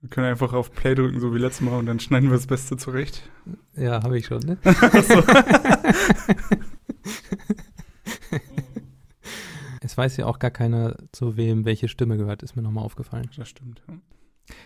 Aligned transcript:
Wir 0.00 0.08
können 0.08 0.26
einfach 0.28 0.52
auf 0.54 0.72
Play 0.72 0.94
drücken, 0.94 1.20
so 1.20 1.34
wie 1.34 1.38
letztes 1.38 1.60
Mal, 1.60 1.78
und 1.78 1.86
dann 1.86 2.00
schneiden 2.00 2.30
wir 2.30 2.36
das 2.36 2.46
Beste 2.46 2.76
zurecht. 2.76 3.28
Ja, 3.76 4.02
habe 4.02 4.18
ich 4.18 4.26
schon, 4.26 4.40
ne? 4.40 4.56
Es 9.82 9.96
weiß 9.96 10.16
ja 10.18 10.26
auch 10.26 10.38
gar 10.38 10.50
keiner, 10.50 10.96
zu 11.10 11.36
wem 11.36 11.64
welche 11.64 11.88
Stimme 11.88 12.16
gehört, 12.16 12.42
ist 12.42 12.54
mir 12.54 12.62
nochmal 12.62 12.84
aufgefallen. 12.84 13.30
Das 13.36 13.48
stimmt. 13.48 13.82
Ja. 13.88 13.94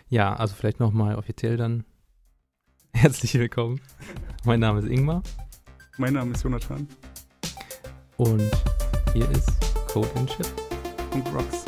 Ja, 0.08 0.34
also 0.34 0.54
vielleicht 0.54 0.80
nochmal 0.80 1.16
offiziell 1.16 1.56
dann. 1.56 1.84
Herzlich 2.92 3.34
willkommen. 3.34 3.80
Mein 4.44 4.60
Name 4.60 4.80
ist 4.80 4.88
Ingmar 4.88 5.22
Mein 5.98 6.14
Name 6.14 6.32
ist 6.32 6.44
Jonathan 6.44 6.86
und 8.16 8.50
hier 9.12 9.28
ist 9.30 9.50
Code 9.88 10.08
and 10.16 10.30
Chip. 10.30 10.46
und 11.12 11.26
Rocks. 11.34 11.64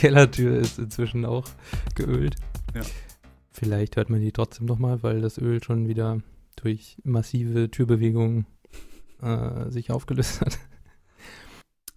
Kellertür 0.00 0.56
ist 0.56 0.78
inzwischen 0.78 1.26
auch 1.26 1.46
geölt. 1.94 2.36
Ja. 2.74 2.80
Vielleicht 3.52 3.96
hört 3.96 4.08
man 4.08 4.22
die 4.22 4.32
trotzdem 4.32 4.64
nochmal, 4.64 5.02
weil 5.02 5.20
das 5.20 5.36
Öl 5.36 5.62
schon 5.62 5.88
wieder 5.88 6.22
durch 6.56 6.96
massive 7.04 7.70
Türbewegungen 7.70 8.46
äh, 9.20 9.68
sich 9.68 9.90
aufgelöst 9.90 10.40
hat. 10.40 10.58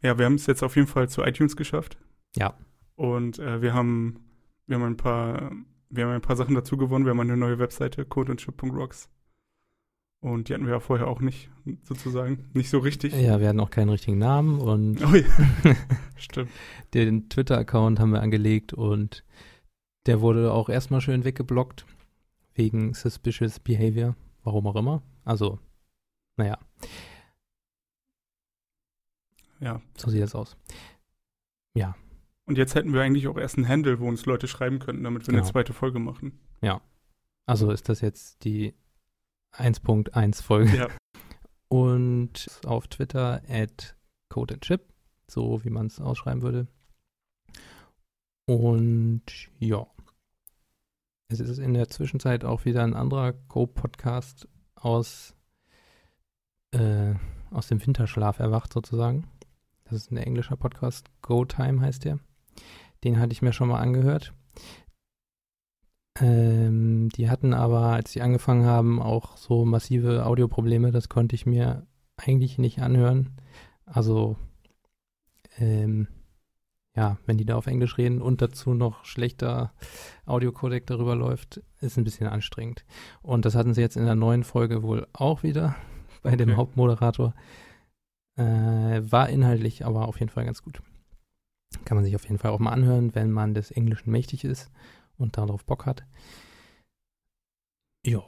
Ja, 0.01 0.17
wir 0.17 0.25
haben 0.25 0.35
es 0.35 0.47
jetzt 0.47 0.63
auf 0.63 0.75
jeden 0.75 0.89
Fall 0.89 1.07
zu 1.07 1.23
iTunes 1.23 1.55
geschafft. 1.55 1.97
Ja. 2.35 2.57
Und 2.97 3.39
äh, 3.39 3.61
wir 3.61 3.73
haben, 3.73 4.19
wir 4.67 4.75
haben 4.75 4.83
ein 4.83 4.97
paar, 4.97 5.53
wir 5.89 6.03
haben 6.03 6.11
ein 6.11 6.21
paar 6.21 6.35
Sachen 6.35 6.55
dazu 6.55 6.75
gewonnen. 6.75 7.05
Wir 7.05 7.11
haben 7.11 7.21
eine 7.21 7.37
neue 7.37 7.57
Webseite, 7.57 8.03
codeandchip.rocks. 8.03 9.07
Und 10.23 10.47
die 10.47 10.53
hatten 10.53 10.65
wir 10.65 10.71
ja 10.73 10.79
vorher 10.79 11.07
auch 11.07 11.19
nicht, 11.19 11.49
sozusagen. 11.83 12.49
Nicht 12.53 12.69
so 12.69 12.79
richtig. 12.79 13.13
Ja, 13.13 13.41
wir 13.41 13.49
hatten 13.49 13.59
auch 13.59 13.69
keinen 13.69 13.89
richtigen 13.89 14.17
Namen 14.17 14.59
und 14.61 15.03
Oh 15.05 15.13
ja. 15.15 15.75
Stimmt. 16.15 16.49
den 16.93 17.27
Twitter-Account 17.27 17.99
haben 17.99 18.11
wir 18.13 18.21
angelegt 18.21 18.71
und 18.73 19.25
der 20.05 20.21
wurde 20.21 20.53
auch 20.53 20.69
erstmal 20.69 21.01
schön 21.01 21.25
weggeblockt 21.25 21.85
wegen 22.55 22.93
suspicious 22.93 23.59
behavior, 23.59 24.15
warum 24.43 24.65
auch 24.67 24.77
immer. 24.77 25.03
Also, 25.25 25.59
naja, 26.37 26.57
Ja. 29.59 29.81
so 29.97 30.09
sieht 30.09 30.21
das 30.21 30.35
aus. 30.35 30.55
Ja, 31.75 31.95
Und 32.45 32.57
jetzt 32.57 32.75
hätten 32.75 32.93
wir 32.93 33.01
eigentlich 33.01 33.27
auch 33.27 33.37
erst 33.37 33.57
einen 33.57 33.67
Handle, 33.67 33.99
wo 33.99 34.07
uns 34.07 34.25
Leute 34.25 34.47
schreiben 34.47 34.79
könnten, 34.79 35.03
damit 35.03 35.23
wir 35.23 35.31
Genau. 35.33 35.43
eine 35.43 35.51
zweite 35.51 35.73
Folge 35.73 35.99
machen. 35.99 36.39
also 37.45 37.71
ist 37.71 37.89
das 37.89 37.99
jetzt 37.99 38.45
die 38.45 38.73
1.1 39.53 40.41
Folge. 40.41 40.77
Ja. 40.77 40.87
Und 41.67 42.59
auf 42.65 42.87
Twitter 42.87 43.41
at 43.47 43.95
codeandchip, 44.29 44.81
so 45.27 45.63
wie 45.63 45.69
man 45.69 45.87
es 45.87 45.99
ausschreiben 45.99 46.41
würde. 46.41 46.67
Und 48.45 49.23
ja, 49.59 49.87
es 51.29 51.39
ist 51.39 51.57
in 51.57 51.73
der 51.73 51.87
Zwischenzeit 51.87 52.45
auch 52.45 52.65
wieder 52.65 52.83
ein 52.83 52.93
anderer 52.93 53.33
Go-Podcast 53.33 54.47
aus, 54.75 55.35
äh, 56.71 57.15
aus 57.49 57.67
dem 57.67 57.83
Winterschlaf 57.83 58.39
erwacht 58.39 58.73
sozusagen. 58.73 59.27
Das 59.85 59.93
ist 59.93 60.11
ein 60.11 60.17
englischer 60.17 60.57
Podcast, 60.57 61.09
Go 61.21 61.45
Time 61.45 61.81
heißt 61.81 62.05
der. 62.05 62.19
Den 63.03 63.19
hatte 63.19 63.33
ich 63.33 63.41
mir 63.41 63.53
schon 63.53 63.69
mal 63.69 63.79
angehört. 63.79 64.33
Ähm, 66.19 66.62
die 67.15 67.29
hatten 67.29 67.53
aber, 67.53 67.87
als 67.87 68.11
sie 68.11 68.21
angefangen 68.21 68.65
haben, 68.65 69.01
auch 69.01 69.37
so 69.37 69.65
massive 69.65 70.25
Audioprobleme. 70.25 70.91
Das 70.91 71.09
konnte 71.09 71.35
ich 71.35 71.45
mir 71.45 71.85
eigentlich 72.17 72.57
nicht 72.57 72.81
anhören. 72.81 73.29
Also, 73.85 74.37
ähm, 75.57 76.07
ja, 76.95 77.17
wenn 77.25 77.37
die 77.37 77.45
da 77.45 77.55
auf 77.55 77.67
Englisch 77.67 77.97
reden 77.97 78.21
und 78.21 78.41
dazu 78.41 78.73
noch 78.73 79.03
schlechter 79.05 79.73
Audiocodec 80.25 80.85
darüber 80.85 81.15
läuft, 81.15 81.61
ist 81.81 81.97
ein 81.97 82.03
bisschen 82.03 82.27
anstrengend. 82.27 82.85
Und 83.21 83.45
das 83.45 83.55
hatten 83.55 83.73
sie 83.73 83.81
jetzt 83.81 83.97
in 83.97 84.05
der 84.05 84.15
neuen 84.15 84.43
Folge 84.43 84.83
wohl 84.83 85.07
auch 85.13 85.43
wieder 85.43 85.75
bei 86.21 86.35
dem 86.35 86.49
Okay. 86.49 86.57
Hauptmoderator. 86.57 87.33
Äh, 88.35 89.01
war 89.03 89.29
inhaltlich 89.29 89.85
aber 89.85 90.07
auf 90.07 90.19
jeden 90.19 90.31
Fall 90.31 90.45
ganz 90.45 90.63
gut. 90.63 90.81
Kann 91.85 91.95
man 91.95 92.05
sich 92.05 92.15
auf 92.15 92.23
jeden 92.23 92.37
Fall 92.37 92.51
auch 92.51 92.59
mal 92.59 92.71
anhören, 92.71 93.13
wenn 93.13 93.31
man 93.31 93.53
des 93.53 93.71
Englischen 93.71 94.11
mächtig 94.11 94.43
ist 94.43 94.71
und 95.17 95.37
darauf 95.37 95.65
Bock 95.65 95.85
hat. 95.85 96.03
Ja, 98.05 98.23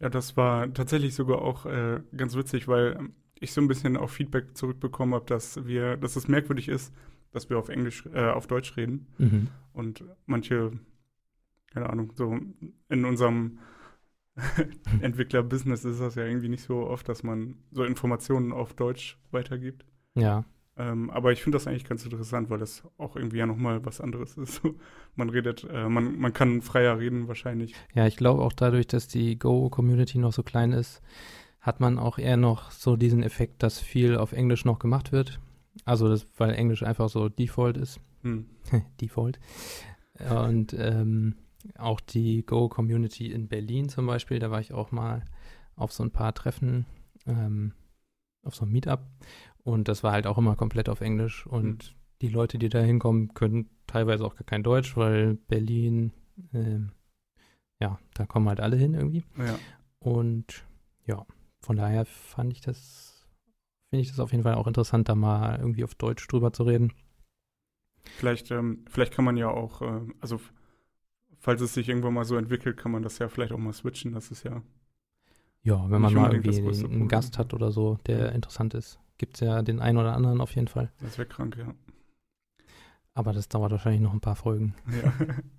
Ja, 0.00 0.08
das 0.08 0.36
war 0.36 0.72
tatsächlich 0.72 1.14
sogar 1.14 1.42
auch 1.42 1.66
äh, 1.66 2.00
ganz 2.16 2.36
witzig, 2.36 2.68
weil 2.68 2.96
ähm, 2.98 3.14
ich 3.40 3.52
so 3.52 3.60
ein 3.60 3.68
bisschen 3.68 3.96
auch 3.96 4.10
Feedback 4.10 4.56
zurückbekommen 4.56 5.14
habe, 5.14 5.26
dass 5.26 5.66
wir, 5.66 5.96
dass 5.96 6.16
es 6.16 6.28
merkwürdig 6.28 6.68
ist, 6.68 6.92
dass 7.32 7.50
wir 7.50 7.58
auf 7.58 7.68
Englisch, 7.68 8.06
äh, 8.12 8.30
auf 8.30 8.46
Deutsch 8.46 8.76
reden. 8.76 9.06
mhm. 9.18 9.48
Und 9.72 10.04
manche, 10.26 10.72
keine 11.72 11.90
Ahnung, 11.90 12.12
so 12.14 12.38
in 12.88 13.04
unserem 13.04 13.58
Entwickler-Business 15.00 15.84
ist 15.84 16.00
das 16.00 16.14
ja 16.14 16.24
irgendwie 16.24 16.48
nicht 16.48 16.62
so 16.62 16.86
oft, 16.86 17.08
dass 17.08 17.22
man 17.22 17.56
so 17.70 17.84
Informationen 17.84 18.52
auf 18.52 18.74
Deutsch 18.74 19.18
weitergibt. 19.30 19.84
ja, 20.14 20.44
Ähm, 20.78 21.10
aber 21.10 21.32
ich 21.32 21.42
finde 21.42 21.56
das 21.56 21.66
eigentlich 21.66 21.84
ganz 21.84 22.04
interessant, 22.04 22.50
weil 22.50 22.58
das 22.58 22.84
auch 22.98 23.16
irgendwie 23.16 23.38
ja 23.38 23.46
nochmal 23.46 23.84
was 23.84 24.00
anderes 24.00 24.36
ist. 24.38 24.62
Man 25.16 25.28
redet, 25.30 25.66
äh, 25.68 25.88
man, 25.88 26.16
man 26.16 26.32
kann 26.32 26.62
freier 26.62 27.00
reden 27.00 27.26
wahrscheinlich. 27.26 27.74
ja, 27.92 28.06
ich 28.06 28.16
glaube 28.16 28.42
auch 28.42 28.52
dadurch, 28.52 28.86
dass 28.86 29.08
die 29.08 29.36
Go-Community 29.36 30.18
noch 30.18 30.32
so 30.32 30.44
klein 30.44 30.70
ist, 30.70 31.02
hat 31.60 31.80
man 31.80 31.98
auch 31.98 32.18
eher 32.18 32.36
noch 32.36 32.70
so 32.70 32.94
diesen 32.94 33.24
Effekt, 33.24 33.64
dass 33.64 33.80
viel 33.80 34.16
auf 34.16 34.32
Englisch 34.32 34.64
noch 34.64 34.78
gemacht 34.78 35.10
wird. 35.10 35.40
Also, 35.84 36.08
das, 36.08 36.24
weil 36.36 36.54
Englisch 36.54 36.84
einfach 36.84 37.08
so 37.08 37.28
Default 37.28 37.76
ist. 37.76 37.98
Hm. 38.22 38.46
Default. 39.00 39.40
Und 40.30 40.72
ähm, 40.78 41.34
auch 41.76 42.00
die 42.00 42.44
Go-Community 42.46 43.32
in 43.32 43.48
Berlin 43.48 43.88
zum 43.88 44.06
Beispiel, 44.06 44.38
da 44.38 44.50
war 44.50 44.60
ich 44.60 44.72
auch 44.72 44.92
mal 44.92 45.24
auf 45.74 45.92
so 45.92 46.02
ein 46.02 46.10
paar 46.10 46.34
Treffen, 46.34 46.86
ähm, 47.26 47.72
auf 48.44 48.54
so 48.54 48.64
ein 48.64 48.70
Meetup. 48.70 49.00
Und 49.64 49.88
das 49.88 50.02
war 50.02 50.12
halt 50.12 50.26
auch 50.26 50.38
immer 50.38 50.56
komplett 50.56 50.88
auf 50.88 51.00
Englisch. 51.00 51.46
Und 51.46 51.94
die 52.20 52.28
Leute, 52.28 52.58
die 52.58 52.68
da 52.68 52.80
hinkommen, 52.80 53.34
können 53.34 53.68
teilweise 53.86 54.24
auch 54.24 54.34
gar 54.34 54.44
kein 54.44 54.62
Deutsch, 54.62 54.96
weil 54.96 55.34
Berlin, 55.34 56.12
ähm, 56.52 56.92
ja, 57.80 57.98
da 58.14 58.26
kommen 58.26 58.48
halt 58.48 58.60
alle 58.60 58.76
hin 58.76 58.94
irgendwie. 58.94 59.24
Ja. 59.36 59.58
Und 60.00 60.64
ja, 61.04 61.26
von 61.60 61.76
daher 61.76 62.04
fand 62.04 62.52
ich 62.52 62.60
das, 62.60 63.26
finde 63.90 64.02
ich 64.02 64.08
das 64.08 64.20
auf 64.20 64.32
jeden 64.32 64.44
Fall 64.44 64.54
auch 64.54 64.66
interessant, 64.66 65.08
da 65.08 65.14
mal 65.14 65.58
irgendwie 65.58 65.84
auf 65.84 65.94
Deutsch 65.94 66.26
drüber 66.28 66.52
zu 66.52 66.64
reden. 66.64 66.92
Vielleicht, 68.16 68.50
ähm, 68.50 68.84
vielleicht 68.88 69.12
kann 69.12 69.24
man 69.24 69.36
ja 69.36 69.48
auch, 69.48 69.82
äh, 69.82 70.00
also 70.20 70.40
falls 71.38 71.60
es 71.60 71.74
sich 71.74 71.88
irgendwann 71.88 72.14
mal 72.14 72.24
so 72.24 72.36
entwickelt, 72.36 72.76
kann 72.76 72.92
man 72.92 73.02
das 73.02 73.18
ja 73.18 73.28
vielleicht 73.28 73.52
auch 73.52 73.58
mal 73.58 73.72
switchen. 73.72 74.12
Das 74.12 74.30
ist 74.30 74.44
ja, 74.44 74.62
Ja, 75.62 75.90
wenn 75.90 76.00
man 76.00 76.14
mal 76.14 76.32
irgendwie 76.32 76.58
einen. 76.58 77.08
Gast 77.08 77.38
hat 77.38 77.54
oder 77.54 77.70
so, 77.70 77.98
der 78.06 78.32
interessant 78.32 78.74
ist. 78.74 78.98
Gibt 79.18 79.34
es 79.34 79.40
ja 79.40 79.62
den 79.62 79.80
einen 79.80 79.98
oder 79.98 80.14
anderen 80.14 80.40
auf 80.40 80.54
jeden 80.54 80.68
Fall. 80.68 80.92
das 81.00 81.18
wäre 81.18 81.28
krank, 81.28 81.56
ja. 81.56 81.74
Aber 83.14 83.32
das 83.32 83.48
dauert 83.48 83.72
wahrscheinlich 83.72 84.00
noch 84.00 84.12
ein 84.12 84.20
paar 84.20 84.36
Folgen. 84.36 84.74
ja. 85.02 85.12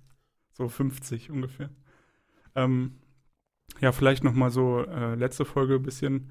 so 0.52 0.68
50 0.68 1.30
ungefähr. 1.30 1.70
Ähm, 2.54 2.96
ja, 3.80 3.92
vielleicht 3.92 4.24
noch 4.24 4.32
mal 4.32 4.50
so 4.50 4.84
äh, 4.84 5.14
letzte 5.14 5.44
Folge 5.44 5.74
ein 5.74 5.82
bisschen 5.82 6.30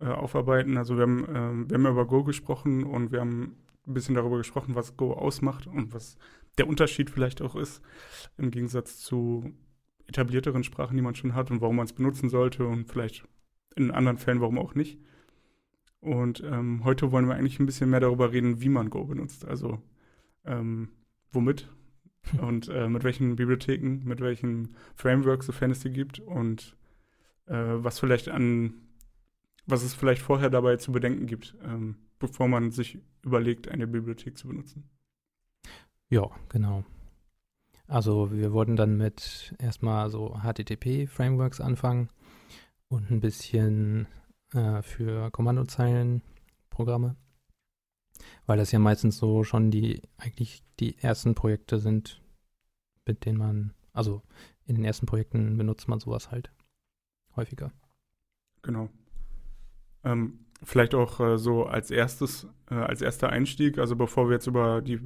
äh, 0.00 0.06
aufarbeiten. 0.06 0.76
Also 0.76 0.96
wir 0.96 1.02
haben, 1.02 1.26
ähm, 1.28 1.70
wir 1.70 1.76
haben 1.76 1.86
über 1.86 2.06
Go 2.06 2.24
gesprochen 2.24 2.84
und 2.84 3.12
wir 3.12 3.20
haben 3.20 3.56
ein 3.86 3.94
bisschen 3.94 4.14
darüber 4.14 4.38
gesprochen, 4.38 4.74
was 4.74 4.96
Go 4.96 5.12
ausmacht 5.12 5.66
und 5.66 5.92
was 5.92 6.16
der 6.58 6.68
Unterschied 6.68 7.10
vielleicht 7.10 7.42
auch 7.42 7.56
ist 7.56 7.82
im 8.36 8.50
Gegensatz 8.50 8.98
zu 8.98 9.52
etablierteren 10.06 10.64
Sprachen, 10.64 10.96
die 10.96 11.02
man 11.02 11.14
schon 11.14 11.34
hat 11.34 11.50
und 11.50 11.60
warum 11.60 11.76
man 11.76 11.86
es 11.86 11.92
benutzen 11.92 12.28
sollte 12.28 12.66
und 12.66 12.90
vielleicht 12.90 13.26
in 13.76 13.90
anderen 13.90 14.18
Fällen 14.18 14.40
warum 14.40 14.58
auch 14.58 14.74
nicht. 14.74 14.98
Und 16.04 16.42
ähm, 16.44 16.84
heute 16.84 17.12
wollen 17.12 17.28
wir 17.28 17.34
eigentlich 17.34 17.58
ein 17.58 17.66
bisschen 17.66 17.88
mehr 17.88 18.00
darüber 18.00 18.30
reden, 18.30 18.60
wie 18.60 18.68
man 18.68 18.90
Go 18.90 19.04
benutzt. 19.04 19.46
Also 19.46 19.80
ähm, 20.44 20.90
womit 21.32 21.68
und 22.40 22.68
äh, 22.68 22.88
mit 22.88 23.04
welchen 23.04 23.36
Bibliotheken, 23.36 24.02
mit 24.04 24.20
welchen 24.20 24.76
Frameworks, 24.96 25.46
sofern 25.46 25.70
es 25.70 25.80
die 25.80 25.90
gibt 25.90 26.20
und 26.20 26.76
äh, 27.46 27.54
was 27.54 27.98
vielleicht 27.98 28.28
an, 28.28 28.74
was 29.66 29.82
es 29.82 29.94
vielleicht 29.94 30.20
vorher 30.20 30.50
dabei 30.50 30.76
zu 30.76 30.92
bedenken 30.92 31.26
gibt, 31.26 31.56
ähm, 31.64 31.96
bevor 32.18 32.48
man 32.48 32.70
sich 32.70 32.98
überlegt, 33.22 33.68
eine 33.68 33.86
Bibliothek 33.86 34.36
zu 34.36 34.48
benutzen. 34.48 34.90
Ja, 36.10 36.30
genau. 36.50 36.84
Also 37.86 38.30
wir 38.30 38.52
wollten 38.52 38.76
dann 38.76 38.98
mit 38.98 39.54
erstmal 39.58 40.10
so 40.10 40.38
HTTP-Frameworks 40.42 41.62
anfangen 41.62 42.10
und 42.88 43.10
ein 43.10 43.20
bisschen 43.20 44.06
äh, 44.54 44.82
für 44.82 45.30
Kommandozeilenprogramme, 45.30 47.16
weil 48.46 48.58
das 48.58 48.72
ja 48.72 48.78
meistens 48.78 49.18
so 49.18 49.44
schon 49.44 49.70
die 49.70 50.02
eigentlich 50.16 50.62
die 50.80 50.98
ersten 50.98 51.34
Projekte 51.34 51.78
sind, 51.78 52.22
mit 53.06 53.24
denen 53.24 53.38
man, 53.38 53.74
also 53.92 54.22
in 54.66 54.76
den 54.76 54.84
ersten 54.84 55.06
Projekten 55.06 55.56
benutzt 55.56 55.88
man 55.88 56.00
sowas 56.00 56.30
halt 56.30 56.50
häufiger. 57.36 57.72
Genau. 58.62 58.88
Ähm, 60.04 60.46
vielleicht 60.62 60.94
auch 60.94 61.20
äh, 61.20 61.38
so 61.38 61.66
als 61.66 61.90
erstes, 61.90 62.46
äh, 62.70 62.74
als 62.74 63.02
erster 63.02 63.30
Einstieg, 63.30 63.78
also 63.78 63.96
bevor 63.96 64.28
wir 64.28 64.34
jetzt 64.34 64.46
über 64.46 64.80
die, 64.80 65.00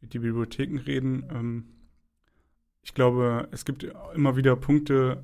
die 0.00 0.18
Bibliotheken 0.18 0.78
reden, 0.78 1.28
ähm, 1.30 1.64
ich 2.82 2.94
glaube, 2.94 3.48
es 3.50 3.64
gibt 3.64 3.84
immer 4.14 4.36
wieder 4.36 4.56
Punkte, 4.56 5.22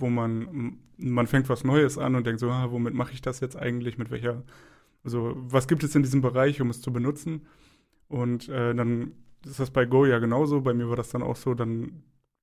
wo 0.00 0.08
man, 0.08 0.78
man 0.96 1.26
fängt 1.26 1.48
was 1.48 1.64
Neues 1.64 1.98
an 1.98 2.14
und 2.14 2.26
denkt 2.26 2.40
so, 2.40 2.50
ah, 2.50 2.70
womit 2.70 2.94
mache 2.94 3.12
ich 3.12 3.22
das 3.22 3.40
jetzt 3.40 3.56
eigentlich, 3.56 3.98
mit 3.98 4.10
welcher, 4.10 4.42
also 5.04 5.34
was 5.36 5.68
gibt 5.68 5.82
es 5.84 5.94
in 5.94 6.02
diesem 6.02 6.20
Bereich, 6.20 6.60
um 6.60 6.70
es 6.70 6.80
zu 6.80 6.92
benutzen? 6.92 7.46
Und 8.08 8.48
äh, 8.48 8.74
dann 8.74 9.12
ist 9.44 9.60
das 9.60 9.70
bei 9.70 9.84
Go 9.86 10.04
ja 10.04 10.18
genauso, 10.18 10.60
bei 10.60 10.74
mir 10.74 10.88
war 10.88 10.96
das 10.96 11.10
dann 11.10 11.22
auch 11.22 11.36
so, 11.36 11.54
dann 11.54 12.02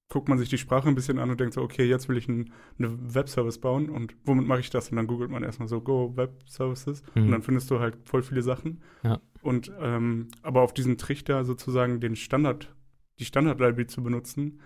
guckt 0.10 0.30
man 0.30 0.38
sich 0.38 0.50
die 0.50 0.58
Sprache 0.58 0.88
ein 0.88 0.96
bisschen 0.96 1.20
an 1.20 1.30
und 1.30 1.40
denkt 1.40 1.54
so, 1.54 1.62
okay, 1.62 1.84
jetzt 1.84 2.08
will 2.08 2.18
ich 2.18 2.30
einen 2.30 2.54
eine 2.80 3.14
Webservice 3.14 3.60
bauen 3.60 3.90
und 3.90 4.16
womit 4.24 4.48
mache 4.48 4.62
ich 4.62 4.70
das? 4.70 4.90
Und 4.90 4.96
dann 4.96 5.08
googelt 5.08 5.30
man 5.30 5.44
erstmal 5.44 5.68
so 5.68 5.82
Go 5.82 6.16
Web 6.16 6.44
Services 6.46 7.04
mhm. 7.14 7.24
und 7.24 7.32
dann 7.32 7.42
findest 7.42 7.70
du 7.70 7.80
halt 7.80 7.98
voll 8.06 8.24
viele 8.24 8.42
Sachen. 8.42 8.82
Ja. 9.04 9.20
Und 9.42 9.72
ähm, 9.80 10.30
aber 10.42 10.62
auf 10.62 10.74
diesen 10.74 10.98
Trichter 10.98 11.44
sozusagen 11.44 12.00
den 12.00 12.16
Standard, 12.16 12.74
die 13.20 13.26
Standard-Library 13.26 13.88
zu 13.88 14.02
benutzen, 14.02 14.62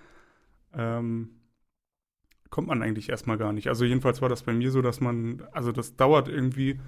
ähm, 0.73 1.40
kommt 2.51 2.68
man 2.68 2.83
eigentlich 2.83 3.09
erstmal 3.09 3.38
gar 3.38 3.53
nicht. 3.53 3.69
Also 3.69 3.86
jedenfalls 3.86 4.21
war 4.21 4.30
das 4.30 4.44
bei 4.44 4.53
mir 4.53 4.71
so, 4.71 4.83
dass 4.83 5.00
man, 5.00 5.42
also 5.53 5.71
das 5.71 5.95
dauert 5.95 6.27
irgendwie, 6.27 6.80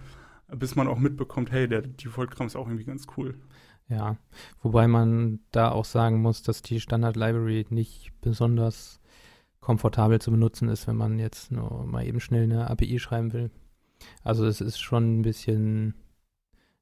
bis 0.55 0.75
man 0.75 0.87
auch 0.87 0.99
mitbekommt, 0.99 1.51
hey, 1.51 1.67
der 1.67 1.81
Default-Kram 1.81 2.47
ist 2.47 2.55
auch 2.55 2.67
irgendwie 2.67 2.85
ganz 2.85 3.07
cool. 3.17 3.39
Ja, 3.87 4.17
wobei 4.61 4.87
man 4.87 5.39
da 5.51 5.71
auch 5.71 5.85
sagen 5.85 6.21
muss, 6.21 6.43
dass 6.43 6.61
die 6.61 6.79
Standard 6.79 7.15
Library 7.15 7.65
nicht 7.69 8.11
besonders 8.21 8.99
komfortabel 9.61 10.19
zu 10.19 10.31
benutzen 10.31 10.67
ist, 10.67 10.87
wenn 10.87 10.97
man 10.97 11.17
jetzt 11.17 11.51
nur 11.51 11.85
mal 11.85 12.05
eben 12.05 12.19
schnell 12.19 12.43
eine 12.43 12.69
API 12.69 12.99
schreiben 12.99 13.31
will. 13.31 13.49
Also 14.21 14.45
es 14.45 14.59
ist 14.59 14.79
schon 14.79 15.19
ein 15.19 15.21
bisschen, 15.21 15.95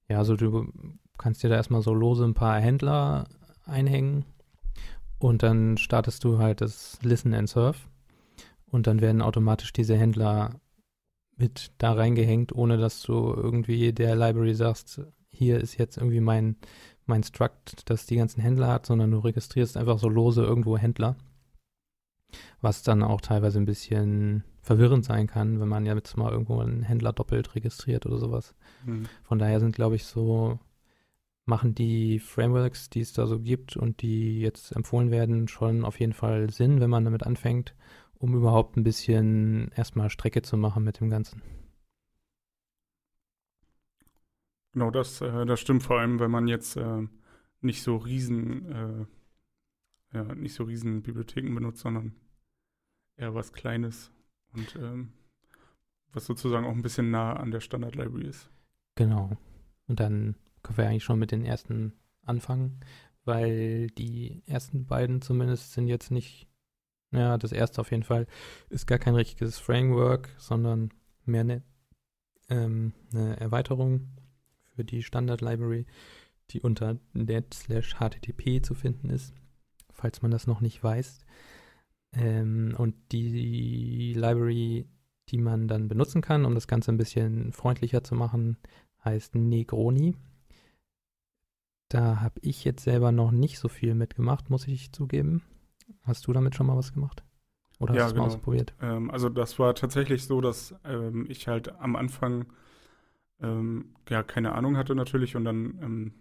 ja, 0.10 0.18
also 0.18 0.36
du 0.36 0.72
kannst 1.20 1.44
dir 1.44 1.50
da 1.50 1.56
erstmal 1.56 1.84
so 1.84 1.94
lose 1.94 2.24
ein 2.24 2.34
paar 2.34 2.60
Händler 2.60 3.28
einhängen 3.66 4.26
und 5.20 5.44
dann 5.44 5.78
startest 5.78 6.24
du 6.24 6.40
halt 6.40 6.62
das 6.62 6.98
Listen 7.04 7.36
and 7.36 7.48
Serve 7.48 7.78
und 8.72 8.88
dann 8.88 9.02
werden 9.02 9.22
automatisch 9.22 9.74
diese 9.74 9.96
Händler 9.96 10.60
mit 11.38 11.72
da 11.78 11.94
reingehängt, 11.94 12.54
ohne 12.54 12.78
dass 12.78 13.04
du 13.04 13.34
irgendwie 13.34 13.94
der 13.94 14.16
Library 14.16 14.54
sagst, 14.54 15.02
hier 15.30 15.60
ist 15.60 15.78
jetzt 15.78 15.98
irgendwie 15.98 16.20
mein 16.20 16.56
mein 17.12 17.24
Struct, 17.24 17.90
das 17.90 18.06
die 18.06 18.16
ganzen 18.16 18.42
Händler 18.42 18.68
hat, 18.68 18.86
sondern 18.86 19.12
du 19.12 19.20
registrierst 19.20 19.78
einfach 19.78 20.00
so 20.00 20.10
lose 20.10 20.42
irgendwo 20.42 20.78
Händler. 20.78 21.16
Was 22.62 22.84
dann 22.84 23.04
auch 23.04 23.22
teilweise 23.22 23.60
ein 23.60 23.66
bisschen 23.66 24.44
verwirrend 24.62 25.04
sein 25.04 25.28
kann, 25.28 25.60
wenn 25.60 25.68
man 25.68 25.86
ja 25.86 25.94
jetzt 25.96 26.16
mal 26.16 26.32
irgendwo 26.32 26.60
einen 26.60 26.84
Händler 26.84 27.12
doppelt 27.12 27.56
registriert 27.56 28.06
oder 28.06 28.18
sowas. 28.18 28.56
Mhm. 28.86 29.08
Von 29.24 29.40
daher 29.40 29.60
sind, 29.60 29.76
glaube 29.76 29.96
ich, 29.96 30.06
so, 30.06 30.60
machen 31.46 31.76
die 31.76 32.20
Frameworks, 32.20 32.90
die 32.90 33.02
es 33.02 33.14
da 33.14 33.28
so 33.28 33.40
gibt 33.40 33.76
und 33.76 34.02
die 34.02 34.40
jetzt 34.40 34.72
empfohlen 34.74 35.12
werden, 35.12 35.48
schon 35.48 35.84
auf 35.84 36.00
jeden 36.00 36.14
Fall 36.14 36.50
Sinn, 36.52 36.80
wenn 36.80 36.90
man 36.90 37.04
damit 37.04 37.24
anfängt, 37.24 37.76
um 38.22 38.36
überhaupt 38.36 38.78
ein 38.78 38.84
bisschen 38.84 39.72
erstmal 39.76 40.10
Strecke 40.10 40.42
zu 40.42 40.56
machen 40.56 40.84
mit 40.84 41.00
dem 41.00 41.10
Ganzen. 41.10 41.42
Genau, 44.74 44.92
das, 44.92 45.22
äh, 45.22 45.46
das 45.46 45.60
stimmt 45.60 45.84
vor 45.84 46.00
allem, 46.00 46.20
wenn 46.20 46.32
man 46.32 46.48
jetzt 46.48 46.78
äh, 46.78 47.08
nicht 47.62 47.82
so 47.84 47.98
riesen, 47.98 48.72
äh, 48.72 49.06
ja, 50.14 50.36
nicht 50.36 50.54
so 50.54 50.64
riesen 50.64 51.02
Bibliotheken 51.02 51.54
benutzt, 51.54 51.82
sondern 51.82 52.16
eher 53.18 53.34
was 53.34 53.54
Kleines 53.54 54.12
und 54.54 54.76
ähm, 54.76 55.14
was 56.14 56.26
sozusagen 56.26 56.66
auch 56.66 56.72
ein 56.72 56.82
bisschen 56.82 57.12
nah 57.12 57.34
an 57.34 57.52
der 57.52 57.60
Standard 57.60 57.96
Library 57.96 58.28
ist. 58.28 58.50
Genau. 58.96 59.38
Und 59.88 60.00
dann 60.00 60.36
können 60.64 60.78
wir 60.78 60.88
eigentlich 60.88 61.04
schon 61.04 61.20
mit 61.20 61.32
den 61.32 61.44
ersten 61.44 61.94
anfangen, 62.24 62.80
weil 63.26 63.88
die 63.88 64.44
ersten 64.46 64.86
beiden 64.86 65.22
zumindest 65.22 65.74
sind 65.74 65.88
jetzt 65.88 66.12
nicht, 66.12 66.48
naja, 67.12 67.38
das 67.38 67.52
erste 67.52 67.82
auf 67.82 67.92
jeden 67.92 68.04
Fall 68.04 68.26
ist 68.70 68.88
gar 68.88 68.98
kein 68.98 69.16
richtiges 69.16 69.60
Framework, 69.60 70.30
sondern 70.38 70.92
mehr 71.26 71.42
eine, 71.42 71.62
ähm, 72.50 72.94
eine 73.14 73.40
Erweiterung 73.40 74.08
für 74.76 74.86
die 74.86 75.04
Standard-Library, 75.04 75.86
die 76.50 76.62
unter 76.62 76.98
net 77.14 77.54
slash 77.54 77.96
http 77.96 78.62
zu 78.64 78.74
finden 78.74 79.10
ist, 79.10 79.34
falls 79.92 80.22
man 80.22 80.32
das 80.32 80.48
noch 80.48 80.62
nicht 80.62 80.82
weiß. 80.82 81.26
Ähm, 82.14 82.76
und 82.78 82.96
die 83.12 84.14
Library, 84.14 84.88
die 85.30 85.38
man 85.38 85.68
dann 85.68 85.90
benutzen 85.90 86.22
kann, 86.22 86.46
um 86.46 86.56
das 86.56 86.68
Ganze 86.68 86.92
ein 86.92 86.98
bisschen 86.98 87.52
freundlicher 87.52 88.04
zu 88.04 88.16
machen, 88.16 88.58
heißt 89.04 89.36
Negroni. 89.36 90.16
Da 91.90 92.22
habe 92.22 92.40
ich 92.42 92.64
jetzt 92.64 92.84
selber 92.84 93.12
noch 93.12 93.32
nicht 93.32 93.60
so 93.60 93.68
viel 93.68 93.96
mitgemacht, 93.96 94.50
muss 94.50 94.68
ich 94.68 94.94
zugeben. 94.94 95.42
Hast 96.04 96.28
du 96.28 96.34
damit 96.34 96.56
schon 96.56 96.68
mal 96.68 96.78
was 96.78 96.94
gemacht? 96.94 97.24
Oder 97.80 97.96
ja, 97.96 98.04
hast 98.04 98.12
du 98.12 98.16
genau. 98.16 98.28
mal 98.28 98.34
ausprobiert? 98.34 98.74
Ähm, 98.82 99.10
also 99.10 99.30
das 99.30 99.58
war 99.60 99.74
tatsächlich 99.76 100.26
so, 100.26 100.42
dass 100.42 100.76
ähm, 100.86 101.26
ich 101.30 101.48
halt 101.48 101.80
am 101.80 101.96
Anfang 101.96 102.46
ähm, 103.42 103.96
ja 104.10 104.24
keine 104.24 104.54
Ahnung 104.54 104.78
hatte 104.78 104.96
natürlich 104.96 105.36
und 105.36 105.46
dann 105.46 105.80
ähm, 105.82 106.14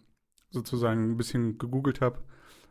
sozusagen 0.50 1.12
ein 1.12 1.16
bisschen 1.16 1.58
gegoogelt 1.58 2.00
habe 2.00 2.18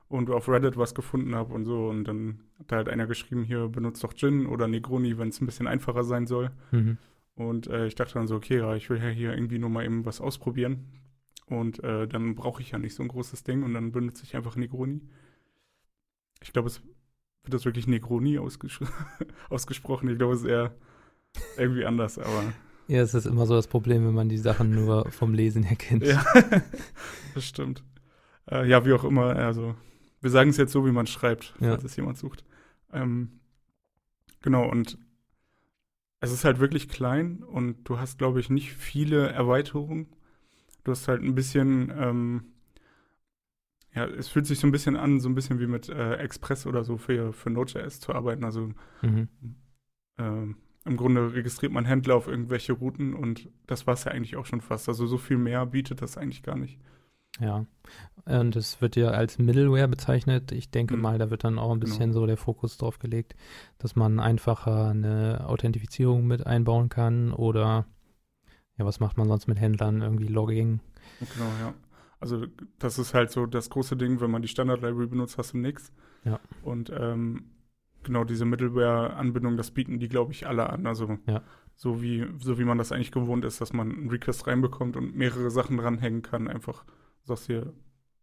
und 0.07 0.31
auf 0.31 0.49
Reddit 0.49 0.75
was 0.75 0.95
gefunden 0.95 1.35
habe 1.35 1.53
und 1.53 1.65
so 1.65 1.87
und 1.87 2.03
dann 2.05 2.41
hat 2.57 2.71
da 2.71 2.75
halt 2.77 2.89
einer 2.89 3.05
geschrieben, 3.05 3.43
hier 3.43 3.67
benutzt 3.67 4.03
doch 4.03 4.13
Gin 4.13 4.47
oder 4.47 4.67
Negroni, 4.67 5.17
wenn 5.17 5.29
es 5.29 5.39
ein 5.39 5.45
bisschen 5.45 5.67
einfacher 5.67 6.03
sein 6.03 6.25
soll. 6.25 6.49
Mhm. 6.71 6.97
Und 7.35 7.67
äh, 7.67 7.85
ich 7.85 7.95
dachte 7.95 8.15
dann 8.15 8.27
so, 8.27 8.35
okay, 8.35 8.57
ja, 8.57 8.75
ich 8.75 8.89
will 8.89 8.97
ja 8.97 9.07
hier 9.07 9.33
irgendwie 9.33 9.59
nur 9.59 9.69
mal 9.69 9.85
eben 9.85 10.05
was 10.05 10.19
ausprobieren. 10.19 10.87
Und 11.45 11.81
äh, 11.83 12.07
dann 12.07 12.35
brauche 12.35 12.61
ich 12.61 12.71
ja 12.71 12.79
nicht 12.79 12.93
so 12.93 13.01
ein 13.01 13.07
großes 13.07 13.43
Ding 13.43 13.63
und 13.63 13.73
dann 13.73 13.91
benutze 13.91 14.23
ich 14.23 14.35
einfach 14.35 14.55
Negroni. 14.55 15.01
Ich 16.41 16.53
glaube, 16.53 16.68
es 16.68 16.81
wird 17.44 17.53
das 17.53 17.65
wirklich 17.65 17.88
Negroni 17.88 18.38
ausges 18.38 18.80
ausgesprochen. 19.50 20.09
Ich 20.09 20.18
glaube, 20.18 20.33
es 20.33 20.41
ist 20.41 20.47
eher 20.47 20.74
irgendwie 21.57 21.86
anders, 21.86 22.18
aber 22.18 22.53
ja, 22.88 23.01
es 23.01 23.13
ist 23.13 23.25
immer 23.25 23.45
so 23.45 23.56
das 23.56 23.68
Problem, 23.68 24.06
wenn 24.06 24.13
man 24.13 24.30
die 24.30 24.37
Sachen 24.37 24.71
nur 24.71 25.09
vom 25.11 25.33
Lesen 25.33 25.63
her 25.63 25.78
kennt. 25.78 26.04
Ja, 26.04 26.25
das 27.35 27.45
stimmt. 27.45 27.83
Äh, 28.49 28.68
ja, 28.68 28.85
wie 28.85 28.94
auch 28.94 29.04
immer, 29.04 29.35
also 29.35 29.75
wir 30.21 30.30
sagen 30.30 30.49
es 30.49 30.57
jetzt 30.57 30.71
so, 30.71 30.85
wie 30.85 30.92
man 30.92 31.07
schreibt, 31.07 31.54
falls 31.59 31.83
ja. 31.83 31.85
es 31.85 31.95
jemand 31.95 32.18
sucht. 32.18 32.44
Ähm, 32.92 33.40
genau, 34.42 34.69
und 34.69 34.97
es 36.19 36.31
ist 36.31 36.44
halt 36.44 36.59
wirklich 36.59 36.90
klein 36.90 37.44
und 37.44 37.87
du 37.87 37.99
hast, 37.99 38.18
glaube 38.18 38.40
ich, 38.40 38.49
nicht 38.49 38.73
viele 38.73 39.30
Erweiterungen. 39.30 40.07
Du 40.83 40.92
hast 40.92 41.07
halt 41.07 41.21
ein 41.21 41.35
bisschen, 41.35 41.94
ähm, 41.97 42.44
ja, 43.99 44.06
es 44.06 44.29
fühlt 44.29 44.45
sich 44.47 44.59
so 44.59 44.68
ein 44.68 44.71
bisschen 44.71 44.95
an, 44.95 45.19
so 45.19 45.27
ein 45.27 45.35
bisschen 45.35 45.59
wie 45.59 45.68
mit 45.68 45.89
äh, 45.89 46.15
Express 46.15 46.65
oder 46.65 46.85
so 46.85 46.97
für, 46.97 47.33
für 47.33 47.49
Node.js 47.49 47.99
zu 47.99 48.13
arbeiten. 48.13 48.45
Also 48.45 48.69
mhm. 49.01 49.27
ähm, 50.18 50.56
im 50.85 50.95
Grunde 50.95 51.33
registriert 51.33 51.73
man 51.73 51.83
Händler 51.83 52.15
auf 52.15 52.27
irgendwelche 52.27 52.71
Routen 52.71 53.13
und 53.13 53.49
das 53.68 53.87
war 53.87 53.95
es 53.95 54.06
ja 54.06 54.11
eigentlich 54.11 54.37
auch 54.37 54.45
schon 54.45 54.61
fast. 54.61 54.87
Also 54.87 55.06
so 55.06 55.18
viel 55.18 55.37
mehr 55.37 55.65
bietet 55.65 56.01
das 56.01 56.18
eigentlich 56.18 56.44
gar 56.44 56.56
nicht. 56.56 56.79
Ja, 57.41 57.65
und 58.25 58.56
es 58.56 58.81
wird 58.81 58.95
ja 58.95 59.09
als 59.09 59.37
Middleware 59.37 59.89
bezeichnet. 59.89 60.53
Ich 60.53 60.71
denke 60.71 60.95
mhm. 60.95 61.01
mal, 61.01 61.18
da 61.18 61.29
wird 61.29 61.44
dann 61.44 61.59
auch 61.59 61.71
ein 61.71 61.79
bisschen 61.81 62.11
genau. 62.11 62.21
so 62.21 62.25
der 62.25 62.37
Fokus 62.37 62.77
drauf 62.77 62.99
gelegt, 62.99 63.35
dass 63.79 63.97
man 63.97 64.21
einfacher 64.21 64.89
eine 64.89 65.45
Authentifizierung 65.45 66.25
mit 66.25 66.47
einbauen 66.47 66.87
kann 66.87 67.33
oder 67.33 67.85
ja, 68.77 68.85
was 68.85 69.01
macht 69.01 69.18
man 69.18 69.27
sonst 69.27 69.47
mit 69.47 69.59
Händlern? 69.59 70.01
Irgendwie 70.01 70.27
Logging. 70.27 70.79
Genau, 71.19 71.51
ja. 71.59 71.73
Also 72.19 72.45
das 72.80 72.99
ist 72.99 73.14
halt 73.14 73.31
so 73.31 73.45
das 73.45 73.69
große 73.69 73.95
Ding, 73.95 74.19
wenn 74.19 74.31
man 74.31 74.42
die 74.42 74.47
Standard-Library 74.47 75.07
benutzt, 75.07 75.38
hast 75.38 75.54
du 75.54 75.57
nichts. 75.57 75.94
Ja. 76.26 76.40
Und 76.64 76.92
ähm, 76.95 77.52
genau 78.04 78.23
diese 78.23 78.45
Middleware-Anbindung, 78.45 79.57
das 79.57 79.71
bieten 79.71 79.99
die, 79.99 80.09
glaube 80.09 80.31
ich, 80.31 80.47
alle 80.47 80.69
an. 80.69 80.85
Also 80.85 81.18
ja. 81.28 81.42
so, 81.76 82.02
wie, 82.02 82.28
so 82.40 82.59
wie 82.59 82.66
man 82.66 82.78
das 82.78 82.92
eigentlich 82.92 83.11
gewohnt 83.11 83.45
ist, 83.45 83.61
dass 83.61 83.73
man 83.73 83.92
einen 83.92 84.09
Request 84.09 84.47
reinbekommt 84.47 84.97
und 84.97 85.16
mehrere 85.16 85.49
Sachen 85.49 85.78
dranhängen 85.78 86.21
kann. 86.21 86.47
Einfach 86.47 86.83
sagst 87.23 87.47
hier 87.47 87.73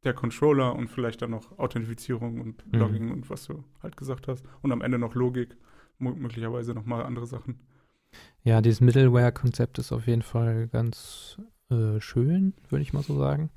der 0.05 0.15
Controller 0.15 0.75
und 0.75 0.88
vielleicht 0.88 1.23
dann 1.23 1.31
noch 1.31 1.59
Authentifizierung 1.59 2.41
und 2.41 2.67
mhm. 2.73 2.79
Logging 2.79 3.07
mhm. 3.07 3.12
und 3.12 3.31
was 3.31 3.45
du 3.45 3.65
halt 3.83 3.97
gesagt 3.97 4.29
hast. 4.29 4.45
Und 4.62 4.73
am 4.73 4.83
Ende 4.83 4.99
noch 4.99 5.15
Logik, 5.15 5.57
möglicherweise 5.99 6.75
nochmal 6.75 7.05
andere 7.05 7.26
Sachen. 7.26 7.61
Ja, 8.43 8.61
dieses 8.61 8.81
Middleware-Konzept 8.81 9.79
ist 9.79 9.93
auf 9.93 10.07
jeden 10.07 10.23
Fall 10.23 10.69
ganz 10.69 11.38
äh, 11.70 12.00
schön, 12.00 12.54
würde 12.68 12.82
ich 12.82 12.92
mal 12.92 13.02
so 13.02 13.18
sagen, 13.18 13.50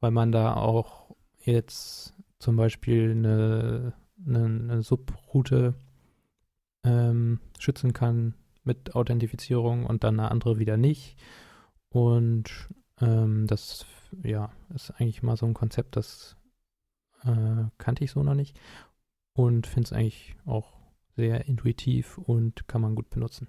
weil 0.00 0.10
man 0.10 0.32
da 0.32 0.54
auch 0.54 1.14
jetzt 1.44 2.14
zum 2.38 2.56
Beispiel 2.56 3.10
eine 3.10 3.94
eine, 4.24 4.44
eine 4.44 4.82
Subroute 4.82 5.74
ähm, 6.84 7.40
schützen 7.58 7.92
kann 7.92 8.34
mit 8.64 8.94
Authentifizierung 8.94 9.86
und 9.86 10.04
dann 10.04 10.18
eine 10.18 10.30
andere 10.30 10.58
wieder 10.58 10.76
nicht. 10.76 11.16
Und 11.88 12.68
ähm, 13.00 13.46
das 13.46 13.86
ja, 14.22 14.52
ist 14.74 14.90
eigentlich 14.92 15.22
mal 15.22 15.36
so 15.36 15.46
ein 15.46 15.54
Konzept, 15.54 15.96
das 15.96 16.36
äh, 17.22 17.64
kannte 17.78 18.04
ich 18.04 18.10
so 18.10 18.22
noch 18.22 18.34
nicht 18.34 18.58
und 19.32 19.66
finde 19.66 19.86
es 19.86 19.92
eigentlich 19.92 20.36
auch 20.44 20.72
sehr 21.16 21.46
intuitiv 21.46 22.18
und 22.18 22.68
kann 22.68 22.80
man 22.80 22.94
gut 22.94 23.10
benutzen. 23.10 23.48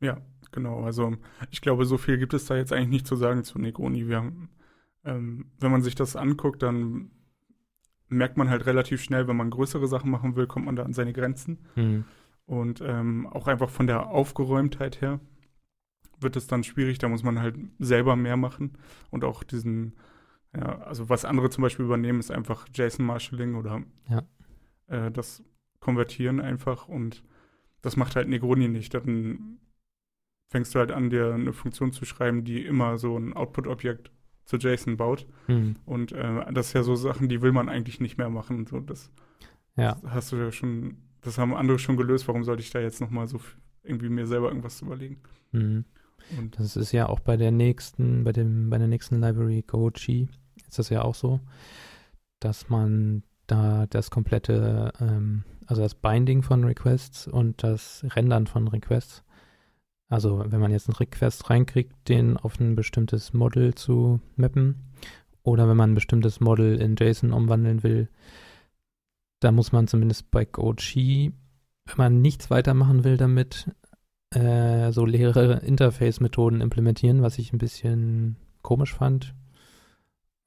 Ja, 0.00 0.18
genau. 0.52 0.84
Also 0.84 1.16
ich 1.50 1.60
glaube, 1.60 1.84
so 1.84 1.98
viel 1.98 2.18
gibt 2.18 2.34
es 2.34 2.46
da 2.46 2.56
jetzt 2.56 2.72
eigentlich 2.72 2.88
nicht 2.88 3.06
zu 3.06 3.16
sagen 3.16 3.44
zu 3.44 3.58
Negroni. 3.58 4.08
Wir 4.08 4.16
haben, 4.16 4.50
ähm, 5.04 5.46
wenn 5.58 5.70
man 5.70 5.82
sich 5.82 5.94
das 5.94 6.16
anguckt, 6.16 6.62
dann 6.62 7.10
merkt 8.08 8.36
man 8.36 8.50
halt 8.50 8.66
relativ 8.66 9.02
schnell, 9.02 9.28
wenn 9.28 9.36
man 9.36 9.50
größere 9.50 9.86
Sachen 9.86 10.10
machen 10.10 10.36
will, 10.36 10.46
kommt 10.46 10.66
man 10.66 10.76
da 10.76 10.82
an 10.82 10.92
seine 10.92 11.12
Grenzen. 11.12 11.58
Mhm. 11.76 12.04
Und 12.44 12.82
ähm, 12.84 13.26
auch 13.28 13.46
einfach 13.46 13.70
von 13.70 13.86
der 13.86 14.08
Aufgeräumtheit 14.08 15.00
her 15.00 15.20
wird 16.18 16.36
es 16.36 16.46
dann 16.46 16.64
schwierig. 16.64 16.98
Da 16.98 17.08
muss 17.08 17.22
man 17.22 17.38
halt 17.40 17.56
selber 17.78 18.16
mehr 18.16 18.36
machen 18.36 18.76
und 19.10 19.24
auch 19.24 19.44
diesen, 19.44 19.94
ja, 20.54 20.80
also 20.80 21.08
was 21.08 21.24
andere 21.24 21.50
zum 21.50 21.62
Beispiel 21.62 21.84
übernehmen, 21.84 22.18
ist 22.18 22.32
einfach 22.32 22.66
JSON 22.74 23.06
Marshalling 23.06 23.54
oder 23.54 23.82
ja. 24.08 24.22
äh, 24.88 25.10
das 25.10 25.44
Konvertieren 25.78 26.40
einfach 26.40 26.88
und 26.88 27.22
das 27.82 27.96
macht 27.96 28.16
halt 28.16 28.28
Negroni 28.28 28.68
nicht. 28.68 28.92
Dann 28.92 29.58
fängst 30.50 30.74
du 30.74 30.80
halt 30.80 30.90
an, 30.90 31.10
dir 31.10 31.32
eine 31.32 31.52
Funktion 31.52 31.92
zu 31.92 32.04
schreiben, 32.04 32.44
die 32.44 32.64
immer 32.66 32.98
so 32.98 33.16
ein 33.16 33.32
Output-Objekt 33.32 34.10
zu 34.44 34.56
JSON 34.56 34.96
baut. 34.96 35.26
Mhm. 35.46 35.76
Und 35.86 36.12
äh, 36.12 36.52
das 36.52 36.68
ist 36.68 36.72
ja 36.72 36.82
so 36.82 36.96
Sachen, 36.96 37.28
die 37.28 37.40
will 37.40 37.52
man 37.52 37.68
eigentlich 37.68 38.00
nicht 38.00 38.18
mehr 38.18 38.28
machen. 38.28 38.66
So, 38.66 38.80
das, 38.80 39.10
ja. 39.76 39.96
das 40.02 40.10
hast 40.10 40.32
du 40.32 40.36
ja 40.36 40.50
schon, 40.50 40.96
das 41.20 41.38
haben 41.38 41.54
andere 41.54 41.78
schon 41.78 41.96
gelöst. 41.96 42.26
Warum 42.26 42.42
sollte 42.42 42.62
ich 42.62 42.70
da 42.70 42.80
jetzt 42.80 43.00
nochmal 43.00 43.28
so 43.28 43.40
irgendwie 43.84 44.08
mir 44.08 44.26
selber 44.26 44.48
irgendwas 44.48 44.82
überlegen? 44.82 45.20
Mhm. 45.52 45.84
Und 46.36 46.58
das 46.58 46.76
ist 46.76 46.92
ja 46.92 47.08
auch 47.08 47.20
bei 47.20 47.36
der 47.36 47.52
nächsten, 47.52 48.24
bei 48.24 48.32
dem, 48.32 48.70
bei 48.70 48.78
der 48.78 48.88
nächsten 48.88 49.20
Library 49.20 49.62
Goji 49.66 50.28
ist 50.66 50.78
das 50.78 50.90
ja 50.90 51.02
auch 51.02 51.14
so, 51.14 51.40
dass 52.40 52.68
man 52.68 53.22
da 53.46 53.86
das 53.86 54.10
komplette, 54.10 54.92
ähm, 55.00 55.44
also 55.66 55.82
das 55.82 55.94
Binding 55.94 56.42
von 56.42 56.64
Requests 56.64 57.26
und 57.26 57.62
das 57.62 58.04
Rendern 58.14 58.46
von 58.46 58.68
Requests 58.68 59.24
also 60.10 60.44
wenn 60.44 60.60
man 60.60 60.72
jetzt 60.72 60.88
einen 60.88 60.96
Request 60.96 61.48
reinkriegt, 61.48 62.08
den 62.08 62.36
auf 62.36 62.58
ein 62.58 62.74
bestimmtes 62.74 63.32
Model 63.32 63.74
zu 63.76 64.20
mappen 64.36 64.74
oder 65.44 65.68
wenn 65.68 65.76
man 65.76 65.92
ein 65.92 65.94
bestimmtes 65.94 66.40
Model 66.40 66.80
in 66.80 66.96
JSON 66.98 67.32
umwandeln 67.32 67.84
will, 67.84 68.08
da 69.38 69.52
muss 69.52 69.70
man 69.70 69.86
zumindest 69.86 70.30
bei 70.32 70.44
GoChi, 70.44 71.32
wenn 71.86 71.96
man 71.96 72.20
nichts 72.20 72.50
weitermachen 72.50 73.04
will 73.04 73.16
damit, 73.16 73.70
äh, 74.34 74.90
so 74.90 75.06
leere 75.06 75.60
Interface-Methoden 75.64 76.60
implementieren, 76.60 77.22
was 77.22 77.38
ich 77.38 77.52
ein 77.52 77.58
bisschen 77.58 78.36
komisch 78.62 78.92
fand. 78.92 79.32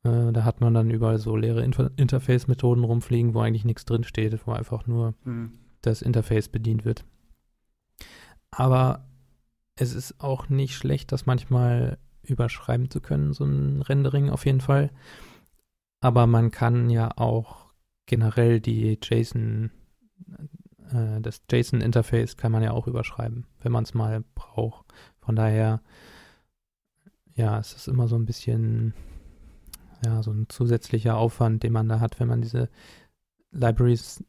Äh, 0.03 0.33
da 0.33 0.43
hat 0.43 0.59
man 0.59 0.73
dann 0.73 0.91
überall 0.91 1.19
so 1.19 1.37
leere 1.37 1.63
Inter 1.63 1.89
Interface-Methoden 1.95 2.83
rumfliegen, 2.83 3.33
wo 3.33 3.39
eigentlich 3.39 3.65
nichts 3.65 3.85
drinsteht, 3.85 4.45
wo 4.45 4.51
einfach 4.51 4.87
nur 4.87 5.13
mhm. 5.23 5.53
das 5.81 6.01
Interface 6.01 6.49
bedient 6.49 6.83
wird. 6.83 7.05
Aber 8.51 9.05
es 9.75 9.93
ist 9.93 10.21
auch 10.21 10.49
nicht 10.49 10.75
schlecht, 10.75 11.11
das 11.11 11.25
manchmal 11.25 11.97
überschreiben 12.21 12.89
zu 12.89 13.01
können, 13.01 13.33
so 13.33 13.43
ein 13.43 13.81
Rendering 13.81 14.29
auf 14.29 14.45
jeden 14.45 14.61
Fall. 14.61 14.91
Aber 15.99 16.27
man 16.27 16.51
kann 16.51 16.89
ja 16.89 17.11
auch 17.17 17.73
generell 18.05 18.59
die 18.59 18.99
JSON, 19.01 19.71
äh, 20.91 21.21
das 21.21 21.41
JSON-Interface 21.49 22.37
kann 22.37 22.51
man 22.51 22.63
ja 22.63 22.71
auch 22.71 22.87
überschreiben, 22.87 23.47
wenn 23.61 23.71
man 23.71 23.83
es 23.83 23.93
mal 23.93 24.23
braucht. 24.35 24.85
Von 25.19 25.35
daher, 25.35 25.81
ja, 27.35 27.59
es 27.59 27.73
ist 27.73 27.87
immer 27.87 28.07
so 28.07 28.15
ein 28.15 28.25
bisschen, 28.25 28.93
ja, 30.05 30.21
so 30.21 30.31
ein 30.31 30.47
zusätzlicher 30.49 31.17
Aufwand, 31.17 31.63
den 31.63 31.73
man 31.73 31.89
da 31.89 31.99
hat, 31.99 32.19
wenn 32.19 32.27
man 32.27 32.41
diese 32.41 32.69
Libraries 33.51 34.23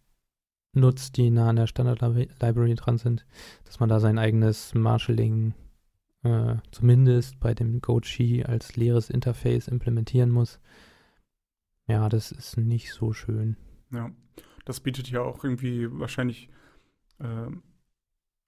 nutzt, 0.77 1.17
die 1.17 1.31
nah 1.31 1.49
an 1.49 1.57
der 1.57 1.67
Standard-Library 1.67 2.75
dran 2.75 2.99
sind, 2.99 3.27
dass 3.65 3.81
man 3.81 3.89
da 3.89 4.01
sein 4.01 4.19
eigenes 4.19 4.75
Marshalling 4.75 5.55
äh, 6.23 6.57
zumindest 6.71 7.39
bei 7.41 7.55
dem 7.55 7.81
Goji 7.81 8.45
als 8.45 8.77
leeres 8.77 9.11
Interface 9.11 9.69
implementieren 9.69 10.31
muss. 10.31 10.59
Ja, 11.87 12.09
das 12.09 12.33
ist 12.33 12.57
nicht 12.57 12.93
so 12.93 13.13
schön. 13.13 13.57
Ja, 13.91 14.11
das 14.65 14.81
bietet 14.81 15.11
ja 15.11 15.21
auch 15.21 15.45
irgendwie 15.45 15.89
wahrscheinlich 15.91 16.49
äh, 17.19 17.51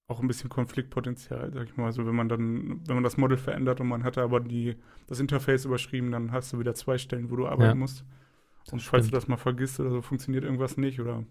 auch 0.08 0.20
ein 0.20 0.28
bisschen 0.28 0.48
Konfliktpotenzial, 0.48 1.52
sag 1.52 1.64
ich 1.64 1.76
mal. 1.76 1.86
Also 1.86 2.06
wenn 2.06 2.14
man 2.14 2.28
dann, 2.28 2.80
wenn 2.86 2.94
man 2.94 3.04
das 3.04 3.16
Model 3.16 3.36
verändert 3.36 3.80
und 3.80 3.88
man 3.88 4.04
hatte 4.04 4.22
aber 4.22 4.40
die, 4.40 4.76
das 5.06 5.20
Interface 5.20 5.64
überschrieben, 5.64 6.12
dann 6.12 6.32
hast 6.32 6.52
du 6.52 6.58
wieder 6.58 6.74
zwei 6.74 6.96
Stellen, 6.96 7.30
wo 7.30 7.36
du 7.36 7.46
arbeiten 7.46 7.62
ja, 7.62 7.74
musst. 7.74 8.04
Und 8.70 8.82
falls 8.82 9.06
stimmt. 9.06 9.12
du 9.12 9.16
das 9.16 9.28
mal 9.28 9.36
vergisst 9.36 9.80
oder 9.80 9.90
so, 9.90 10.02
funktioniert 10.02 10.44
irgendwas 10.44 10.76
nicht 10.76 11.00
oder 11.00 11.24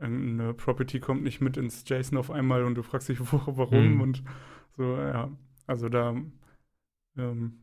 eine 0.00 0.54
Property 0.54 1.00
kommt 1.00 1.22
nicht 1.22 1.40
mit 1.40 1.56
ins 1.56 1.84
JSON 1.86 2.18
auf 2.18 2.30
einmal 2.30 2.64
und 2.64 2.74
du 2.74 2.82
fragst 2.82 3.08
dich, 3.08 3.20
wo, 3.32 3.40
warum 3.46 3.94
mhm. 3.94 4.00
und 4.00 4.22
so, 4.76 4.96
ja. 4.96 5.30
Also 5.66 5.88
da, 5.88 6.16
ähm, 7.16 7.60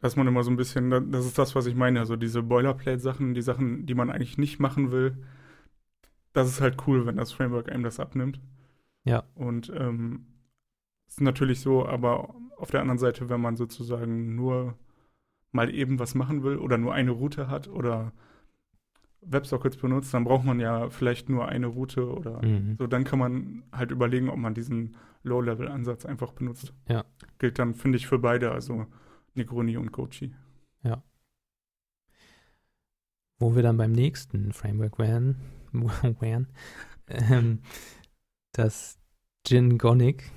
dass 0.00 0.16
man 0.16 0.26
immer 0.26 0.42
so 0.42 0.50
ein 0.50 0.56
bisschen, 0.56 0.90
das 1.10 1.24
ist 1.24 1.38
das, 1.38 1.54
was 1.54 1.66
ich 1.66 1.74
meine, 1.74 1.98
also 1.98 2.16
diese 2.16 2.42
Boilerplate-Sachen, 2.42 3.34
die 3.34 3.42
Sachen, 3.42 3.86
die 3.86 3.94
man 3.94 4.10
eigentlich 4.10 4.38
nicht 4.38 4.60
machen 4.60 4.92
will, 4.92 5.16
das 6.32 6.48
ist 6.48 6.60
halt 6.60 6.86
cool, 6.86 7.06
wenn 7.06 7.16
das 7.16 7.32
Framework 7.32 7.70
einem 7.70 7.84
das 7.84 8.00
abnimmt. 8.00 8.40
Ja. 9.04 9.24
Und 9.34 9.72
ähm, 9.74 10.26
ist 11.08 11.20
natürlich 11.20 11.60
so, 11.60 11.86
aber 11.86 12.34
auf 12.56 12.70
der 12.70 12.80
anderen 12.80 12.98
Seite, 12.98 13.28
wenn 13.28 13.40
man 13.40 13.56
sozusagen 13.56 14.34
nur 14.34 14.76
mal 15.52 15.72
eben 15.72 15.98
was 15.98 16.14
machen 16.14 16.42
will 16.42 16.58
oder 16.58 16.76
nur 16.78 16.92
eine 16.92 17.12
Route 17.12 17.48
hat 17.48 17.68
oder 17.68 18.12
WebSockets 19.26 19.76
benutzt, 19.76 20.12
dann 20.14 20.24
braucht 20.24 20.44
man 20.44 20.60
ja 20.60 20.90
vielleicht 20.90 21.28
nur 21.28 21.48
eine 21.48 21.66
Route 21.66 22.06
oder 22.08 22.44
mhm. 22.44 22.76
so. 22.78 22.86
Dann 22.86 23.04
kann 23.04 23.18
man 23.18 23.64
halt 23.72 23.90
überlegen, 23.90 24.28
ob 24.28 24.36
man 24.36 24.54
diesen 24.54 24.96
Low-Level-Ansatz 25.22 26.04
einfach 26.04 26.32
benutzt. 26.32 26.72
Ja. 26.88 27.04
Gilt 27.38 27.58
dann, 27.58 27.74
finde 27.74 27.98
ich, 27.98 28.06
für 28.06 28.18
beide, 28.18 28.52
also 28.52 28.86
Negroni 29.34 29.76
und 29.76 29.92
Kochi. 29.92 30.34
Ja. 30.82 31.02
Wo 33.38 33.54
wir 33.54 33.62
dann 33.62 33.76
beim 33.76 33.92
nächsten 33.92 34.52
Framework 34.52 34.98
wären, 34.98 35.36
wären 36.20 36.48
ähm, 37.08 37.60
das 38.52 38.98
Gingonic, 39.44 40.30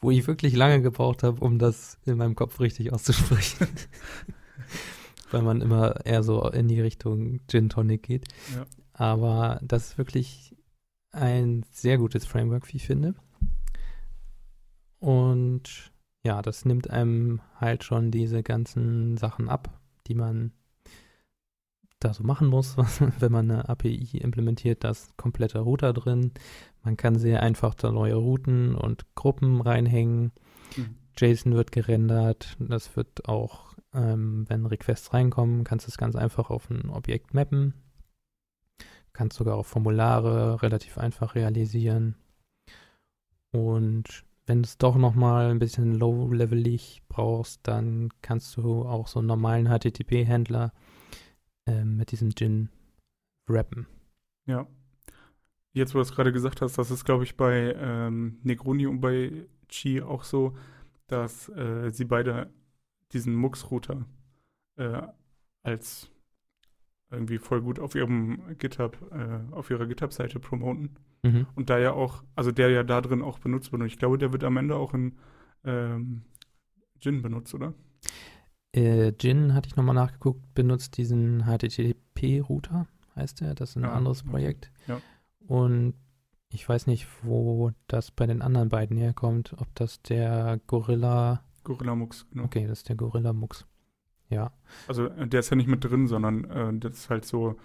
wo 0.00 0.10
ich 0.10 0.26
wirklich 0.26 0.54
lange 0.54 0.82
gebraucht 0.82 1.22
habe, 1.22 1.40
um 1.40 1.58
das 1.58 1.98
in 2.04 2.18
meinem 2.18 2.34
Kopf 2.34 2.60
richtig 2.60 2.92
auszusprechen. 2.92 3.68
weil 5.32 5.42
man 5.42 5.60
immer 5.60 6.04
eher 6.04 6.22
so 6.22 6.48
in 6.50 6.68
die 6.68 6.80
Richtung 6.80 7.40
Gin 7.48 7.68
Tonic 7.68 8.02
geht. 8.02 8.24
Ja. 8.54 8.66
Aber 8.92 9.60
das 9.62 9.88
ist 9.88 9.98
wirklich 9.98 10.54
ein 11.12 11.64
sehr 11.70 11.98
gutes 11.98 12.26
Framework, 12.26 12.72
wie 12.72 12.76
ich 12.76 12.86
finde. 12.86 13.14
Und 14.98 15.92
ja, 16.24 16.42
das 16.42 16.64
nimmt 16.64 16.90
einem 16.90 17.40
halt 17.56 17.84
schon 17.84 18.10
diese 18.10 18.42
ganzen 18.42 19.16
Sachen 19.16 19.48
ab, 19.48 19.80
die 20.06 20.14
man 20.14 20.52
da 22.00 22.14
so 22.14 22.22
machen 22.22 22.48
muss, 22.48 22.76
wenn 23.18 23.32
man 23.32 23.50
eine 23.50 23.68
API 23.68 24.18
implementiert, 24.18 24.84
da 24.84 24.90
ist 24.90 25.16
kompletter 25.16 25.60
Router 25.60 25.92
drin. 25.92 26.32
Man 26.82 26.96
kann 26.96 27.18
sehr 27.18 27.42
einfach 27.42 27.74
da 27.74 27.90
neue 27.90 28.14
Routen 28.14 28.74
und 28.74 29.06
Gruppen 29.14 29.60
reinhängen. 29.60 30.32
Mhm. 30.76 30.96
JSON 31.16 31.54
wird 31.54 31.72
gerendert. 31.72 32.56
Das 32.58 32.96
wird 32.96 33.28
auch 33.28 33.73
ähm, 33.94 34.44
wenn 34.48 34.66
Requests 34.66 35.12
reinkommen, 35.12 35.64
kannst 35.64 35.86
du 35.86 35.90
es 35.90 35.98
ganz 35.98 36.16
einfach 36.16 36.50
auf 36.50 36.70
ein 36.70 36.90
Objekt 36.90 37.34
mappen. 37.34 37.74
Kannst 39.12 39.36
sogar 39.36 39.56
auch 39.56 39.66
Formulare 39.66 40.62
relativ 40.62 40.98
einfach 40.98 41.34
realisieren. 41.34 42.16
Und 43.52 44.24
wenn 44.46 44.62
du 44.62 44.66
es 44.66 44.78
doch 44.78 44.96
nochmal 44.96 45.50
ein 45.50 45.58
bisschen 45.58 45.94
low-levelig 45.94 47.02
brauchst, 47.08 47.60
dann 47.66 48.10
kannst 48.20 48.56
du 48.56 48.82
auch 48.82 49.06
so 49.06 49.20
einen 49.20 49.28
normalen 49.28 49.68
HTTP-Händler 49.68 50.72
äh, 51.66 51.84
mit 51.84 52.10
diesem 52.10 52.34
Gin 52.34 52.68
wrappen. 53.48 53.86
Ja. 54.46 54.66
Jetzt, 55.72 55.94
wo 55.94 55.98
du 55.98 56.02
es 56.02 56.12
gerade 56.12 56.32
gesagt 56.32 56.60
hast, 56.62 56.78
das 56.78 56.90
ist, 56.90 57.04
glaube 57.04 57.24
ich, 57.24 57.36
bei 57.36 57.74
ähm, 57.78 58.38
Negroni 58.42 58.86
und 58.86 59.00
bei 59.00 59.46
Chi 59.68 60.02
auch 60.02 60.24
so, 60.24 60.56
dass 61.06 61.48
äh, 61.48 61.90
sie 61.90 62.04
beide 62.04 62.50
diesen 63.14 63.34
Mux-Router 63.34 64.04
äh, 64.76 65.02
als 65.62 66.10
irgendwie 67.10 67.38
voll 67.38 67.62
gut 67.62 67.78
auf 67.78 67.94
ihrem 67.94 68.58
GitHub, 68.58 68.98
äh, 69.12 69.52
auf 69.54 69.70
ihrer 69.70 69.86
GitHub-Seite 69.86 70.40
promoten. 70.40 70.96
Mhm. 71.22 71.46
Und 71.54 71.70
da 71.70 71.78
ja 71.78 71.92
auch, 71.92 72.24
also 72.34 72.50
der 72.50 72.70
ja 72.70 72.82
da 72.82 73.00
drin 73.00 73.22
auch 73.22 73.38
benutzt 73.38 73.72
wird. 73.72 73.80
Und 73.80 73.86
ich 73.86 73.98
glaube, 73.98 74.18
der 74.18 74.32
wird 74.32 74.44
am 74.44 74.56
Ende 74.56 74.76
auch 74.76 74.92
in 74.94 75.16
ähm, 75.64 76.22
Gin 77.00 77.22
benutzt, 77.22 77.54
oder? 77.54 77.72
Äh, 78.72 79.12
Gin, 79.12 79.54
hatte 79.54 79.68
ich 79.68 79.76
nochmal 79.76 79.94
nachgeguckt, 79.94 80.54
benutzt 80.54 80.96
diesen 80.98 81.44
HTTP-Router, 81.44 82.86
heißt 83.14 83.40
der. 83.40 83.54
Das 83.54 83.70
ist 83.70 83.76
ein 83.76 83.84
ja, 83.84 83.92
anderes 83.92 84.22
Projekt. 84.24 84.70
Ja. 84.86 85.00
Und 85.46 85.94
Ich 86.50 86.68
weiß 86.68 86.86
nicht, 86.86 87.08
wo 87.22 87.72
das 87.88 88.10
bei 88.12 88.26
den 88.26 88.40
anderen 88.40 88.68
beiden 88.68 88.96
herkommt. 88.96 89.54
Ob 89.58 89.74
das 89.74 90.02
der 90.02 90.60
Gorilla. 90.66 91.42
Gorilla 91.64 91.94
Mux, 91.94 92.26
genau. 92.30 92.44
Okay, 92.44 92.66
das 92.66 92.78
ist 92.78 92.88
der 92.88 92.96
Gorilla 92.96 93.32
Mux. 93.32 93.66
Ja. 94.28 94.52
Also 94.88 95.06
äh, 95.06 95.26
der 95.26 95.40
ist 95.40 95.50
ja 95.50 95.56
nicht 95.56 95.68
mit 95.68 95.82
drin, 95.84 96.06
sondern 96.06 96.44
äh, 96.44 96.72
das 96.78 96.94
ist 96.94 97.10
halt 97.10 97.24
so, 97.24 97.56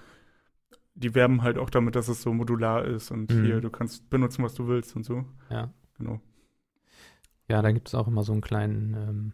die 0.96 1.14
werben 1.16 1.42
halt 1.44 1.58
auch 1.58 1.70
damit, 1.70 1.96
dass 1.96 2.08
es 2.10 2.22
so 2.22 2.34
modular 2.34 2.84
ist 2.86 3.12
und 3.12 3.32
Mhm. 3.32 3.46
hier, 3.46 3.62
du 3.62 3.70
kannst 3.70 4.10
benutzen, 4.10 4.44
was 4.44 4.54
du 4.56 4.68
willst 4.68 4.96
und 4.96 5.04
so. 5.06 5.26
Ja. 5.50 5.72
Genau. 5.98 6.20
Ja, 7.48 7.62
da 7.62 7.72
gibt 7.72 7.88
es 7.88 7.96
auch 7.96 8.08
immer 8.08 8.24
so 8.24 8.32
einen 8.32 8.42
kleinen, 8.42 8.94
ähm, 8.94 9.34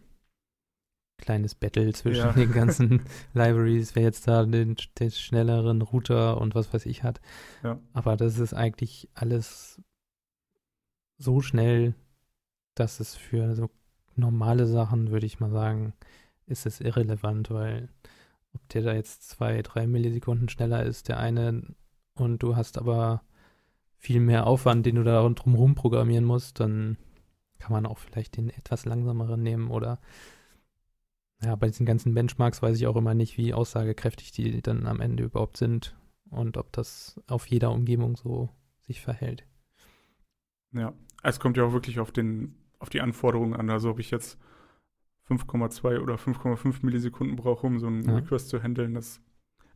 kleines 1.18 1.54
Battle 1.54 1.92
zwischen 1.92 2.26
Ja. 2.26 2.32
den 2.32 2.52
ganzen 2.52 3.02
Libraries, 3.34 3.94
wer 3.96 4.02
jetzt 4.04 4.26
da 4.28 4.44
den, 4.44 4.76
den 4.98 5.10
schnelleren 5.10 5.82
Router 5.82 6.40
und 6.40 6.54
was 6.54 6.72
weiß 6.72 6.86
ich 6.86 7.02
hat. 7.02 7.20
Ja. 7.62 7.78
Aber 7.92 8.16
das 8.16 8.38
ist 8.38 8.54
eigentlich 8.54 9.08
alles 9.14 9.80
so 11.18 11.40
schnell, 11.40 11.94
dass 12.74 13.00
es 13.00 13.14
für 13.16 13.54
so 13.54 13.70
normale 14.18 14.66
Sachen, 14.66 15.10
würde 15.10 15.26
ich 15.26 15.40
mal 15.40 15.50
sagen, 15.50 15.94
ist 16.46 16.66
es 16.66 16.80
irrelevant, 16.80 17.50
weil 17.50 17.88
ob 18.54 18.68
der 18.68 18.82
da 18.82 18.94
jetzt 18.94 19.28
zwei, 19.28 19.62
drei 19.62 19.86
Millisekunden 19.86 20.48
schneller 20.48 20.84
ist, 20.84 21.08
der 21.08 21.18
eine, 21.18 21.74
und 22.14 22.42
du 22.42 22.56
hast 22.56 22.78
aber 22.78 23.22
viel 23.96 24.20
mehr 24.20 24.46
Aufwand, 24.46 24.86
den 24.86 24.96
du 24.96 25.04
da 25.04 25.28
drumherum 25.28 25.74
programmieren 25.74 26.24
musst, 26.24 26.60
dann 26.60 26.96
kann 27.58 27.72
man 27.72 27.86
auch 27.86 27.98
vielleicht 27.98 28.36
den 28.36 28.50
etwas 28.50 28.84
langsameren 28.84 29.42
nehmen 29.42 29.70
oder 29.70 30.00
ja, 31.42 31.54
bei 31.54 31.66
diesen 31.66 31.86
ganzen 31.86 32.14
Benchmarks 32.14 32.62
weiß 32.62 32.76
ich 32.76 32.86
auch 32.86 32.96
immer 32.96 33.14
nicht, 33.14 33.36
wie 33.36 33.52
aussagekräftig 33.52 34.32
die 34.32 34.62
dann 34.62 34.86
am 34.86 35.00
Ende 35.00 35.24
überhaupt 35.24 35.56
sind 35.56 35.96
und 36.30 36.56
ob 36.56 36.72
das 36.72 37.20
auf 37.26 37.46
jeder 37.46 37.72
Umgebung 37.72 38.16
so 38.16 38.48
sich 38.80 39.00
verhält. 39.00 39.44
Ja. 40.72 40.92
Es 41.22 41.40
kommt 41.40 41.56
ja 41.56 41.64
auch 41.64 41.72
wirklich 41.72 41.98
auf 41.98 42.12
den, 42.12 42.54
auf 42.78 42.88
die 42.90 43.00
Anforderungen 43.00 43.54
an. 43.54 43.70
Also 43.70 43.90
ob 43.90 43.98
ich 43.98 44.10
jetzt 44.10 44.38
5,2 45.28 46.00
oder 46.00 46.16
5,5 46.16 46.84
Millisekunden 46.84 47.36
brauche, 47.36 47.66
um 47.66 47.78
so 47.78 47.86
einen 47.86 48.02
Ja. 48.08 48.16
Request 48.16 48.48
zu 48.48 48.62
handeln, 48.62 48.94
das 48.94 49.20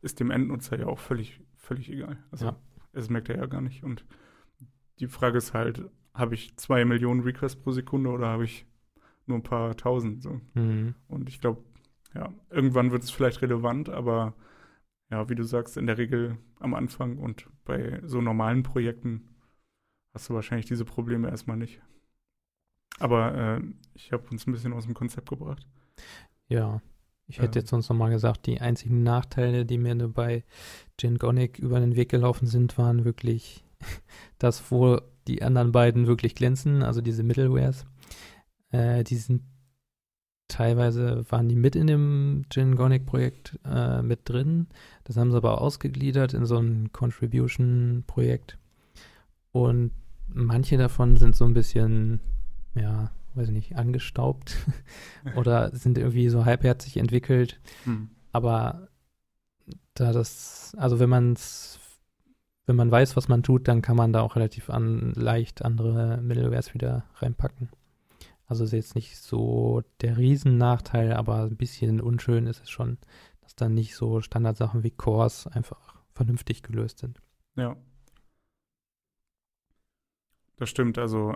ist 0.01 0.19
dem 0.19 0.31
Endnutzer 0.31 0.79
ja 0.79 0.87
auch 0.87 0.99
völlig, 0.99 1.41
völlig 1.57 1.89
egal. 1.91 2.17
Also 2.31 2.45
Ja. 2.47 2.55
das 2.93 3.09
merkt 3.09 3.29
er 3.29 3.37
ja 3.37 3.45
gar 3.45 3.61
nicht. 3.61 3.83
Und 3.83 4.05
die 4.99 5.07
Frage 5.07 5.37
ist 5.37 5.53
halt, 5.53 5.89
habe 6.13 6.35
ich 6.35 6.55
zwei 6.57 6.85
Millionen 6.85 7.21
Requests 7.21 7.59
pro 7.61 7.71
Sekunde 7.71 8.09
oder 8.09 8.27
habe 8.27 8.45
ich 8.45 8.65
nur 9.25 9.37
ein 9.37 9.43
paar 9.43 9.75
tausend? 9.77 10.21
So. 10.23 10.39
Mhm. 10.53 10.95
Und 11.07 11.29
ich 11.29 11.39
glaube, 11.41 11.63
ja, 12.13 12.33
irgendwann 12.49 12.91
wird 12.91 13.03
es 13.03 13.11
vielleicht 13.11 13.41
relevant, 13.41 13.89
aber 13.89 14.33
ja, 15.09 15.29
wie 15.29 15.35
du 15.35 15.43
sagst, 15.43 15.77
in 15.77 15.87
der 15.87 15.97
Regel 15.97 16.37
am 16.59 16.73
Anfang 16.73 17.17
und 17.17 17.47
bei 17.65 18.01
so 18.03 18.21
normalen 18.21 18.63
Projekten 18.63 19.27
hast 20.13 20.29
du 20.29 20.33
wahrscheinlich 20.33 20.65
diese 20.65 20.85
Probleme 20.85 21.29
erstmal 21.29 21.57
nicht. 21.57 21.81
Aber 23.01 23.57
äh, 23.57 23.61
ich 23.93 24.11
habe 24.11 24.23
uns 24.31 24.47
ein 24.47 24.51
bisschen 24.51 24.73
aus 24.73 24.85
dem 24.85 24.93
Konzept 24.93 25.29
gebracht. 25.29 25.65
Ja, 26.47 26.81
ich 27.27 27.39
hätte 27.39 27.59
Ähm. 27.59 27.63
jetzt 27.63 27.69
sonst 27.69 27.89
nochmal 27.89 28.11
gesagt, 28.11 28.45
die 28.45 28.61
einzigen 28.61 29.03
Nachteile, 29.03 29.65
die 29.65 29.77
mir 29.77 29.95
nur 29.95 30.13
bei 30.13 30.43
Gingonic 30.97 31.59
über 31.59 31.79
den 31.79 31.95
Weg 31.95 32.09
gelaufen 32.09 32.47
sind, 32.47 32.77
waren 32.77 33.05
wirklich 33.05 33.63
das, 34.37 34.71
wo 34.71 34.99
die 35.27 35.43
anderen 35.43 35.71
beiden 35.71 36.07
wirklich 36.07 36.35
glänzen, 36.35 36.83
also 36.83 37.01
diese 37.01 37.23
Middlewares. 37.23 37.85
Äh, 38.71 39.03
die 39.03 39.15
sind 39.15 39.43
teilweise 40.47 41.23
waren 41.29 41.47
die 41.47 41.55
mit 41.55 41.75
in 41.77 41.87
dem 41.87 42.43
Gingonic-Projekt 42.49 43.57
äh, 43.65 44.01
mit 44.01 44.27
drin. 44.27 44.67
Das 45.05 45.15
haben 45.15 45.31
sie 45.31 45.37
aber 45.37 45.61
ausgegliedert 45.61 46.33
in 46.33 46.45
so 46.45 46.57
ein 46.57 46.91
Contribution-Projekt. 46.91 48.57
Und 49.53 49.91
manche 50.27 50.77
davon 50.77 51.15
sind 51.17 51.35
so 51.35 51.45
ein 51.45 51.53
bisschen, 51.53 52.19
ja, 52.75 53.11
weiß 53.33 53.47
ich 53.47 53.53
nicht, 53.53 53.75
angestaubt 53.75 54.57
oder 55.35 55.75
sind 55.75 55.97
irgendwie 55.97 56.29
so 56.29 56.45
halbherzig 56.45 56.97
entwickelt. 56.97 57.59
Hm. 57.83 58.09
Aber 58.31 58.87
da 59.93 60.11
das, 60.11 60.75
also 60.77 60.99
wenn 60.99 61.09
man 61.09 61.33
es, 61.33 61.79
wenn 62.65 62.75
man 62.75 62.91
weiß, 62.91 63.15
was 63.17 63.27
man 63.27 63.43
tut, 63.43 63.67
dann 63.67 63.81
kann 63.81 63.97
man 63.97 64.13
da 64.13 64.21
auch 64.21 64.35
relativ 64.35 64.69
an, 64.69 65.13
leicht 65.15 65.63
andere 65.63 66.19
Middlewares 66.21 66.73
wieder 66.73 67.05
reinpacken. 67.15 67.69
Also 68.45 68.65
ist 68.65 68.73
jetzt 68.73 68.95
nicht 68.95 69.17
so 69.17 69.81
der 70.01 70.17
Riesennachteil, 70.17 71.13
aber 71.13 71.43
ein 71.43 71.55
bisschen 71.55 72.01
unschön 72.01 72.47
ist 72.47 72.61
es 72.61 72.69
schon, 72.69 72.97
dass 73.39 73.55
dann 73.55 73.73
nicht 73.73 73.95
so 73.95 74.19
Standardsachen 74.19 74.83
wie 74.83 74.91
Cores 74.91 75.47
einfach 75.47 75.95
vernünftig 76.13 76.61
gelöst 76.61 76.99
sind. 76.99 77.21
Ja. 77.55 77.77
Das 80.57 80.69
stimmt. 80.69 80.97
Also, 80.97 81.35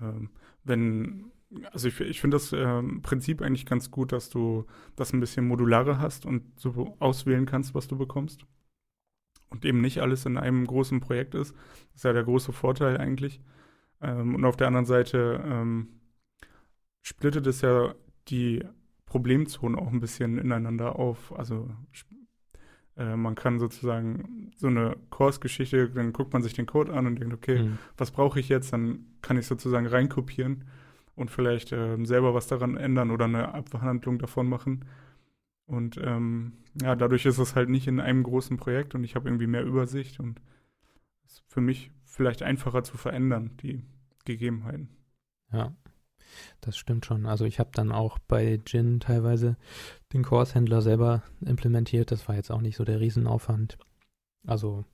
ähm, 0.00 0.30
wenn, 0.64 1.32
also 1.72 1.88
ich, 1.88 2.00
ich 2.00 2.20
finde 2.20 2.36
das 2.36 2.52
ähm, 2.52 3.02
Prinzip 3.02 3.42
eigentlich 3.42 3.66
ganz 3.66 3.90
gut, 3.90 4.12
dass 4.12 4.30
du 4.30 4.66
das 4.96 5.12
ein 5.12 5.20
bisschen 5.20 5.46
modularer 5.46 5.98
hast 5.98 6.26
und 6.26 6.42
so 6.58 6.96
auswählen 6.98 7.46
kannst, 7.46 7.74
was 7.74 7.88
du 7.88 7.96
bekommst. 7.96 8.44
Und 9.48 9.64
eben 9.64 9.80
nicht 9.80 10.00
alles 10.00 10.26
in 10.26 10.36
einem 10.38 10.66
großen 10.66 11.00
Projekt 11.00 11.34
ist. 11.34 11.54
Das 11.54 11.96
ist 11.96 12.04
ja 12.04 12.12
der 12.12 12.24
große 12.24 12.52
Vorteil 12.52 12.98
eigentlich. 12.98 13.40
Ähm, 14.00 14.34
und 14.34 14.44
auf 14.44 14.56
der 14.56 14.66
anderen 14.66 14.86
Seite 14.86 15.42
ähm, 15.44 15.88
splittet 17.02 17.46
es 17.46 17.60
ja 17.60 17.94
die 18.28 18.64
Problemzonen 19.06 19.78
auch 19.78 19.92
ein 19.92 20.00
bisschen 20.00 20.36
ineinander 20.38 20.98
auf. 20.98 21.32
Also 21.38 21.70
äh, 22.96 23.16
man 23.16 23.34
kann 23.34 23.58
sozusagen 23.58 24.52
so 24.56 24.68
eine 24.68 24.96
Course-Geschichte, 25.10 25.90
dann 25.90 26.12
guckt 26.12 26.32
man 26.32 26.42
sich 26.42 26.54
den 26.54 26.66
Code 26.66 26.92
an 26.92 27.06
und 27.06 27.20
denkt, 27.20 27.34
okay, 27.34 27.60
Mhm. 27.60 27.78
was 27.96 28.10
brauche 28.10 28.40
ich 28.40 28.48
jetzt? 28.48 28.72
Dann 28.72 29.06
kann 29.22 29.38
ich 29.38 29.46
sozusagen 29.46 29.86
reinkopieren 29.86 30.64
und 31.14 31.30
vielleicht 31.30 31.72
ähm, 31.72 32.06
selber 32.06 32.34
was 32.34 32.46
daran 32.46 32.76
ändern 32.76 33.10
oder 33.10 33.26
eine 33.26 33.54
Abhandlung 33.54 34.18
davon 34.18 34.48
machen. 34.48 34.84
Und 35.66 35.98
ähm, 36.02 36.54
ja, 36.80 36.94
dadurch 36.96 37.26
ist 37.26 37.38
es 37.38 37.56
halt 37.56 37.68
nicht 37.68 37.88
in 37.88 38.00
einem 38.00 38.22
großen 38.22 38.56
Projekt 38.56 38.94
und 38.94 39.04
ich 39.04 39.14
habe 39.16 39.28
irgendwie 39.28 39.46
mehr 39.48 39.64
Übersicht 39.64 40.20
und 40.20 40.40
es 41.24 41.34
ist 41.34 41.44
für 41.48 41.60
mich 41.60 41.90
vielleicht 42.04 42.42
einfacher 42.42 42.84
zu 42.84 42.96
verändern, 42.96 43.56
die 43.62 43.84
Gegebenheiten. 44.24 44.90
Ja, 45.52 45.74
das 46.60 46.76
stimmt 46.76 47.06
schon. 47.06 47.26
Also 47.26 47.44
ich 47.44 47.58
habe 47.58 47.70
dann 47.72 47.92
auch 47.92 48.18
bei 48.18 48.60
Gin 48.64 49.00
teilweise 49.00 49.56
den 50.12 50.22
Course-Händler 50.24 50.82
selber 50.82 51.22
implementiert. 51.44 52.10
Das 52.10 52.28
war 52.28 52.34
jetzt 52.34 52.50
auch 52.50 52.60
nicht 52.60 52.76
so 52.76 52.84
der 52.84 53.00
Riesenaufwand. 53.00 53.78
Also 54.46 54.84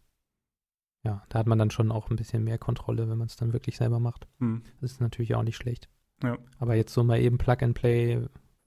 ja, 1.05 1.23
da 1.29 1.41
hat 1.41 1.47
man 1.47 1.59
dann 1.59 1.71
schon 1.71 1.91
auch 1.91 2.11
ein 2.11 2.17
bisschen 2.17 2.45
mehr 2.45 2.59
Kontrolle, 2.59 3.09
wenn 3.09 3.19
man 3.19 3.27
es 3.27 3.37
dann 3.37 3.53
wirklich 3.53 3.77
selber 3.77 3.99
macht. 3.99 4.29
Hm. 4.39 4.63
Das 4.81 4.93
ist 4.93 5.01
natürlich 5.01 5.35
auch 5.35 5.43
nicht 5.43 5.57
schlecht. 5.57 5.89
Ja. 6.23 6.39
Aber 6.59 6.77
jetzt 6.77 6.95
so 6.95 7.03
mal 7.03 7.21
eben 7.21 7.39
Plug 7.39 7.57
and 7.61 7.75
Play 7.75 8.25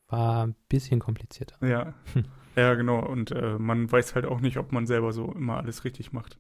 war 0.08 0.46
ein 0.48 0.56
bisschen 0.68 1.00
komplizierter. 1.00 1.66
Ja, 1.66 1.94
Hm. 2.14 2.26
ja, 2.56 2.74
genau. 2.76 3.00
Und 3.06 3.32
äh, 3.32 3.58
man 3.58 3.90
weiß 3.92 4.16
halt 4.16 4.26
auch 4.26 4.42
nicht, 4.42 4.58
ob 4.58 4.72
man 4.74 4.86
selber 4.86 5.14
so 5.14 5.32
immer 5.32 5.58
alles 5.58 5.86
richtig 5.86 6.12
macht. 6.12 6.38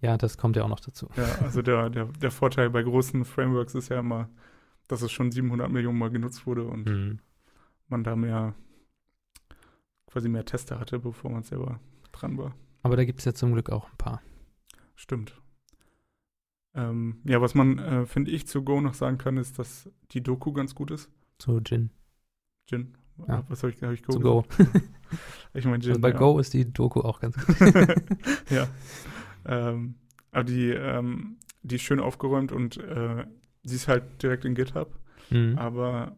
Ja, 0.00 0.16
das 0.16 0.38
kommt 0.38 0.56
ja 0.56 0.64
auch 0.64 0.68
noch 0.68 0.80
dazu. 0.80 1.08
Ja, 1.16 1.24
also 1.42 1.62
der, 1.62 1.90
der, 1.90 2.06
der 2.06 2.30
Vorteil 2.30 2.70
bei 2.70 2.82
großen 2.82 3.24
Frameworks 3.24 3.74
ist 3.74 3.88
ja 3.88 3.98
immer, 3.98 4.28
dass 4.88 5.02
es 5.02 5.12
schon 5.12 5.30
700 5.32 5.70
Millionen 5.70 5.98
Mal 5.98 6.10
genutzt 6.10 6.46
wurde 6.46 6.64
und 6.64 6.88
Mhm. 6.88 7.18
man 7.88 8.04
da 8.04 8.16
mehr, 8.16 8.54
quasi 10.06 10.28
mehr 10.28 10.44
Tester 10.44 10.78
hatte, 10.80 10.98
bevor 10.98 11.30
man 11.30 11.42
selber 11.42 11.80
dran 12.12 12.36
war. 12.38 12.54
Aber 12.82 12.96
da 12.96 13.04
gibt 13.04 13.20
es 13.20 13.24
ja 13.24 13.32
zum 13.34 13.52
Glück 13.52 13.70
auch 13.70 13.88
ein 13.90 13.96
paar. 13.96 14.22
Stimmt. 14.94 15.40
Ähm, 16.74 17.20
ja, 17.24 17.40
was 17.40 17.54
man, 17.54 17.78
äh, 17.78 18.06
finde 18.06 18.30
ich, 18.30 18.46
zu 18.46 18.62
Go 18.62 18.80
noch 18.80 18.94
sagen 18.94 19.18
kann, 19.18 19.36
ist, 19.36 19.58
dass 19.58 19.90
die 20.12 20.22
Doku 20.22 20.52
ganz 20.52 20.74
gut 20.74 20.90
ist. 20.90 21.10
Zu 21.38 21.60
Gin. 21.62 21.90
Gin. 22.66 22.96
Ja. 23.28 23.44
Was 23.48 23.62
habe 23.62 23.72
ich, 23.72 23.82
hab 23.82 23.92
ich 23.92 24.02
Go? 24.02 24.12
Zu 24.12 24.20
Go. 24.20 24.44
Ich 25.54 25.66
meine 25.66 25.80
Gin. 25.80 25.90
Also 25.90 26.00
bei 26.00 26.12
ja. 26.12 26.16
Go 26.16 26.38
ist 26.38 26.54
die 26.54 26.72
Doku 26.72 27.00
auch 27.00 27.20
ganz 27.20 27.36
gut. 27.36 27.56
ja. 28.50 28.66
Ähm, 29.44 29.96
aber 30.30 30.44
die, 30.44 30.70
ähm, 30.70 31.36
die 31.62 31.74
ist 31.74 31.82
schön 31.82 32.00
aufgeräumt 32.00 32.52
und 32.52 32.78
äh, 32.78 33.26
sie 33.62 33.76
ist 33.76 33.88
halt 33.88 34.22
direkt 34.22 34.44
in 34.44 34.54
GitHub. 34.54 34.98
Mhm. 35.30 35.56
Aber 35.58 36.16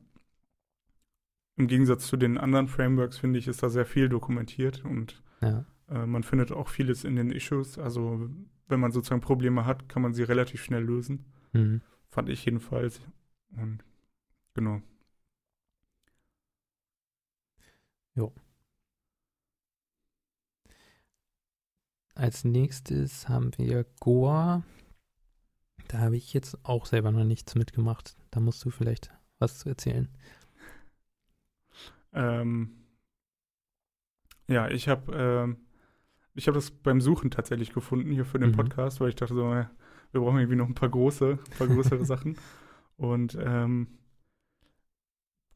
im 1.56 1.66
Gegensatz 1.68 2.06
zu 2.08 2.16
den 2.16 2.36
anderen 2.38 2.68
Frameworks, 2.68 3.18
finde 3.18 3.38
ich, 3.38 3.46
ist 3.48 3.62
da 3.62 3.68
sehr 3.68 3.86
viel 3.86 4.08
dokumentiert 4.08 4.84
und 4.84 5.22
Ja. 5.40 5.64
äh, 5.88 6.06
man 6.06 6.22
findet 6.24 6.50
auch 6.52 6.68
vieles 6.68 7.04
in 7.04 7.16
den 7.16 7.30
Issues. 7.30 7.78
Also 7.78 8.28
wenn 8.66 8.80
man 8.80 8.90
sozusagen 8.92 9.20
Probleme 9.20 9.64
hat, 9.66 9.88
kann 9.88 10.02
man 10.02 10.14
sie 10.14 10.22
relativ 10.24 10.62
schnell 10.64 10.82
lösen. 10.82 11.24
Mhm. 11.52 11.80
Fand 12.08 12.28
ich 12.28 12.44
jedenfalls. 12.44 13.00
Und 13.56 13.84
genau. 14.54 14.80
Als 22.14 22.44
nächstes 22.44 23.28
haben 23.28 23.50
wir 23.58 23.84
Goa. 24.00 24.62
Da 25.94 26.00
habe 26.00 26.16
ich 26.16 26.34
jetzt 26.34 26.58
auch 26.64 26.86
selber 26.86 27.12
noch 27.12 27.22
nichts 27.22 27.54
mitgemacht. 27.54 28.16
Da 28.32 28.40
musst 28.40 28.64
du 28.64 28.70
vielleicht 28.70 29.12
was 29.38 29.60
zu 29.60 29.68
erzählen. 29.68 30.08
Ähm, 32.12 32.84
ja, 34.48 34.68
ich 34.68 34.88
habe 34.88 35.14
ähm, 35.14 35.56
ich 36.34 36.48
habe 36.48 36.56
das 36.56 36.72
beim 36.72 37.00
Suchen 37.00 37.30
tatsächlich 37.30 37.72
gefunden 37.72 38.10
hier 38.10 38.24
für 38.24 38.40
den 38.40 38.50
Mhm. 38.50 38.56
Podcast, 38.56 39.00
weil 39.00 39.10
ich 39.10 39.14
dachte 39.14 39.34
so, 39.34 39.44
wir 39.44 39.70
brauchen 40.20 40.38
irgendwie 40.38 40.56
noch 40.56 40.66
ein 40.66 40.74
paar 40.74 40.88
große, 40.88 41.38
ein 41.38 41.56
paar 41.58 41.68
größere 41.68 42.04
Sachen. 42.04 42.36
Und 42.96 43.38
ähm, 43.40 43.86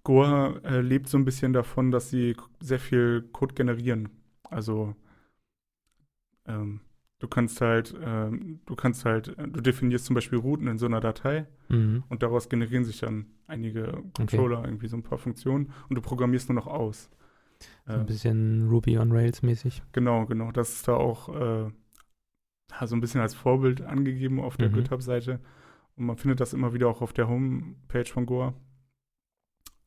Goa 0.05 0.57
äh, 0.63 0.81
lebt 0.83 1.09
so 1.09 1.19
ein 1.19 1.25
bisschen 1.25 1.53
davon, 1.53 1.91
dass 1.91 2.11
sie 2.11 2.37
sehr 2.61 2.79
viel 2.79 3.23
Code 3.33 3.55
generieren. 3.55 4.09
Also 4.45 4.95
ähm, 6.47 6.81
du 7.19 7.29
kannst 7.29 7.61
halt, 7.61 7.95
ähm, 8.01 8.61
du 8.67 8.77
kannst 8.77 9.05
halt, 9.05 9.37
du 9.39 9.61
definierst 9.61 10.05
zum 10.07 10.15
Beispiel 10.15 10.39
Routen 10.39 10.67
in 10.69 10.79
so 10.79 10.87
einer 10.87 11.01
Datei 11.01 11.47
Mhm. 11.69 12.05
und 12.09 12.23
daraus 12.23 12.49
generieren 12.49 12.85
sich 12.85 13.01
dann 13.01 13.27
einige 13.47 14.03
Controller, 14.15 14.65
irgendwie 14.65 14.89
so 14.89 14.97
ein 14.97 15.03
paar 15.03 15.19
Funktionen 15.19 15.73
und 15.89 15.97
du 15.97 16.01
programmierst 16.03 16.49
nur 16.49 16.55
noch 16.57 16.67
aus. 16.67 17.11
So 17.87 17.93
Äh, 17.93 17.97
ein 17.97 18.07
bisschen 18.07 18.69
Ruby 18.69 18.99
on 18.99 19.11
Rails 19.13 19.43
mäßig. 19.43 19.83
Genau, 19.93 20.27
genau. 20.27 20.53
Das 20.53 20.71
ist 20.71 20.87
da 20.89 20.95
auch 20.95 21.29
äh, 21.29 21.71
so 22.87 22.95
ein 22.97 23.01
bisschen 23.01 23.21
als 23.21 23.35
Vorbild 23.35 23.81
angegeben 23.83 24.41
auf 24.41 24.57
der 24.57 24.69
Mhm. 24.71 24.75
GitHub-Seite. 24.75 25.41
Und 25.97 26.07
man 26.07 26.17
findet 26.17 26.39
das 26.41 26.53
immer 26.55 26.73
wieder 26.73 26.89
auch 26.89 27.03
auf 27.03 27.13
der 27.13 27.29
Homepage 27.29 28.05
von 28.05 28.27
Goa. 28.27 28.55